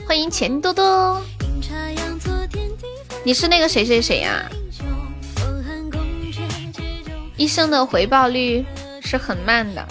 [0.07, 1.19] 欢迎钱多多，
[3.23, 4.45] 你是那个谁谁谁呀？
[7.37, 8.63] 医生的回报率
[9.01, 9.83] 是很慢的，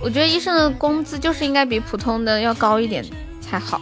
[0.00, 3.06] 我觉得医生的工资就是应该比普通的要高一点
[3.40, 3.80] 才好。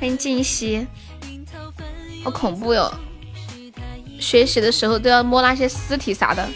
[0.00, 0.86] 欢迎静息，
[2.24, 2.90] 好恐怖哟！
[4.22, 6.48] 学习的时候都要摸那些尸体啥的。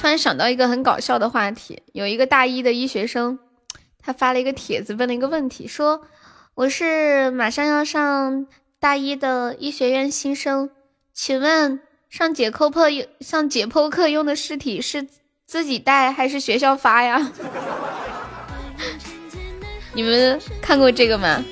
[0.00, 3.38] 突然想到一个很搞笑的话题，有一个大一的医学生，
[4.02, 6.02] 他发了一个帖子，问了一个问题，说
[6.56, 8.46] ：“我是马上要上
[8.80, 10.70] 大一的医学院新生，
[11.14, 11.80] 请问
[12.10, 15.06] 上解剖课用上解剖课用的尸体是
[15.46, 17.30] 自己带还是学校发呀？”
[19.94, 21.42] 你们看过这个吗？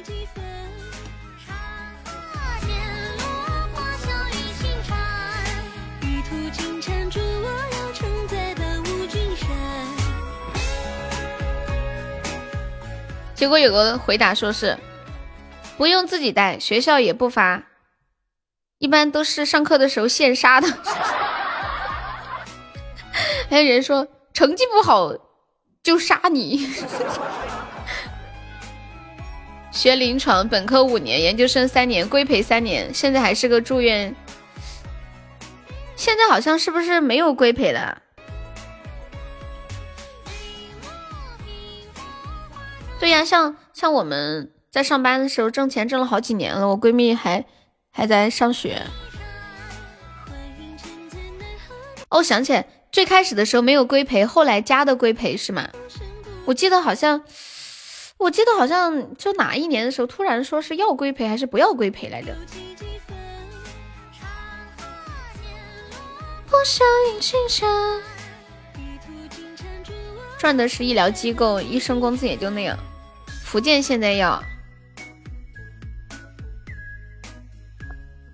[13.43, 14.79] 结果有个回答说是
[15.77, 17.65] 不用自己带，学校也不发，
[18.79, 20.69] 一般都是上课的时候现杀的。
[23.51, 25.13] 还有人说成绩不好
[25.83, 26.71] 就杀你。
[29.73, 34.15] 学临床，本科五年，研究生三年，规培三年，现在还是个住院
[35.97, 38.03] 现在好像是不是没有规培了？
[43.03, 47.45] 对呀，像像我们在上班的时候挣钱挣了好几年了，我闺蜜还
[47.91, 48.81] 还在上学。
[52.11, 55.69] 哦，想起来，最开始的时候没有规培，后来加的规培是吗？
[56.45, 57.25] 我记得好像，
[58.19, 62.33] 我记得好像就哪一年的时候，突然说是要规培还是不要规培来着？
[70.39, 72.79] 赚的是医疗机构，医生工资也就那样。
[73.53, 74.43] 福建现在要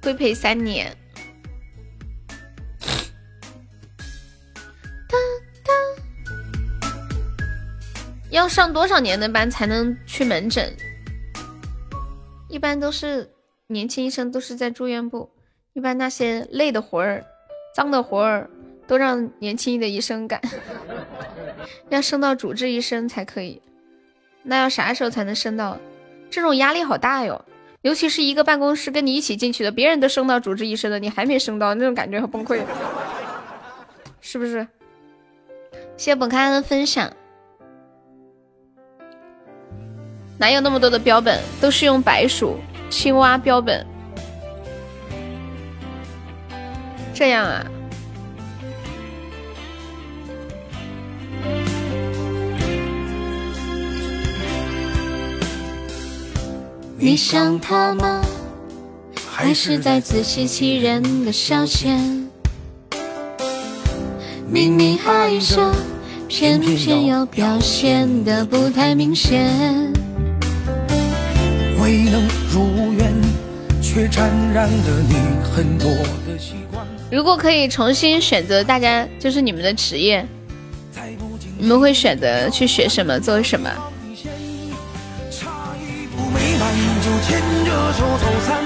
[0.00, 0.96] 规培三年，
[8.30, 10.72] 要上多少年的班才能去门诊？
[12.48, 13.28] 一般都是
[13.66, 15.28] 年轻医生都是在住院部，
[15.72, 17.24] 一般那些累的活儿、
[17.74, 18.48] 脏的活儿
[18.86, 20.40] 都让年轻的医生干，
[21.90, 23.60] 要升到主治医生才可以。
[24.48, 25.78] 那要啥时候才能升到？
[26.30, 27.44] 这种压力好大哟，
[27.82, 32.60] 尤其是一个办公室跟你一起进去的，别人都升到主治医生了，你还没升到，那种感觉很崩溃，
[34.20, 34.66] 是不是？
[35.96, 37.12] 谢谢本开的分享。
[40.38, 41.40] 哪有那么多的标本？
[41.60, 42.56] 都是用白鼠、
[42.88, 43.86] 青蛙标本。
[47.12, 47.66] 这样啊？
[57.00, 58.20] 你想他吗？
[59.30, 61.96] 还是在自欺欺人的消遣？
[64.50, 65.72] 明明爱着，
[66.26, 69.46] 偏偏要表现的不太明显。
[71.80, 73.14] 未能如愿，
[73.80, 75.14] 却沾染了你
[75.54, 75.88] 很多
[76.26, 76.84] 的习惯。
[77.12, 80.26] 如果可以重新选择，大家就是你们的职业，
[81.56, 83.70] 你们会选择去学什么，做什么？
[87.92, 88.04] 走
[88.46, 88.62] 散，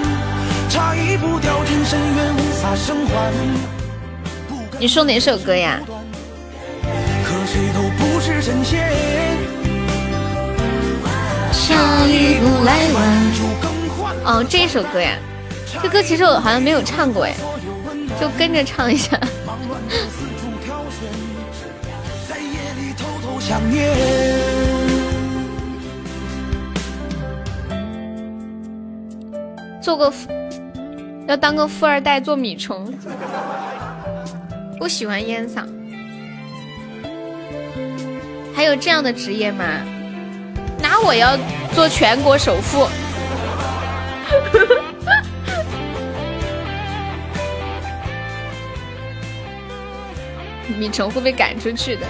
[0.68, 3.32] 差一步掉进深渊，无法生还。
[4.78, 5.80] 你说哪首歌呀？
[7.24, 8.90] 可谁都不是神仙。
[11.52, 12.96] 差一步来晚，
[14.24, 15.16] 哦，这首歌呀，
[15.82, 17.34] 这歌其实我好像没有唱过哎，
[18.20, 19.18] 就跟着唱一下。
[22.28, 24.61] 在夜里偷偷想念。
[29.82, 30.30] 做个富，
[31.26, 32.94] 要当个富二代做米虫，
[34.78, 35.64] 不喜欢烟嗓。
[38.54, 39.64] 还有这样的职业吗？
[40.80, 41.36] 那我要
[41.74, 42.86] 做全国首富。
[50.78, 52.06] 米虫会被赶出去的。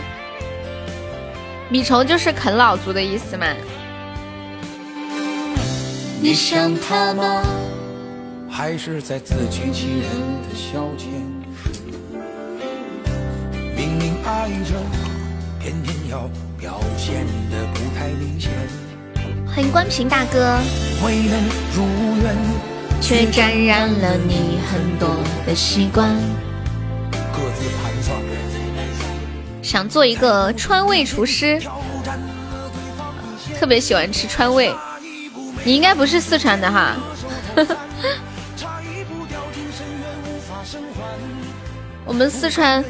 [1.71, 3.47] 米虫就是啃老族的意思吗？
[6.21, 7.43] 你想他吗？
[8.55, 10.11] 还是在自欺欺人
[10.43, 11.07] 的消遣？
[13.75, 14.75] 明明爱着，
[15.59, 18.51] 偏偏要表现的不太明显。
[19.47, 20.59] 欢迎关平大哥。
[21.03, 21.43] 未能
[21.75, 21.87] 如
[22.23, 22.37] 愿，
[23.01, 25.09] 却沾染了你很多
[25.47, 26.15] 的习惯。
[27.33, 28.21] 各自盘算。
[29.63, 31.59] 想做一个川味厨师，
[33.59, 34.75] 特别喜欢吃川味。
[35.65, 36.97] 你应该不是四川的哈，
[42.05, 42.85] 我们四川，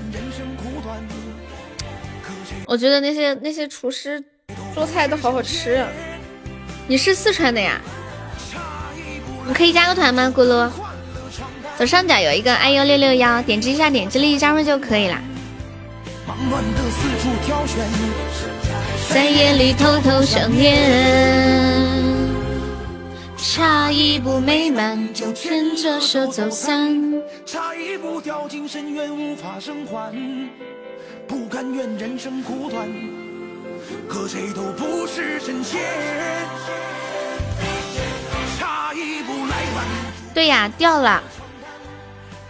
[2.66, 4.22] 我觉得那些那些厨师
[4.74, 5.84] 做菜都好好吃。
[6.86, 7.80] 你是四川的呀？
[9.47, 10.70] 你可以加个团吗，咕噜？
[11.76, 15.18] 左上角有一个 i u 六六幺，点击一下，点击立即加入就可以了。
[19.09, 22.11] 在夜里偷偷想念。
[23.43, 30.14] 差一步美满，就牵着手走散；差一步掉进深渊，无法生还。
[31.27, 32.89] 不甘愿人生苦短，
[34.09, 35.81] 可谁都不是神仙。
[38.60, 39.86] 差一步来晚。
[40.32, 41.20] 对呀，掉了，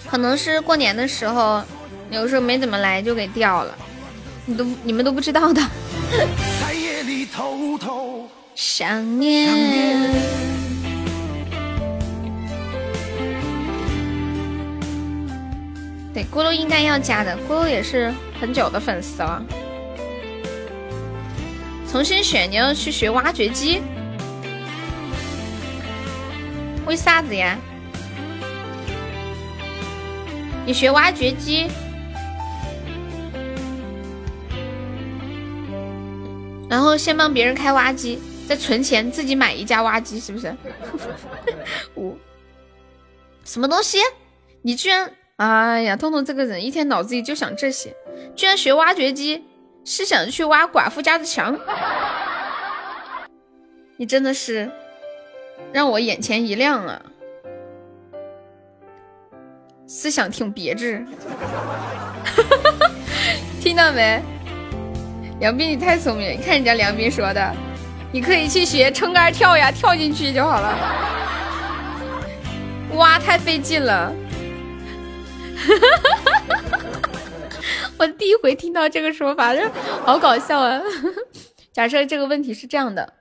[0.07, 1.63] 可能是过年的时候，
[2.11, 3.75] 有时候没怎么来就给掉了，
[4.45, 5.63] 你都你们都不知道的。
[6.61, 10.13] 在夜里偷偷想念。
[16.15, 19.43] 对，咕噜应该要加的，咕噜也是很久的粉丝了。
[21.91, 23.83] 重新选，你要去学挖掘机？
[26.87, 27.59] 为啥子呀？
[30.67, 31.69] 你学挖掘机，
[36.69, 38.19] 然后先帮别人开挖机，
[38.49, 40.55] 再存钱自己买一架挖机，是不是？
[41.97, 42.17] 五，
[43.45, 43.99] 什么东西？
[44.61, 47.95] 你居然，哎呀，痛痛这个人一天脑子里就想这些，
[48.37, 49.45] 居然学挖掘机，
[49.85, 51.59] 是想去挖寡妇家的墙？
[53.97, 54.71] 你真的是
[55.73, 57.03] 让我眼前一亮啊！
[59.87, 61.05] 思想挺别致，
[63.61, 64.23] 听到没？
[65.41, 66.33] 梁斌，你太聪明！
[66.33, 67.53] 你看人家梁斌说的，
[68.13, 70.79] 你可以去学撑杆跳呀，跳进去就好了。
[72.95, 74.13] 挖太费劲了，
[77.99, 79.63] 我第一回听到这个说法，就
[80.05, 80.83] 好搞笑啊！
[81.73, 83.15] 假设这个问题是这样的，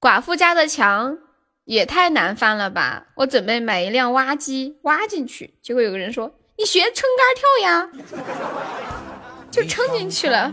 [0.00, 1.18] 寡妇家的墙。
[1.66, 3.06] 也太难翻了吧！
[3.14, 7.90] 我准备买一辆挖机挖进去，结果有个人说：“你学撑杆跳呀！”
[9.50, 10.52] 就撑进去了。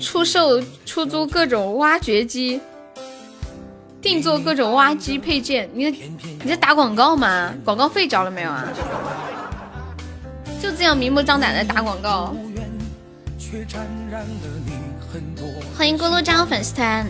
[0.00, 2.60] 出售出租各种挖掘机，
[4.06, 5.68] 定做各种挖机配件。
[5.74, 5.90] 你
[6.44, 7.52] 你在打广告吗？
[7.64, 8.64] 广告费交了没有啊？
[10.62, 12.32] 就这样明目张胆的打广告。
[15.76, 17.04] 欢迎咕噜加入粉丝团。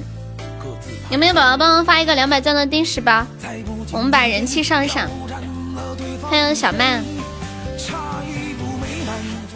[1.11, 3.27] 有没有宝宝帮忙发一个两百钻的定时包？
[3.93, 5.07] 我们把人气上一上。
[6.23, 7.05] 欢迎小曼，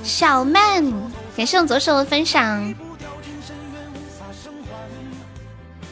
[0.05, 0.85] 小曼，
[1.35, 2.75] 感谢我左手的分享。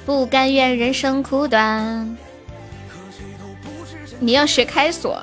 [0.09, 2.17] 不甘愿人生苦短，
[4.19, 5.23] 你要学开锁。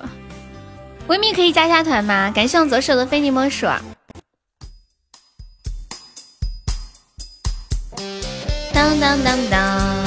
[1.07, 2.32] 闺蜜可以加下团吗？
[2.36, 3.66] 感谢我左手的非你莫属。
[8.72, 10.06] 当当当当。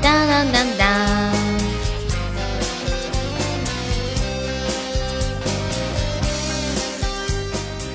[0.00, 1.32] 当当当当！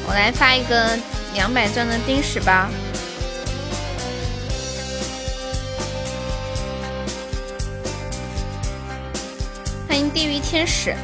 [0.06, 1.00] 我来发一个
[1.34, 2.68] 两百钻的定时包。
[9.92, 10.96] 欢迎地狱天使。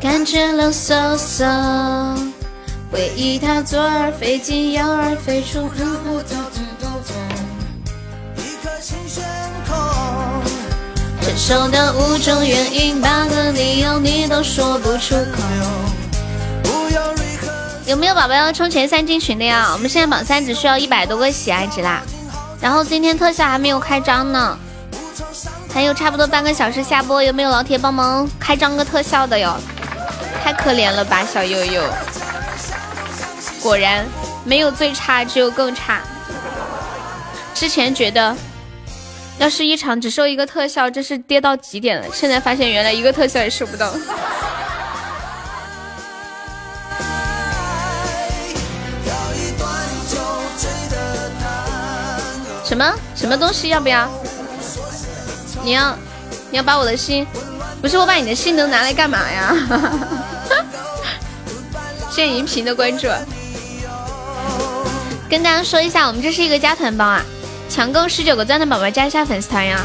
[0.00, 2.18] 感觉冷飕飕。
[2.90, 6.88] 回忆它左耳飞进右耳飞出，然后到处都
[8.42, 9.22] 一颗心悬
[9.68, 9.78] 空。
[11.70, 15.44] 的五种原因，八个理由你都说不出口。
[17.86, 19.70] 有没有宝宝要冲前三进群的呀？
[19.72, 22.02] 我们现在榜三只需要一百多个喜爱值啦。
[22.60, 24.58] 然后今天特效还没有开张呢，
[25.72, 29.56] 还有差不多半个小时下播，有没有老铁帮忙开张个特效的哟？
[30.42, 31.82] 太可怜了吧，小悠悠。
[33.62, 34.04] 果然
[34.44, 36.00] 没有最差，只有更差。
[37.54, 38.36] 之前觉得，
[39.38, 42.06] 要是一场只收一个特效，这是跌到极点了。
[42.12, 43.92] 现在发现，原来一个特效也收不到。
[52.68, 53.70] 什么什么东西？
[53.70, 54.06] 要不要？
[55.64, 55.96] 你要
[56.50, 57.26] 你要把我的心？
[57.80, 59.56] 不是我把你的心能拿来干嘛呀？
[62.10, 63.08] 谢谢银屏的关注。
[65.30, 67.24] 跟大家说一下，我们这是一个加团包啊！
[67.70, 69.80] 抢够十九个钻的宝宝加一下粉丝团呀！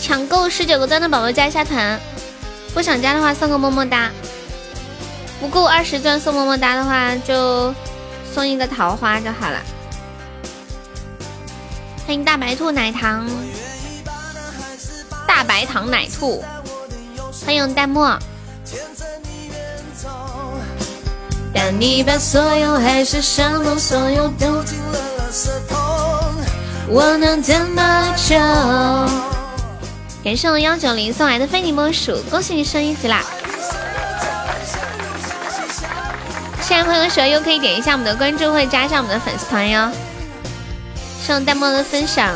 [0.00, 2.00] 抢够十九个钻的宝宝加一下团，
[2.72, 4.10] 不想加的话送个么么哒。
[5.44, 7.74] 不够二十钻送么么哒的话，就
[8.32, 9.60] 送一个桃花就好了。
[12.06, 13.28] 欢迎大白兔奶糖，
[15.28, 16.42] 大白糖奶兔，
[17.44, 18.08] 欢迎弹幕。
[21.52, 25.78] 但你把所有海誓山盟，所有丢进了垃圾桶，
[26.88, 28.34] 我能怎么救？
[30.24, 33.22] 感谢我幺九零送来的非你莫属，恭喜你升一级啦！
[36.66, 39.90] 现在朋友喜欢又可以点一下我们的关注，或者加一下我们的粉丝团哟。
[41.22, 42.32] 上弹幕的分享。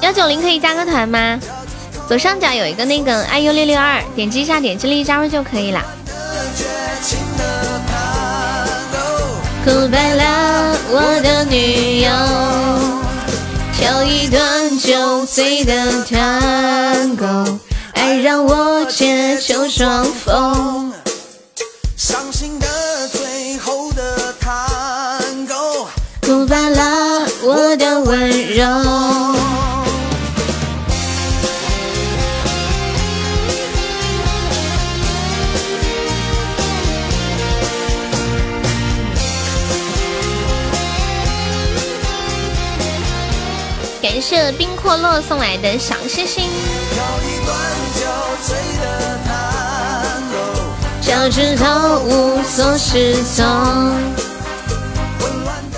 [0.00, 1.38] 幺九零可以加个团吗？
[2.08, 5.84] 左上角有一个那个 iu 六六二，点击一下，点击立即加入就可以了。
[9.66, 12.10] Goodbye 了，我的女友，
[13.80, 17.58] 跳一段酒醉的探戈，
[17.94, 20.92] 爱让我借酒装疯。
[21.96, 25.54] 伤心的最后的探戈
[26.20, 29.29] ，Goodbye 了，我的温柔。
[44.30, 46.48] 谢冰阔落送来的小星星。
[51.02, 53.44] 就知道无所适从。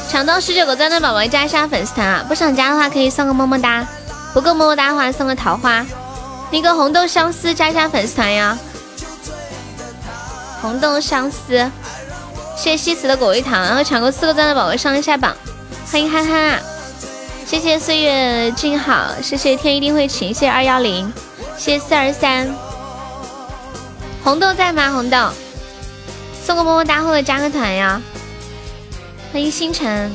[0.06, 2.22] 抢到十九个钻的宝宝加一下粉丝团啊！
[2.28, 3.86] 不想加的话可以送个么么哒，
[4.34, 5.86] 不够么么哒的话送个桃花。
[6.50, 8.58] 那个红豆相思加一下粉丝团呀！
[10.60, 11.70] 红豆相思，
[12.54, 15.34] 谢谢西辞的果味糖，然后抢够四个钻的宝宝上一下榜。
[15.90, 16.62] 欢迎憨憨，
[17.52, 21.12] 谢谢岁月静好，谢谢天一定会晴，谢谢二幺零，
[21.58, 22.50] 谢谢四二三。
[24.24, 24.90] 红豆在吗？
[24.90, 25.28] 红豆，
[26.42, 28.00] 送个么么哒或者加个团呀！
[29.30, 30.10] 欢迎星辰。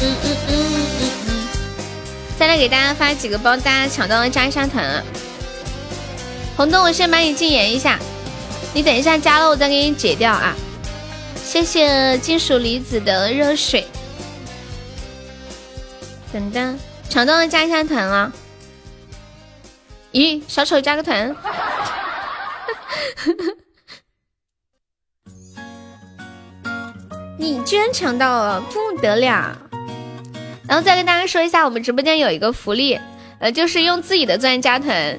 [0.00, 1.48] 嗯嗯嗯嗯。
[2.38, 5.02] 再来给大家发几个包，大家抢到了加一下团啊！
[6.56, 7.98] 红豆，我先把你禁言一下，
[8.72, 10.56] 你等一下加了我再给你解掉啊！
[11.44, 13.86] 谢谢金属离子的热水。
[16.32, 16.78] 等等，
[17.08, 18.32] 抢到了加一下团啊！
[20.12, 21.34] 咦，小丑加个团！
[27.38, 29.56] 你居然抢到了，不得了！
[30.66, 32.98] 然后再跟大家说一下，我们直播间有一个福利，
[33.38, 35.18] 呃，就是用自己的钻加团，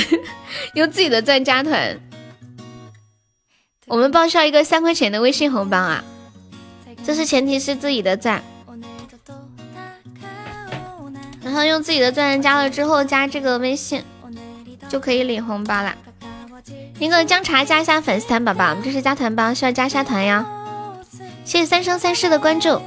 [0.74, 2.00] 用自己的钻加团，
[3.86, 6.02] 我们报销一个三块钱的微信红包啊！
[7.04, 8.42] 这是前提是自己的钻。
[11.52, 14.02] 然后用自己的钻加了之后，加这个微信。
[14.88, 15.94] 就可以领红包啦！
[16.98, 20.46] 那个姜茶加一下粉丝团，宝宝，我们这是加团包，需要加下团呀！
[21.44, 22.80] 谢谢三生三世的关注。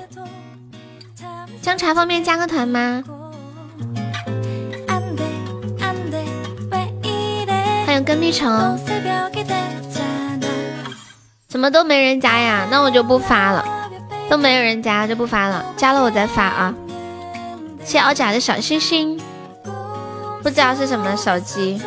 [1.62, 3.04] 姜茶方便加个团吗？
[7.86, 8.80] 欢迎跟屁虫。
[11.48, 12.68] 怎么都没人加呀？
[12.72, 13.64] 那我就不发了。
[14.28, 16.74] 都没有人加就不发了，加了我再发啊！
[17.86, 19.22] 谢奥甲的小心心。
[20.42, 21.80] 不知道是什么手机，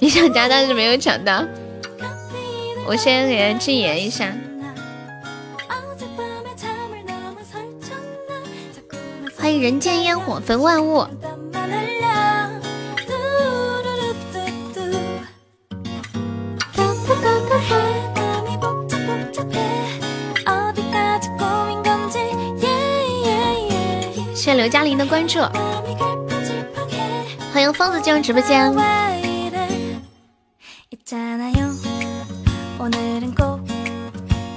[0.00, 1.44] 你想加但是没有抢到，
[2.86, 4.32] 我先给人禁言一下。
[9.36, 11.06] 欢迎人间烟火焚万物。
[24.62, 25.40] 刘嘉玲的关注，
[27.52, 28.72] 欢迎疯子进入直播间。
[28.72, 28.78] 嗯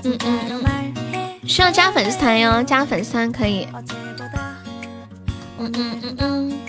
[0.04, 3.68] 嗯嗯，需要加粉丝团哟，加粉丝团可以。
[5.58, 6.60] 嗯嗯嗯嗯。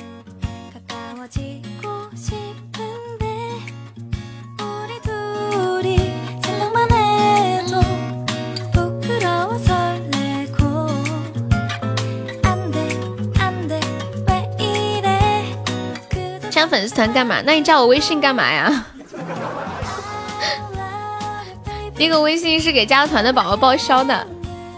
[16.77, 17.41] 粉丝团干嘛？
[17.43, 18.85] 那你加我微信干嘛呀？
[21.97, 24.27] 那个微信是给加团的宝宝报销的，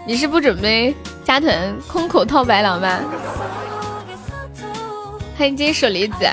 [0.07, 0.95] 你是不准备
[1.25, 3.01] 加团空口套白狼吗？
[5.37, 6.15] 欢迎金属离子，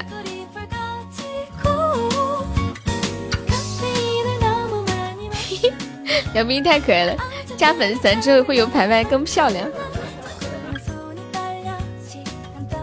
[6.33, 7.17] 杨斌太可爱了，
[7.57, 9.69] 加粉丝团之后会有牌牌更漂亮。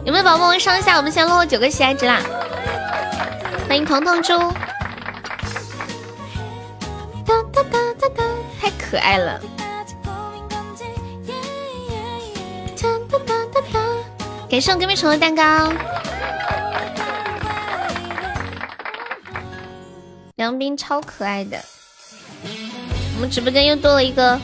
[0.03, 0.97] 有没有宝宝们上一下？
[0.97, 2.19] 我们先落后九个喜爱值啦！
[3.73, 4.37] 欢迎彤彤猪，
[8.61, 9.41] 太可爱了！
[14.47, 15.73] 感谢我隔壁虫的蛋糕。
[20.35, 21.59] 梁斌超可爱的，
[23.15, 24.39] 我们直播间又多了一个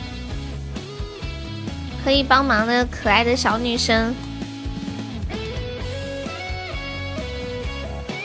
[2.04, 4.12] 可以帮忙的可爱的小女生。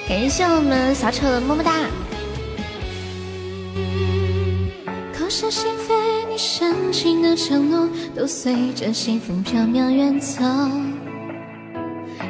[0.07, 1.73] 感谢我们小丑的么么哒。
[5.19, 5.95] 口是心非，
[6.31, 10.45] 你深情的承诺，都随着西风飘渺远走。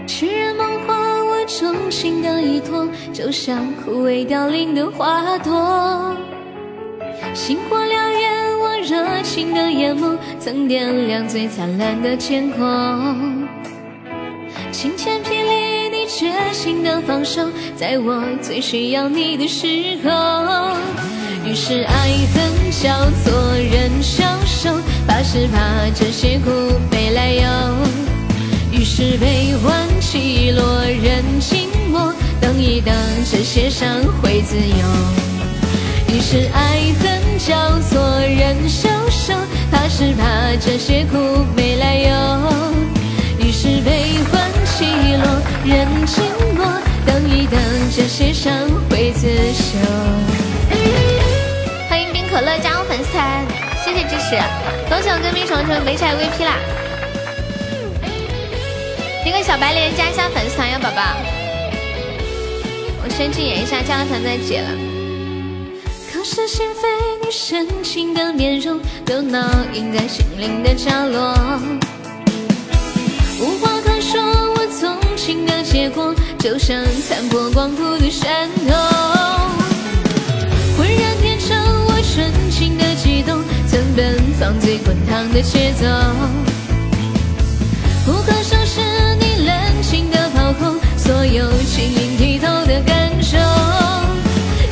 [0.07, 0.95] 痴人梦话，
[1.25, 6.17] 我衷心的依托，就像枯萎凋零的花朵。
[7.35, 13.49] 星火燎原，我热情的眼眸，曾点亮最灿烂的天空。
[14.71, 15.34] 晴天霹。
[16.17, 17.43] 决心的放手，
[17.77, 19.67] 在我最需要你的时
[20.05, 20.77] 候。
[21.45, 22.89] 于是爱恨交
[23.25, 24.71] 错，人消瘦，
[25.09, 25.59] 怕是怕
[25.95, 26.51] 这些苦
[26.89, 27.43] 悲来由。
[28.71, 32.95] 于是悲欢起落，人静默，等一等，
[33.31, 33.89] 这些伤
[34.23, 36.15] 会自由。
[36.15, 39.35] 于是爱恨交错，人消瘦，
[39.71, 39.85] 怕。
[39.87, 40.25] 是怕
[40.57, 41.17] 这些苦
[41.55, 42.94] 没来由，
[45.65, 46.21] 落任寂
[46.57, 46.63] 寞，
[47.07, 47.59] 等一等
[47.95, 48.53] 这些伤
[48.91, 49.79] 会自修。
[51.89, 53.47] 欢迎冰可乐加入粉丝团，
[53.83, 54.37] 谢谢支持，
[54.89, 56.59] 恭喜我跟冰爽成没彩 VP 啦！
[59.25, 61.03] 一个小白脸加一下粉丝团呀，宝宝。
[63.03, 64.69] 我先禁言一下，加了团再解了。
[66.13, 66.89] 口是心非，
[67.25, 71.35] 你深情的面容都烙印在心灵的角落。
[73.41, 74.64] 无话可说，我纵
[75.25, 78.75] 情的结果就像残破光秃的山头。
[80.77, 81.57] 浑然天成，
[81.87, 85.87] 我纯情的悸动，曾奔放最滚烫的节奏。
[88.05, 88.83] 不可收拾。
[89.19, 93.39] 你冷清的抛空所有晶莹剔透的感受，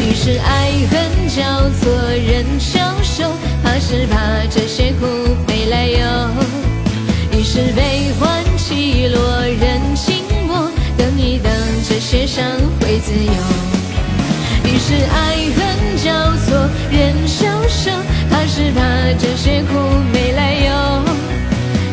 [0.05, 1.43] 于是爱恨交
[1.81, 3.33] 错任消瘦，
[3.65, 5.07] 怕是怕这些苦
[5.49, 6.29] 没来由。
[7.39, 9.32] 于是悲欢起落
[13.05, 13.33] 自由。
[14.65, 16.11] 于是爱恨交
[16.45, 17.91] 错人消瘦，
[18.31, 18.81] 怕是怕
[19.19, 19.73] 这些苦
[20.13, 20.71] 没来由。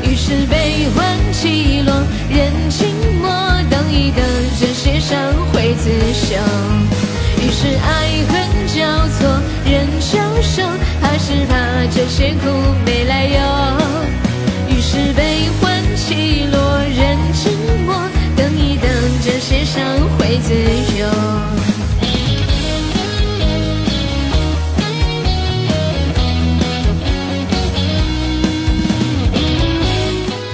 [0.09, 1.93] 于是悲欢起落
[2.29, 2.87] 人静
[3.21, 3.29] 默。
[3.69, 4.23] 等一等，
[4.59, 5.17] 这些伤
[5.51, 6.35] 会自修。
[7.41, 7.87] 于是爱
[8.29, 8.85] 恨交
[9.17, 9.27] 错
[9.65, 10.63] 人消瘦，
[11.01, 11.55] 怕是怕
[11.93, 12.49] 这些苦
[12.85, 13.98] 没来由。
[19.69, 19.85] 伤
[20.17, 20.51] 会自
[20.87, 21.05] 修。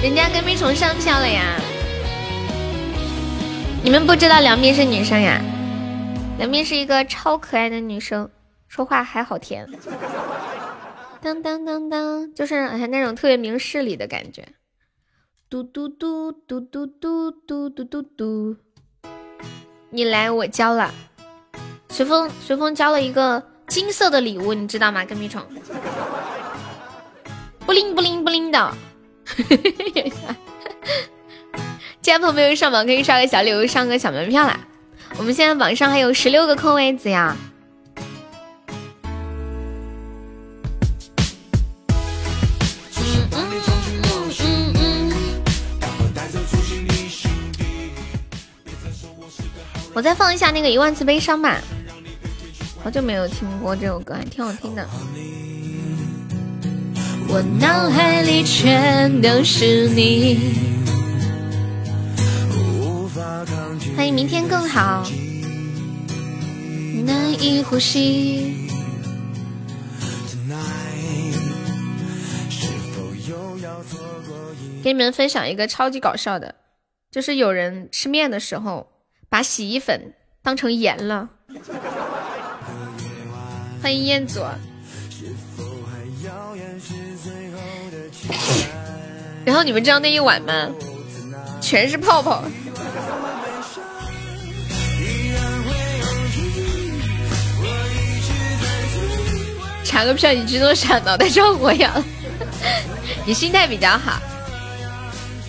[0.02, 1.58] 人家跟屁虫上票了呀！
[3.82, 5.40] 你们不知道梁斌是女生呀？
[6.36, 8.28] 梁斌是一个超可爱的女生，
[8.68, 9.66] 说话还好甜。
[11.22, 14.46] 当当当当，就是哎那种特别明事理的感觉。
[15.48, 18.56] 嘟嘟嘟嘟嘟嘟嘟嘟嘟嘟。
[19.96, 20.92] 你来，我交了。
[21.88, 25.02] 随风随风交了一个金色的礼物，你知道吗？
[25.06, 25.42] 跟屁虫。
[27.64, 28.74] 不灵不灵不灵的。
[32.02, 34.60] 现在朋友上榜可以刷个小礼物，上个小门票啦！
[35.16, 37.34] 我们现在榜上还有十六个空位子呀。
[49.96, 51.58] 我再放一下那个一万次悲伤吧，
[52.84, 54.86] 好久没有听过这首歌，还挺好听的。
[57.30, 60.52] 我脑海里全都是你。
[63.96, 65.02] 欢迎明天更好，
[67.06, 68.68] 难以呼吸。
[74.82, 76.54] 给你们分享一个超级搞笑的，
[77.10, 78.86] 就是有人吃面的时候
[79.28, 81.28] 把洗衣粉当成盐了。
[83.82, 84.40] 欢迎彦祖。
[89.44, 90.70] 然后你们知道那一晚吗？
[91.60, 92.44] 全是泡泡。
[99.84, 100.98] 查个票，你激动啥？
[101.00, 101.92] 脑袋撞我呀！
[103.24, 104.20] 你心态比较好。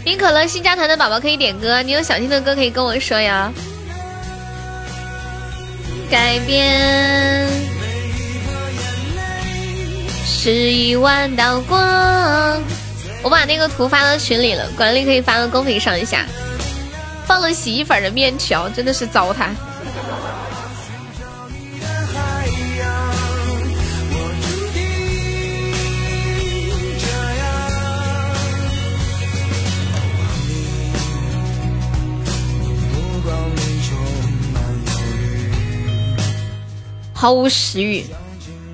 [0.07, 3.51] 冰可乐新加团的宝宝可以点歌，你有想听的歌可以跟我说呀。
[6.09, 7.45] 改变
[10.25, 11.77] 是一万道光。
[13.21, 16.25] 我把那个图发到群里了，管理可以发到公屏上一下。
[17.25, 19.49] 放了洗衣粉的面条，真的是糟蹋。
[37.19, 38.05] 毫无食欲，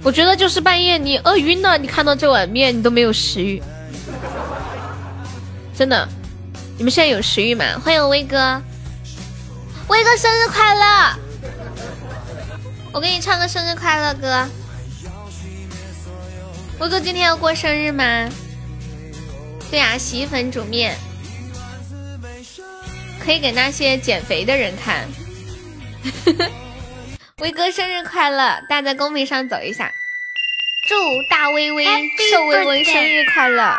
[0.04, 3.64] 我觉得就是半夜你饿晕了，你看到这碗面你都没有食欲，
[5.74, 6.06] 真的。
[6.78, 7.64] 你们现在有食欲吗？
[7.82, 8.62] 欢迎威哥，
[9.88, 11.18] 威哥生日快乐！
[12.92, 14.46] 我给你唱个生日快乐歌。
[16.80, 18.30] 威哥今天要过生日吗？
[19.72, 20.98] 对呀，洗衣粉煮面，
[23.24, 25.08] 可以给那些减肥的人看。
[27.44, 28.64] 威哥生日快乐！
[28.70, 29.92] 大家在公屏上走一下，
[30.88, 30.96] 祝
[31.30, 31.84] 大威威、
[32.32, 33.78] 瘦威威生日快乐！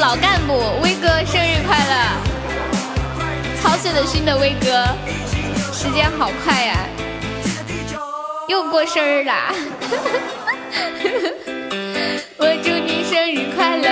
[0.00, 1.92] 老干部威哥生日快乐！
[3.60, 4.86] 操碎了心的威哥，
[5.72, 6.86] 时间好快呀，
[8.48, 9.52] 又过生日啦！
[12.38, 13.88] 我祝你生日快乐，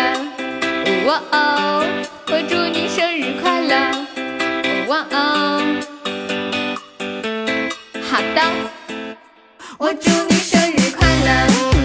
[1.07, 1.85] 哇哦！
[2.29, 3.75] 我祝你生日快乐，
[4.87, 5.61] 哇哦！
[8.09, 8.41] 好的，
[9.77, 11.76] 我祝你生日快乐。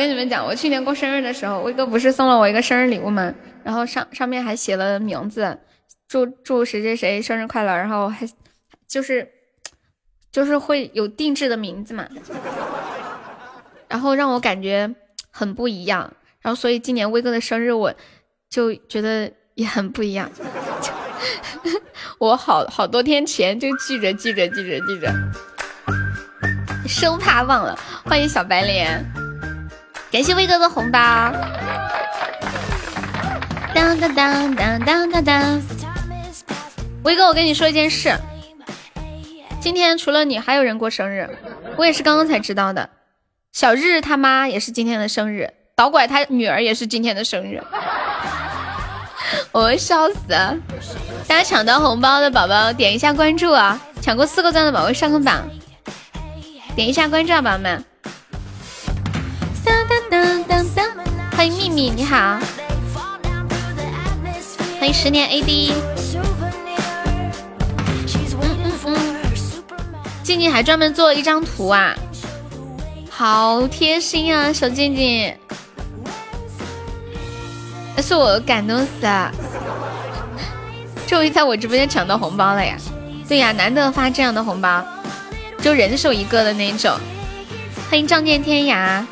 [0.00, 3.34] 跟你们讲，我去年过生日的时候，威哥不是送了我一个生日礼物吗？
[3.62, 5.58] 然后上上面还写了名字，
[6.08, 8.26] 祝祝谁谁谁生日快乐，然后还
[8.88, 9.28] 就是
[10.32, 12.08] 就是会有定制的名字嘛，
[13.88, 14.90] 然后让我感觉
[15.30, 16.10] 很不一样，
[16.40, 17.94] 然后所以今年威哥的生日我
[18.48, 20.30] 就觉得也很不一样，
[22.18, 25.12] 我好好多天前就记着记着记着记着，
[26.88, 27.78] 生怕忘了。
[28.02, 29.04] 欢迎小白脸，
[30.10, 30.98] 感谢威哥的红包。
[33.72, 35.62] 当当当当当当当！
[37.04, 38.14] 威哥，我跟你说一件事，
[39.60, 41.30] 今天除了你，还有人过生日，
[41.76, 42.90] 我也是刚刚才知道的。
[43.52, 47.62] 小日他妈也是今天的生日，导拐他女儿也是今天的生日，
[49.52, 50.18] 我笑死！
[51.28, 53.80] 大家抢到红包的宝宝点一下关注啊！
[54.02, 55.48] 抢过四个钻的宝宝上个榜，
[56.74, 57.84] 点一下关注啊，宝宝们！
[60.10, 61.36] 当当当当当！
[61.36, 62.40] 欢迎秘密，你好。
[64.80, 65.72] 欢迎十年 AD，
[70.24, 71.94] 静静还专门做了一张图啊，
[73.08, 75.32] 好贴心啊，小静静，
[77.94, 79.30] 那是我感动死了，
[81.06, 82.76] 终于在我直播间抢到红包了呀！
[83.28, 84.84] 对呀，难得发这样的红包，
[85.60, 86.98] 就人手一个的那种。
[87.88, 89.04] 欢迎仗剑天涯，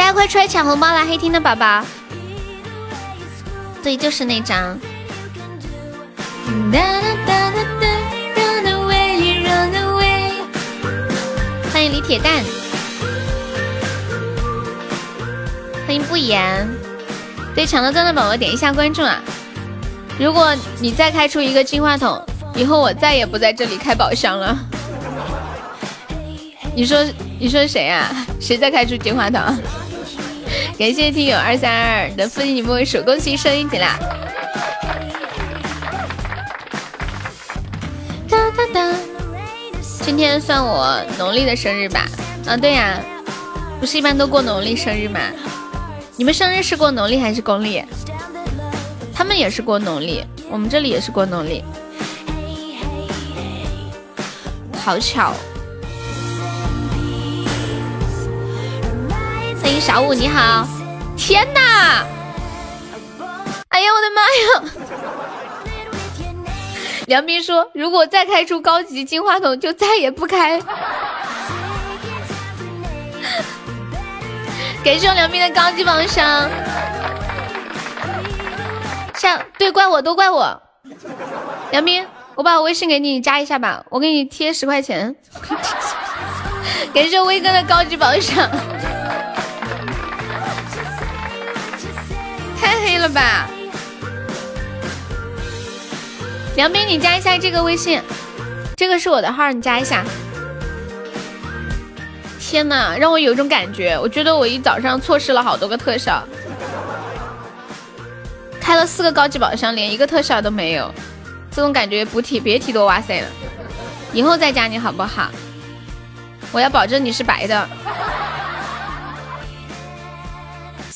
[0.00, 1.04] 大家快出来抢红包啦！
[1.06, 1.84] 黑厅的宝宝。
[3.82, 4.78] 对，就是那张。
[11.70, 12.42] 欢迎李铁蛋，
[15.86, 16.66] 欢迎不言，
[17.54, 19.20] 对抢到钻的宝宝点一下关注啊！
[20.18, 22.24] 如果你再开出一个金话筒，
[22.54, 24.58] 以后我再也不在这里开宝箱了。
[26.74, 27.04] 你说
[27.38, 28.10] 你说谁呀？
[28.40, 29.38] 谁在开出金话筒？
[30.80, 33.98] 感谢听友二三二的附近你摸手，恭喜升一级啦！
[38.26, 38.94] 哒哒哒，
[40.02, 42.08] 今天算我农历的生日吧？
[42.46, 42.98] 啊，对呀，
[43.78, 45.20] 不是一般都过农历生日吗？
[46.16, 47.84] 你们生日是过农历还是公历？
[49.12, 51.62] 他们也是过农历，我们这里也是过农历，
[54.82, 55.34] 好巧。
[59.78, 60.66] 小五，你好！
[61.16, 62.04] 天哪！
[63.68, 64.72] 哎呀，我的妈呀！
[67.06, 70.60] 梁斌说，如果再开出高级金话筒，就再也不开。
[74.82, 76.48] 感谢我梁斌的高级宝箱。
[79.14, 80.60] 像对，怪我，都怪我。
[81.70, 85.14] 梁斌，我把我微信给你，你加一下吧，我给你贴十块钱。
[86.94, 88.48] 感谢威哥的高级宝箱。
[92.60, 93.48] 太黑了吧！
[96.56, 98.02] 梁斌，你加一下这个微信，
[98.76, 100.04] 这个是我的号，你加一下。
[102.38, 106.22] 天呐，让我有一种感觉，我觉得我一早上错失了好多个特效，
[108.60, 110.92] 开了四个高级宝箱，连一个特效都没有，
[111.50, 113.28] 这种感觉不提别提多哇塞了。
[114.12, 115.30] 以后再加你好不好？
[116.50, 117.68] 我要保证你是白的。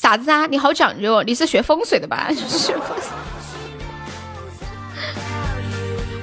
[0.05, 2.29] 傻子啊，你好讲究，你是学风水的吧？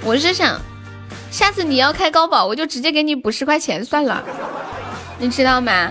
[0.04, 0.56] 我是想，
[1.32, 4.22] 下次你要开高保，我就直接给你补十块钱算了，
[5.18, 5.90] 你知道吗？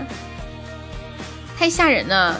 [1.59, 2.39] 太吓人了！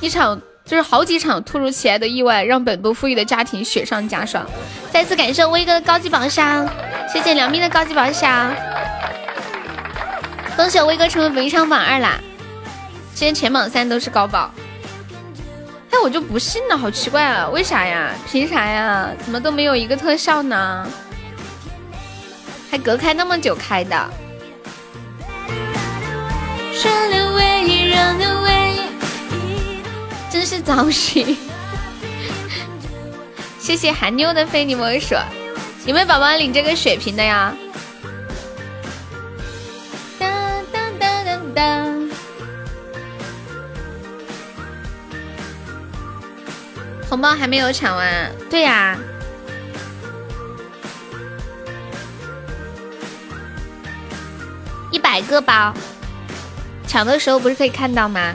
[0.00, 4.44] 一场就是好几场突如其来的意外，让本不富裕的家庭雪上加霜。
[4.90, 6.68] 再次感谢威哥的高级宝箱，
[7.12, 8.52] 谢谢梁斌的高级宝箱，
[10.56, 12.20] 恭喜威哥成为本场榜二啦！
[13.20, 14.50] 今天前榜三都是高宝，
[15.90, 18.14] 哎，我就不信了，好奇怪啊，为啥呀？
[18.26, 19.10] 凭啥呀？
[19.22, 20.88] 怎么都没有一个特效呢？
[22.70, 24.10] 还隔开那么久开的？
[30.30, 31.36] 真是糟心！
[33.60, 35.14] 谢谢韩妞的非你莫属，
[35.84, 37.54] 有没有宝宝领这个血瓶的呀？
[40.18, 40.30] 当
[40.72, 41.99] 当当当当。
[47.10, 48.96] 红包还没有抢完，对呀，
[54.92, 55.74] 一百个包，
[56.86, 58.32] 抢的时候不是可以看到吗？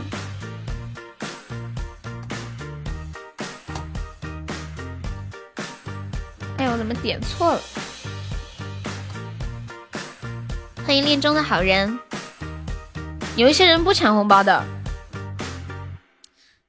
[6.57, 7.61] 哎，我怎么点错了？
[10.85, 11.97] 欢迎恋中的好人，
[13.37, 14.65] 有一些人不抢红包的，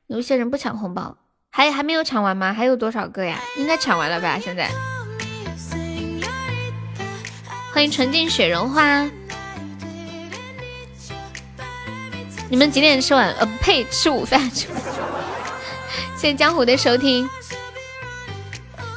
[0.06, 1.16] 有一些人不抢红包。
[1.56, 2.52] 还还没有抢完吗？
[2.52, 3.40] 还有多少个呀？
[3.56, 4.38] 应该抢完了吧？
[4.38, 4.70] 现在，
[7.72, 9.08] 欢迎纯净雪绒花。
[12.50, 13.32] 你们几点吃晚？
[13.38, 14.50] 呃，呸，吃午饭。
[16.14, 17.26] 谢谢江湖的收听，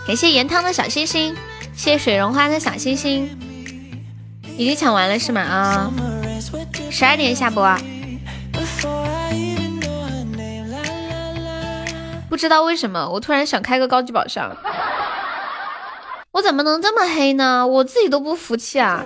[0.05, 1.33] 感谢盐汤的小星星，
[1.73, 3.39] 谢谢水绒花的小星星。
[4.57, 5.39] 已经抢完了是吗？
[5.39, 5.91] 啊，
[6.91, 7.73] 十二点下播。
[12.39, 14.55] 不知道为什么，我突然想开个高级宝箱。
[16.31, 17.67] 我怎么能这么黑呢？
[17.67, 19.03] 我自己都不服气啊！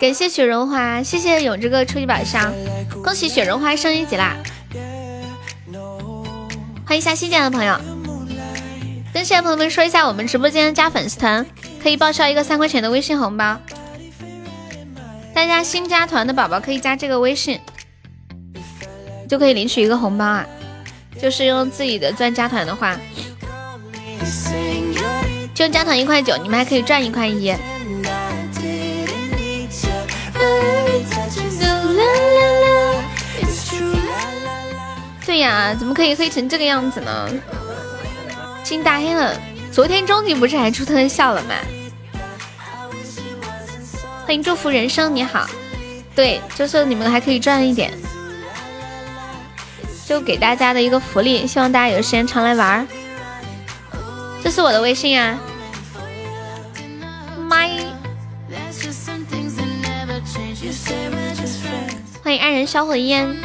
[0.00, 2.52] 感谢雪绒花，谢谢有这个初级宝箱，
[3.04, 4.36] 恭喜雪绒花升一级啦！
[6.84, 7.78] 欢迎一下新进来的朋友，
[9.14, 11.46] 跟新来朋友们说一下，我们直播间加粉丝团
[11.80, 13.56] 可以报销一个三块钱的微信红包。
[15.32, 17.60] 大家新加团的宝宝可以加这个微信，
[19.28, 20.44] 就可以领取一个红包啊！
[21.22, 22.98] 就是用自己的钻加团的话，
[25.54, 27.54] 就加团一块九，你们还可以赚一块一。
[35.24, 37.30] 对呀，怎么可以黑成这个样子呢？
[38.64, 39.32] 进大黑了，
[39.70, 41.54] 昨天终极不是还出特效了吗？
[44.26, 45.46] 欢迎祝福人生，你好。
[46.16, 47.92] 对，就是你们还可以赚一点。
[50.06, 52.86] 就给大家的一个福利，希望大家有时间常来玩儿。
[54.42, 55.38] 这是我的微信、啊，
[57.48, 57.70] 麦。
[62.22, 63.36] 欢迎爱人销魂烟，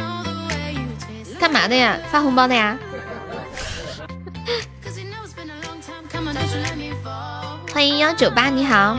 [1.38, 1.98] 干嘛的呀？
[2.10, 2.78] 发红包的呀？
[7.72, 8.96] 欢迎幺九八，你好。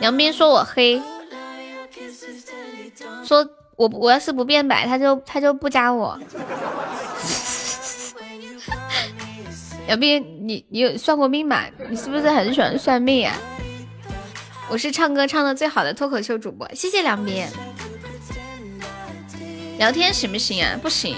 [0.00, 1.00] 杨斌说：“我黑，
[3.24, 3.46] 说
[3.80, 6.20] 我我要是不变白，他就他就不加我。
[9.88, 11.64] 杨斌，你你有算过命吗？
[11.88, 13.34] 你是不是很喜欢算命啊？
[14.68, 17.46] 我是唱歌唱的最好的脱口秀主播，谢谢梁斌。
[19.78, 20.78] 聊天行不行啊？
[20.82, 21.16] 不行。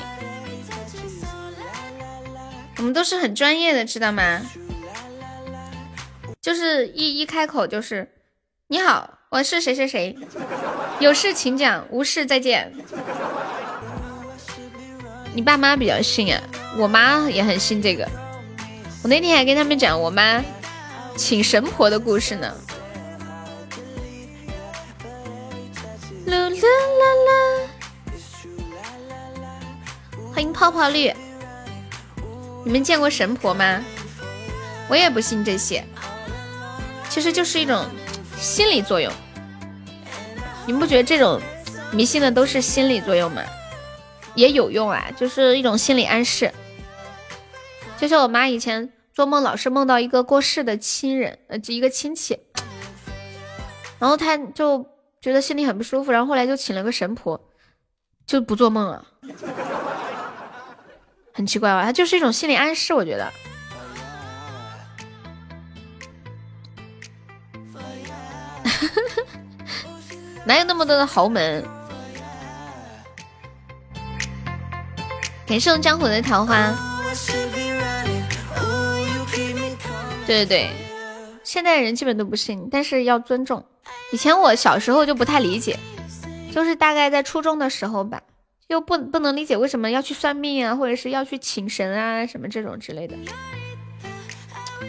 [2.77, 4.41] 我们都是很专业的，知道吗？
[6.41, 8.09] 就是一一开口就是
[8.69, 10.15] 你好，我是谁谁谁，
[11.01, 12.71] 有事请讲，无事再见。
[15.33, 16.39] 你爸妈比较信啊，
[16.77, 18.07] 我妈也很信这个。
[19.03, 20.45] 我那天还跟他们讲我妈
[21.17, 22.55] 请神婆的故事呢。
[26.27, 27.69] 啦啦啦啦！
[30.35, 31.11] 欢迎泡泡绿。
[32.67, 33.83] 你们见过神婆吗？
[34.91, 35.83] 我也不信这些，
[37.09, 37.87] 其实就是一种
[38.39, 39.11] 心理作用。
[40.67, 41.41] 你们不觉得这种
[41.93, 43.43] 迷信的都是心理作用吗？
[44.35, 46.51] 也有用啊，就是一种心理暗示。
[47.99, 52.39] 就像我妈以前做梦，老是梦到一个过世的亲人，呃，就一个亲戚，
[53.99, 54.87] 然后她就
[55.21, 57.39] 觉得心里很不舒服，然后后来就请了个神婆，
[58.27, 59.07] 就不做梦了。
[61.35, 61.85] 很奇怪吧？
[61.85, 63.31] 它就是一种心理暗示，我觉得。
[68.65, 69.12] 哈 哈
[70.45, 71.65] 哪有那么多的豪门？
[75.47, 76.75] 感谢江湖的桃花。
[80.27, 80.71] 对对对，
[81.45, 83.65] 现代人基本都不信，但是要尊重。
[84.13, 85.79] 以前我小时候就不太理解，
[86.53, 88.23] 就是大概在初中的时候吧。
[88.69, 93.15] 又不不能理解为什么要去算命啊，或者是要去请神啊，什么这种之类的。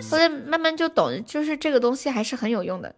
[0.09, 2.95] 后来慢慢就懂，就是这个东西还是很有用的。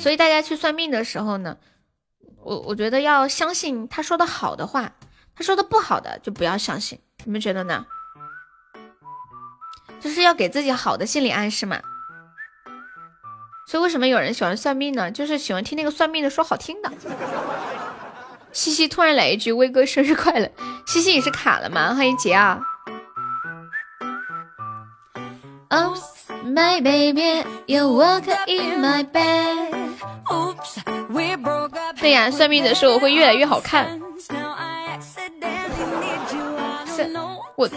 [0.00, 1.56] 所以大家去算命的时候呢，
[2.42, 4.92] 我我觉得要相信他说的好的话，
[5.34, 6.98] 他说的不好的就不要相信。
[7.24, 7.84] 你们觉得呢？
[10.00, 11.80] 就是要给自己好的心理暗示嘛。
[13.66, 15.10] 所以为什么有人喜欢算命呢？
[15.10, 16.90] 就是喜欢听那个算命的说好听的。
[18.52, 20.50] 西西突然来一句：“威哥生日快乐！”
[20.86, 21.94] 西西你是卡了吗？
[21.94, 22.62] 欢迎杰啊
[25.68, 25.98] oh
[26.46, 29.87] my baby, you walk in my bed.
[32.00, 34.00] 对呀，算命的说我会越来越好看。
[36.94, 37.10] 是，
[37.56, 37.68] 我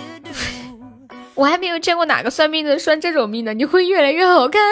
[1.35, 4.61] 我还没有见过哪个算命的算这种命的，你会越来越好看。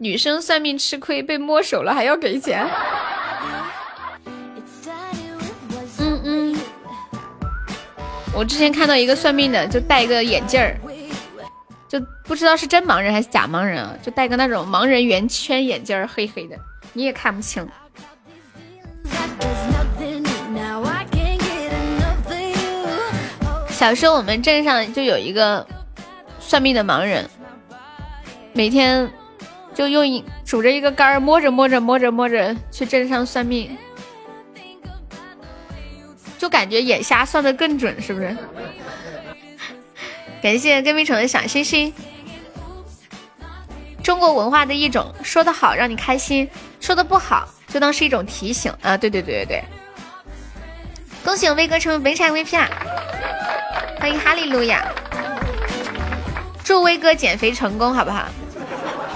[0.00, 2.68] 女生算命吃亏，被摸手了还要给钱。
[5.98, 6.56] 嗯嗯，
[8.34, 10.76] 我之前看到一个算命的，就戴一个眼镜儿，
[11.88, 16.56] 就不知道是真盲人还是假盲人啊，就戴个那种盲人圆圈眼镜，黑黑的，
[16.92, 17.66] 你也看不清。
[23.70, 25.66] 小时候我们镇上就有一个
[26.40, 27.28] 算命的盲人，
[28.52, 29.10] 每天。
[29.74, 33.76] 就用一拄着一个杆儿摸着摸着摸着摸着去镇上算命，
[36.38, 38.34] 就感觉眼瞎算的更准，是不是？
[40.46, 41.92] 感谢跟屁虫的小星星。
[44.00, 46.48] 中国文化的一种，说的好让你开心，
[46.78, 48.96] 说的不好就当是一种提醒啊！
[48.96, 49.64] 对对对对对。
[51.24, 52.68] 恭喜我威哥成为本场 VP 啊！
[53.98, 54.86] 欢迎哈利路亚！
[56.62, 58.28] 祝威哥减肥成功，好不好？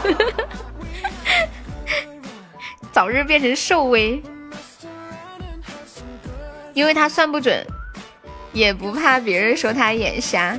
[2.91, 4.21] 早日变成瘦威，
[6.75, 7.65] 因为他算不准，
[8.53, 10.59] 也不怕别人说他眼瞎。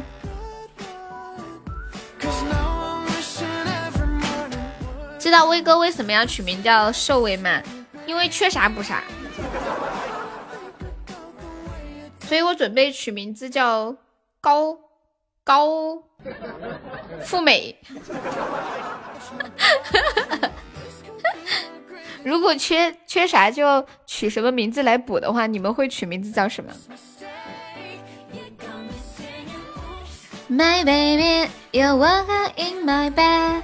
[5.20, 7.62] 知道威哥为什么要取名叫瘦威吗？
[8.08, 9.04] 因为缺啥补啥，
[12.22, 13.96] 所以我准备取名字叫
[14.42, 14.76] 高
[15.44, 16.02] 高
[17.24, 17.80] 富美。
[22.24, 26.72] 如果缺缺啥就取什么名字来补的话，你们会取名字叫什么
[30.52, 33.64] ？My baby, you walk in my bed。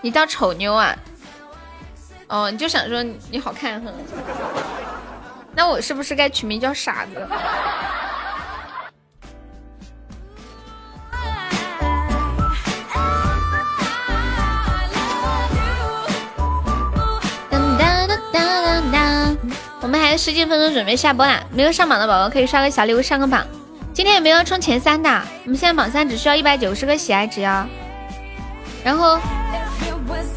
[0.00, 0.96] 你叫丑妞啊？
[2.28, 3.92] 哦，你就想说你好看哼？
[5.56, 7.28] 那我是不是该取名叫傻子？
[20.16, 23.46] 十几分钟准备下播啦，没有上榜的宝宝可以刷个小礼物上个榜。
[23.92, 25.08] 今天有没有冲前三的？
[25.44, 27.66] 我们现在榜三只需要一百九十个喜爱值哦。
[28.84, 29.18] 然后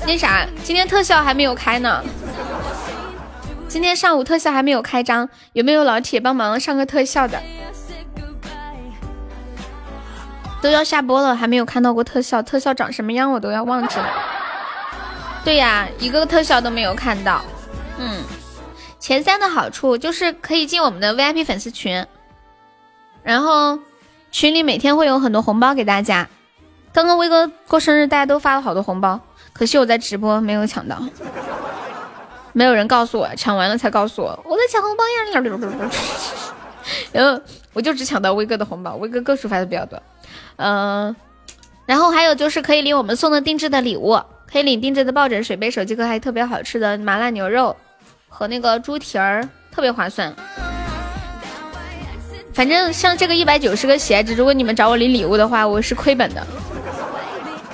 [0.06, 2.04] 那啥，今天特效还没有开呢。
[3.68, 7.42] 今天上午特效还没有开张，有没有老铁帮忙上个特效的？
[10.62, 14.10] 都要下播了，还没有看到过特效，特效长什么样我都要忘记了。
[15.44, 17.42] 对呀，一个个特效都没有看到。
[17.98, 18.24] 嗯，
[19.06, 22.08] 前三的好处就是可以进我们的 VIP 粉丝群，
[23.22, 23.78] 然后
[24.32, 26.28] 群里每天会有很多红包给大家。
[26.92, 29.22] 刚刚威哥过生日，大家都发了好多红包，
[29.54, 31.00] 可惜我在直播没有抢到，
[32.52, 35.44] 没有人告诉我，抢完了才告诉我我在抢红包呀。
[37.12, 37.40] 然后
[37.74, 40.02] 我就只抢到威哥的红包，威哥个数发的比较多。
[40.56, 41.16] 嗯，
[41.86, 44.20] 然后还有就是可以领我们送的定制的礼物，
[44.52, 47.78] 可以领定制的抱枕、水杯、手机壳，还有特别好吃的麻辣牛肉
[48.36, 50.36] 和那个猪蹄儿，特别划算。
[52.54, 56.46] 反正像这个一百九十个鞋子，如果你们找我领礼物的话，我是亏本的。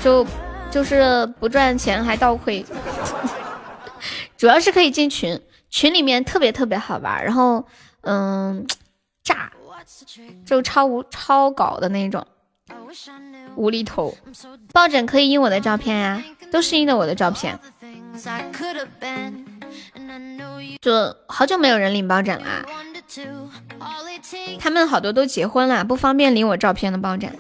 [0.04, 0.24] 就
[0.70, 2.64] 就是不赚钱还倒亏，
[4.38, 5.42] 主要是可以进群，
[5.72, 7.66] 群里面特别特别好玩，然后
[8.02, 8.68] 嗯，
[9.24, 9.52] 炸，
[10.46, 12.24] 就超无超搞的那种，
[13.56, 14.16] 无厘头。
[14.72, 17.60] 抱枕可以印我的照片呀，都是印的我的照片。
[20.82, 22.66] 就好久没有人领抱枕啦，
[24.60, 27.32] 他们好多都结婚了，不方便领我照片的抱枕。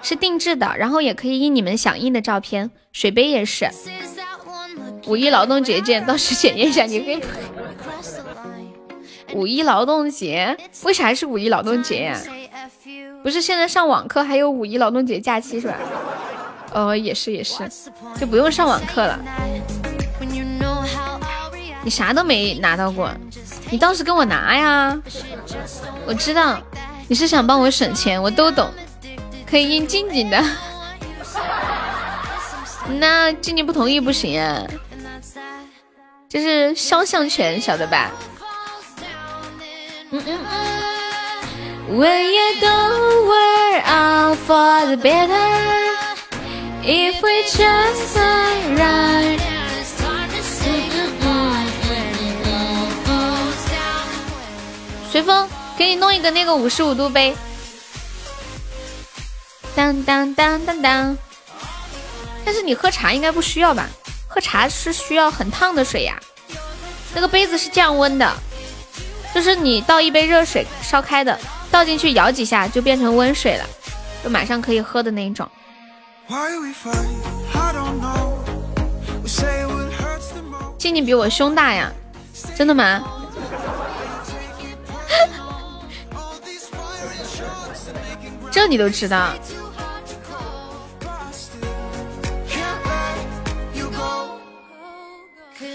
[0.00, 3.68] 是定制的，然后也可以印你们想印的照片，水杯也是。
[5.06, 7.20] 五一劳动节见，到时检验一下你可以。
[9.34, 12.18] 五一劳动节为啥是五一劳动节呀？
[13.22, 15.74] 不是现在上网课还有五一劳动节假期是吧？
[16.72, 17.68] 哦，也是也是，
[18.18, 19.20] 就不用上网课了。
[21.84, 23.10] 你啥都没拿到过，
[23.70, 24.98] 你倒是跟我拿呀！
[26.06, 26.58] 我知道
[27.06, 28.68] 你是想帮我省钱，我都懂。
[29.46, 30.42] 可以印静静的，
[32.98, 34.62] 那静静不同意不行啊，
[36.28, 38.10] 这是肖像权，晓得吧？
[40.10, 40.74] 嗯嗯嗯。
[55.14, 57.36] 随风，给你弄一个那个五十五度杯。
[59.72, 61.16] 当当当当当，
[62.44, 63.88] 但是你喝茶应该不需要吧？
[64.26, 66.20] 喝茶是需要很烫的水呀。
[67.14, 68.28] 那个杯子是降温的，
[69.32, 71.38] 就是你倒一杯热水烧开的，
[71.70, 73.64] 倒进去摇几下就变成温水了，
[74.24, 75.48] 就马上可以喝的那种。
[80.76, 81.92] 静静比我胸大呀，
[82.56, 83.00] 真的吗？
[88.54, 89.34] 这你都知道？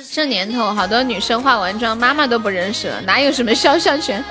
[0.09, 4.23] 这年头，好多女生化完妆，妈妈都不认识了，哪有什么肖像权？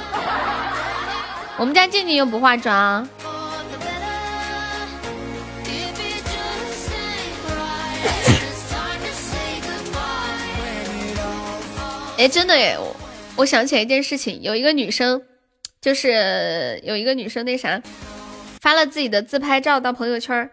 [1.58, 3.06] 我们家静静又不化妆。
[12.16, 12.96] 哎，真的哎，我
[13.36, 15.20] 我想起来一件事情，有一个女生，
[15.82, 17.82] 就是有一个女生那啥，
[18.60, 20.50] 发了自己的自拍照到朋友圈，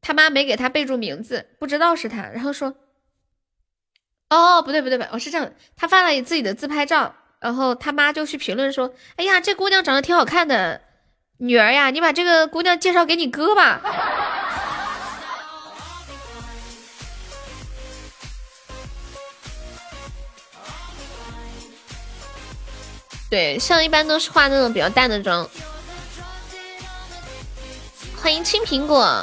[0.00, 2.74] 他妈没给他备注名字，不知道是他，然后说。
[4.30, 10.80] 哦，不对不对不对，我是这样，他发了自己的自拍照，然后他妈就去评论说：“哎呀，这姑娘长得挺好看的，
[11.36, 13.80] 女儿呀，你把这个姑娘介绍给你哥吧。”
[23.30, 25.48] 对，像一般都是化那种比较淡的妆。
[28.24, 29.22] 欢迎青苹果，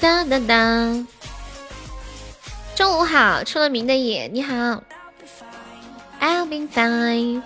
[0.00, 1.06] 当当当。
[2.74, 4.82] 中午好，出了名的野，你好
[6.20, 7.40] ，I'll be fine。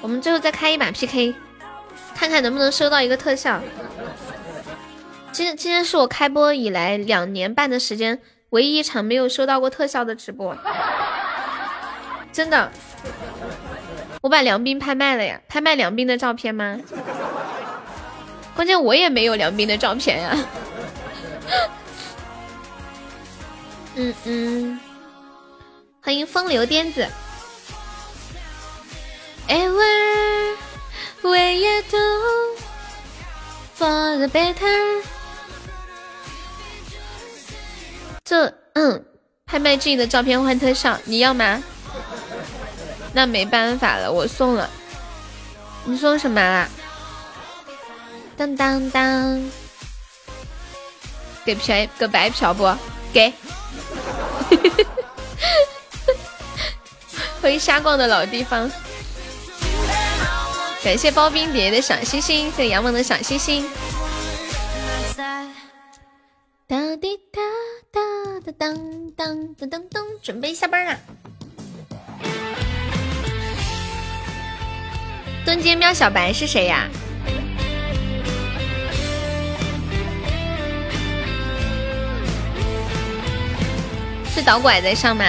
[0.00, 1.34] 我们最后再开一把 PK，
[2.14, 3.60] 看看能不能收到一个特效。
[5.32, 8.20] 今今天是我开播以来两年半的时间
[8.50, 10.56] 唯一一场没有收到过特效的直播，
[12.32, 12.70] 真的。
[14.22, 16.78] 我把梁斌拍卖了呀，拍卖梁斌的照片吗？
[18.58, 20.36] 关键我也没有梁斌的照片呀。
[23.94, 24.80] 嗯嗯，
[26.02, 27.06] 欢迎风流癫子。
[29.46, 30.56] Ever
[31.22, 31.96] where you do
[33.78, 35.04] for the better。
[38.24, 39.04] 这嗯，
[39.46, 41.62] 拍卖这的照片换特效，你要吗？
[43.12, 44.68] 那没办法了，我送了。
[45.84, 46.68] 你送什么啦？
[48.38, 49.50] 当当当，
[51.44, 52.72] 给票个白嫖不？
[53.12, 53.32] 给。
[57.42, 58.70] 欢迎瞎逛的老地方。
[60.84, 63.68] 感谢包冰蝶的小星星，谢谢杨萌的小星星。
[66.68, 67.40] 哒滴哒
[67.90, 68.00] 哒
[68.46, 68.76] 哒当
[69.16, 70.96] 当当当当，准备下班啦！
[75.44, 76.88] 蹲街喵小白是谁呀？
[84.38, 85.24] 是导拐在上吗？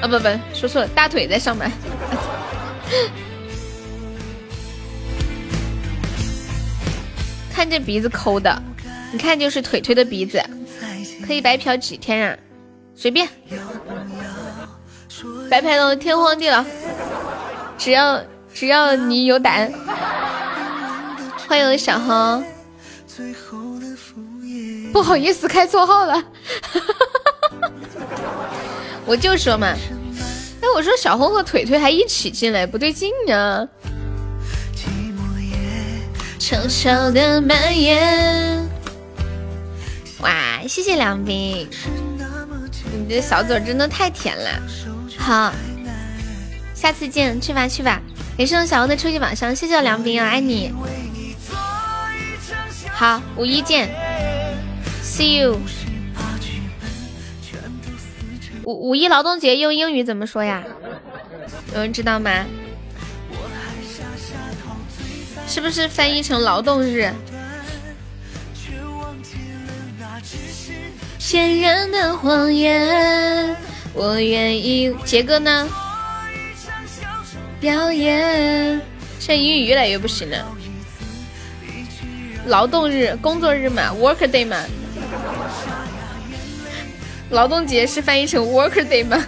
[0.00, 1.66] 啊不不，说错了，大腿在上吗？
[7.52, 8.62] 看这鼻子抠的，
[9.12, 10.40] 一看就是腿腿的鼻子，
[11.26, 12.38] 可以白嫖几天啊？
[12.94, 13.28] 随便，
[15.50, 16.64] 白嫖到天荒地老，
[17.76, 18.22] 只要
[18.54, 19.72] 只要你有胆。
[21.48, 22.44] 欢迎小红，
[24.92, 26.22] 不好意思开错号了，
[29.06, 29.66] 我就说嘛，
[30.60, 33.66] 哎，我说小红和腿腿还一起进来，不对劲呀。
[36.38, 38.68] 悄悄的蔓延。
[40.20, 41.68] 哇，谢谢梁斌，
[42.92, 44.50] 你的小嘴真的太甜了。
[45.16, 45.52] 好，
[46.74, 48.00] 下次见，去吧去吧。
[48.36, 50.72] 感谢我小红的初级宝箱，谢谢梁斌，我爱你。
[52.92, 53.88] 好，五一见
[55.02, 55.60] ，See you。
[58.64, 60.62] 五五一劳动节用英语怎么说呀？
[61.74, 62.44] 有人知道吗？
[65.46, 67.10] 是不是翻译成劳动日？
[71.18, 73.56] 骗人的谎言，
[73.94, 74.94] 我愿意。
[75.04, 75.68] 杰哥呢？
[77.60, 78.80] 表演。
[79.18, 80.44] 现在英语越来越不行了。
[82.46, 84.56] 劳动日，工作日嘛，work day 嘛。
[87.30, 89.16] 劳动节是翻译成 work day 吗？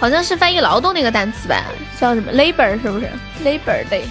[0.00, 1.64] 好像是翻译劳动那个单词吧，
[2.00, 3.10] 叫什么 labor 是不是
[3.44, 4.02] labor day？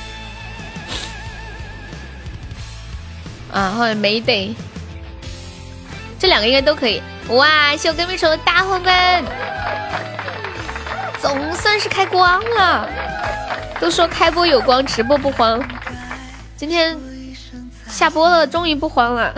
[3.53, 4.53] 啊，或者 May Day，
[6.19, 7.01] 这两个应该都可以。
[7.29, 9.23] 哇，秀跟屁虫的大皇冠，
[11.27, 12.89] 总算是开光了。
[13.81, 15.61] 都说开播有光，直播不慌。
[16.55, 16.97] 今天
[17.89, 19.33] 下播了，终于不慌了。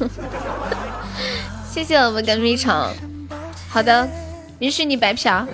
[1.70, 2.72] 谢谢我们跟屁虫。
[3.68, 4.08] 好的，
[4.60, 5.46] 允许你白嫖。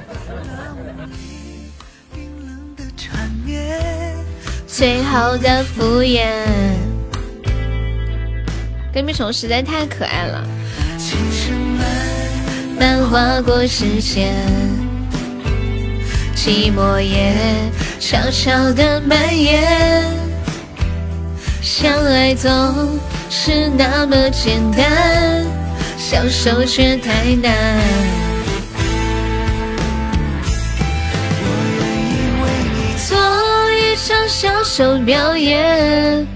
[4.69, 6.47] 最后的敷衍，
[8.94, 10.47] 跟屁虫实在太可爱了。
[12.78, 14.33] 漫划过视线，
[16.35, 17.35] 寂寞也
[18.01, 20.05] 悄悄的蔓延。
[21.61, 22.51] 相爱总
[23.31, 25.44] 是那么简单，
[25.97, 28.23] 相守却太难。
[34.28, 36.27] 享受表演。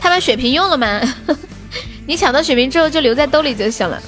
[0.00, 1.00] 他把血瓶用了吗？
[2.06, 4.02] 你抢到血瓶之后就留在兜里就行了，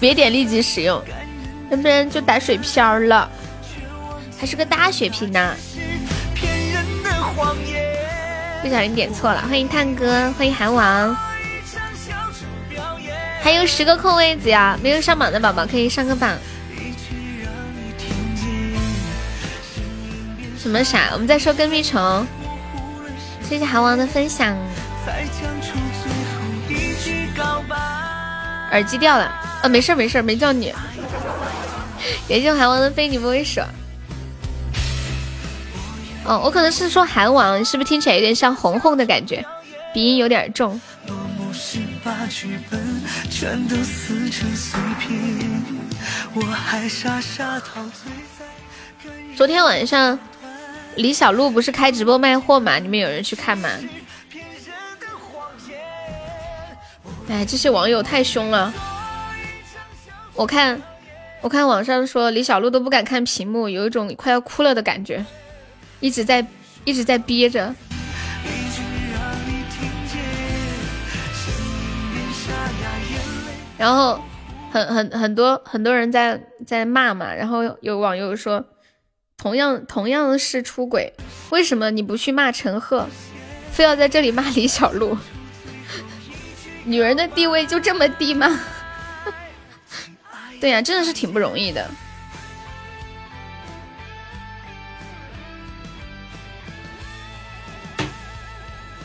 [0.00, 1.02] 别点立即使用，
[1.72, 3.28] 要不然就打水漂了。
[4.38, 5.54] 还是个大血瓶呢。
[8.60, 11.16] 不小心点错了，欢迎探哥，欢迎韩王。
[13.42, 16.36] 还有十个空位子呀，没有上榜的宝宝可以上个榜。
[20.58, 21.08] 什么傻？
[21.14, 22.26] 我们在说跟屁虫。
[23.48, 24.54] 谢谢韩王的分享。
[28.70, 30.72] 耳机掉了，呃，没事没事，没叫你。
[32.28, 33.64] 感谢韩王的非你不可。
[36.24, 39.44] 哦，我可能是说韩王，是不是听起来有点像红红的感觉？
[39.92, 40.80] 鼻音有点重。
[49.36, 50.18] 昨天晚上。
[50.96, 52.78] 李小璐不是开直播卖货吗？
[52.78, 53.70] 你们有人去看吗？
[57.30, 58.70] 哎，这些网友太凶了！
[60.34, 60.78] 我看，
[61.42, 65.22] 我看网上说李小璐都不敢看屏幕，有一种快要哭了的感觉，
[66.00, 66.46] 一直在
[66.84, 67.74] 一直在憋着。
[73.76, 74.18] 然后
[74.70, 78.64] 很很很多很多人在在骂嘛，然后有网友说。
[79.38, 81.12] 同样同样是出轨，
[81.50, 83.08] 为什么你不去骂陈赫，
[83.72, 85.18] 非要在这里骂李小璐，
[86.86, 88.60] 女人的地位就这么低吗？
[90.62, 91.90] 对呀，真的是挺不容易的。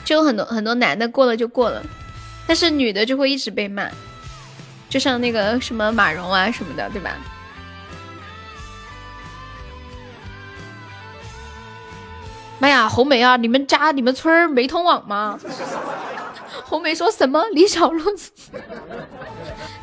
[0.05, 1.81] 就有很多很多男的过了就过了，
[2.45, 3.89] 但是女的就会一直被骂，
[4.87, 7.17] 就像那个什么马蓉啊什么的，对吧？
[12.59, 15.39] 妈呀，红梅啊，你们家你们村儿没通网吗？
[16.65, 17.43] 红梅说什么？
[17.51, 18.03] 李小璐，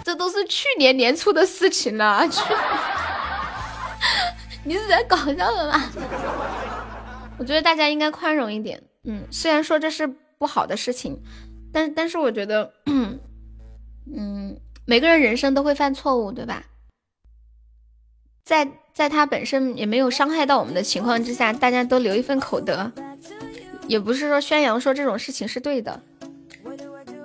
[0.05, 2.29] 这都是去年年初的事情了。
[2.29, 2.41] 去，
[4.63, 5.83] 你是在搞笑的吗？
[7.39, 8.81] 我觉得大家应该宽容一点。
[9.05, 10.07] 嗯，虽然说这是
[10.39, 11.21] 不好的事情，
[11.73, 12.71] 但但是我觉得，
[14.15, 16.63] 嗯，每个人人生都会犯错误，对吧？
[18.45, 22.93] 在在他本身也没有伤害到我们的情况之下，大家都留一份口德，
[23.89, 26.03] 也不是说宣扬说这种事情是对的，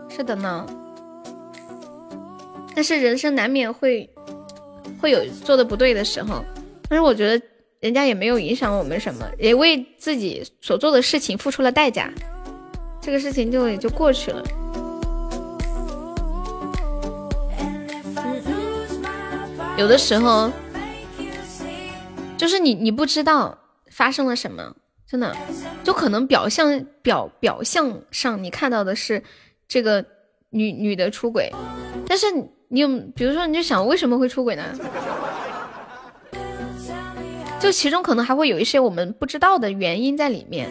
[0.09, 0.65] 是的呢。
[2.79, 4.09] 但是人生难免会
[5.01, 6.45] 会有做的不对的时候，
[6.87, 7.45] 但是我觉得。
[7.81, 12.11] 人家也没有影响我们什么，也为自己所做的事情付出了代价，
[13.01, 14.43] 这个事情就也就过去了。
[19.77, 20.51] 有的时候，
[22.37, 23.57] 就是你你不知道
[23.91, 24.75] 发生了什么，
[25.07, 25.33] 真的，
[25.83, 29.23] 就可能表象表表象上你看到的是
[29.69, 30.05] 这个
[30.49, 31.49] 女女的出轨，
[32.05, 32.25] 但是
[32.71, 34.63] 你有比如说你就想为什么会出轨呢？
[37.59, 40.69] 就其中可能还会有一些我们不知道的原因在里面，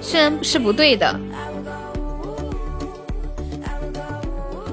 [0.00, 1.14] 虽然是不对的，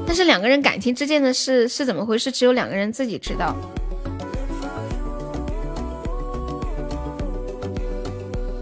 [0.07, 3.55] 但是两个人感情之间的事是怎么回事，只有两个人自己知道。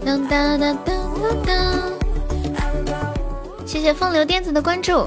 [0.04, 0.86] 当当当当
[1.22, 1.56] 当当，
[3.66, 5.06] 谢谢风流癫子的关注。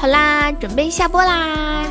[0.00, 1.84] 好啦，准备下播啦！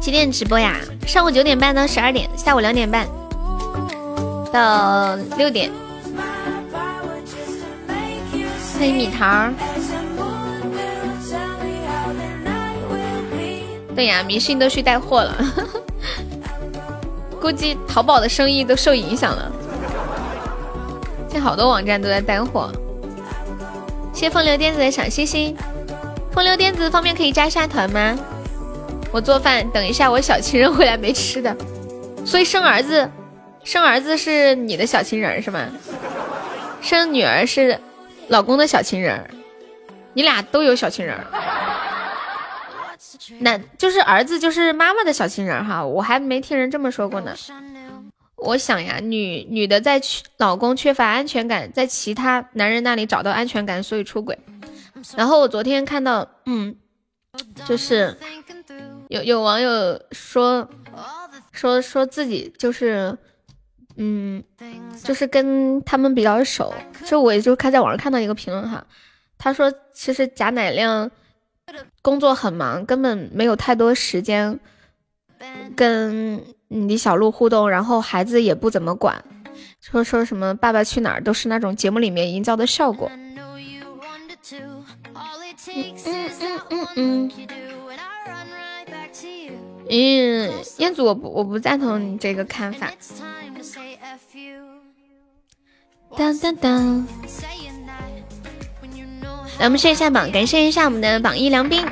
[0.00, 0.76] 几点直播呀？
[1.04, 3.04] 上午九点半到十二点，下午两点半
[4.52, 5.72] 到六点。
[8.78, 9.50] 欢迎米桃。
[13.96, 15.34] 对呀，迷信都去带货了，
[17.42, 19.50] 估计淘宝的生意都受影响了。
[21.32, 22.70] 现好多网站都在带货，
[24.12, 25.56] 谢风流癫子的小心心。
[26.30, 28.14] 风流癫子方便可以加下团吗？
[29.10, 31.56] 我做饭，等一下我小情人回来没吃的，
[32.26, 33.10] 所以生儿子，
[33.64, 35.60] 生儿子是你的小情人是吗？
[36.82, 37.78] 生女儿是
[38.28, 39.26] 老公的小情人，
[40.12, 41.16] 你俩都有小情人，
[43.38, 47.32] 那就是儿子就是妈妈的小情人哈，我还没听人这么说过呢。
[48.44, 50.00] 我想呀，女女的在
[50.38, 54.38] 老公缺乏安全感，在其他男人那里找到安全感，所以出轨。
[55.16, 56.74] 然后我昨天看到，嗯，
[57.64, 58.16] 就是
[59.08, 60.68] 有有网友说
[61.52, 63.16] 说说自己就是，
[63.96, 64.42] 嗯，
[65.02, 66.74] 就是跟他们比较熟。
[67.04, 68.84] 就我也就看在网上看到一个评论哈，
[69.38, 71.10] 他说其实贾乃亮
[72.02, 74.58] 工作很忙，根本没有太多时间
[75.76, 76.44] 跟。
[76.88, 79.22] 李小璐互动，然后孩子也不怎么管，
[79.80, 83.10] 说说什么《爸爸去哪儿》都是那种节目里面营造的效果。
[83.14, 83.36] 嗯
[86.04, 87.30] 嗯嗯嗯。
[89.90, 92.90] 嗯，彦祖，我不我不赞同你这个看法。
[96.16, 97.06] 当当当。
[99.58, 101.84] 来，我们谢一下榜，感谢一下我们的榜一梁斌，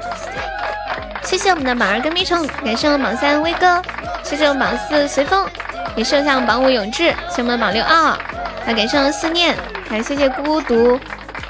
[1.23, 3.81] 谢谢我们的榜二跟屁虫，感谢我们榜三威哥。
[4.23, 5.49] 谢谢我们榜四随风，
[5.97, 8.17] 也是像榜五永志，谢谢我们榜六二，
[8.65, 9.57] 还感谢我们思念，
[9.89, 10.99] 还谢谢孤独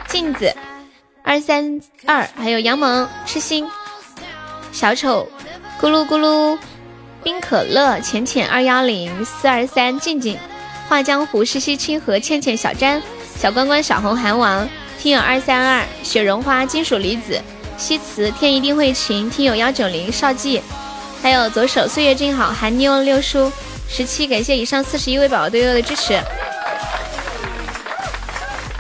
[0.06, 0.54] 镜子
[1.22, 3.68] 二三二，还有杨萌痴心
[4.72, 5.28] 小丑
[5.80, 6.58] 咕噜咕噜
[7.22, 10.38] 冰可乐浅浅二幺零四二三静静
[10.88, 13.02] 画江湖西西清河倩倩小詹
[13.36, 14.68] 小关关小红韩王
[14.98, 17.40] 听友二三二雪绒花金属离子
[17.80, 20.60] 西辞天一定会晴听友幺九零少记。
[21.22, 23.50] 还有左手岁月静好，韩妞六叔
[23.88, 26.20] 十七，感谢以上四十一位宝宝对我的支持。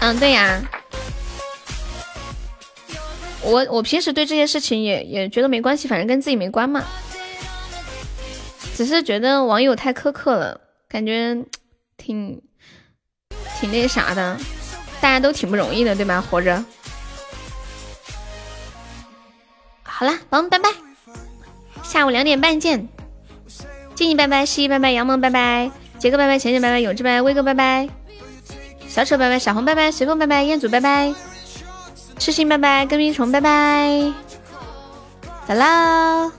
[0.00, 0.60] 嗯，对呀，
[3.42, 6.84] 我我平时对这些事情也也觉得没关系，反正跟自己没关嘛。
[8.76, 11.34] 只是觉得网友太苛刻了，感觉
[11.96, 12.40] 挺
[13.58, 14.38] 挺那啥的，
[15.00, 16.22] 大家都挺不容易的，对吧？
[16.30, 16.62] 活着。
[20.00, 20.70] 好了，宝宝们拜拜，
[21.82, 22.88] 下午两点半见。
[23.94, 27.86] 静静拜拜，西西拜拜，杨萌拜拜，杰哥拜拜，浅浅拜拜，永志拜拜，威哥拜拜，
[28.88, 31.12] 小丑拜拜，小红拜拜，随风拜拜，彦祖拜拜，
[32.18, 34.10] 痴心拜拜，跟屁虫拜拜，
[35.46, 36.32] 走啦！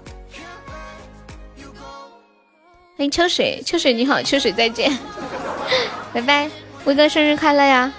[2.97, 4.97] 欢迎秋水，秋水你好，秋水再见，
[6.11, 6.49] 拜拜，
[6.85, 7.93] 威哥生日快乐呀！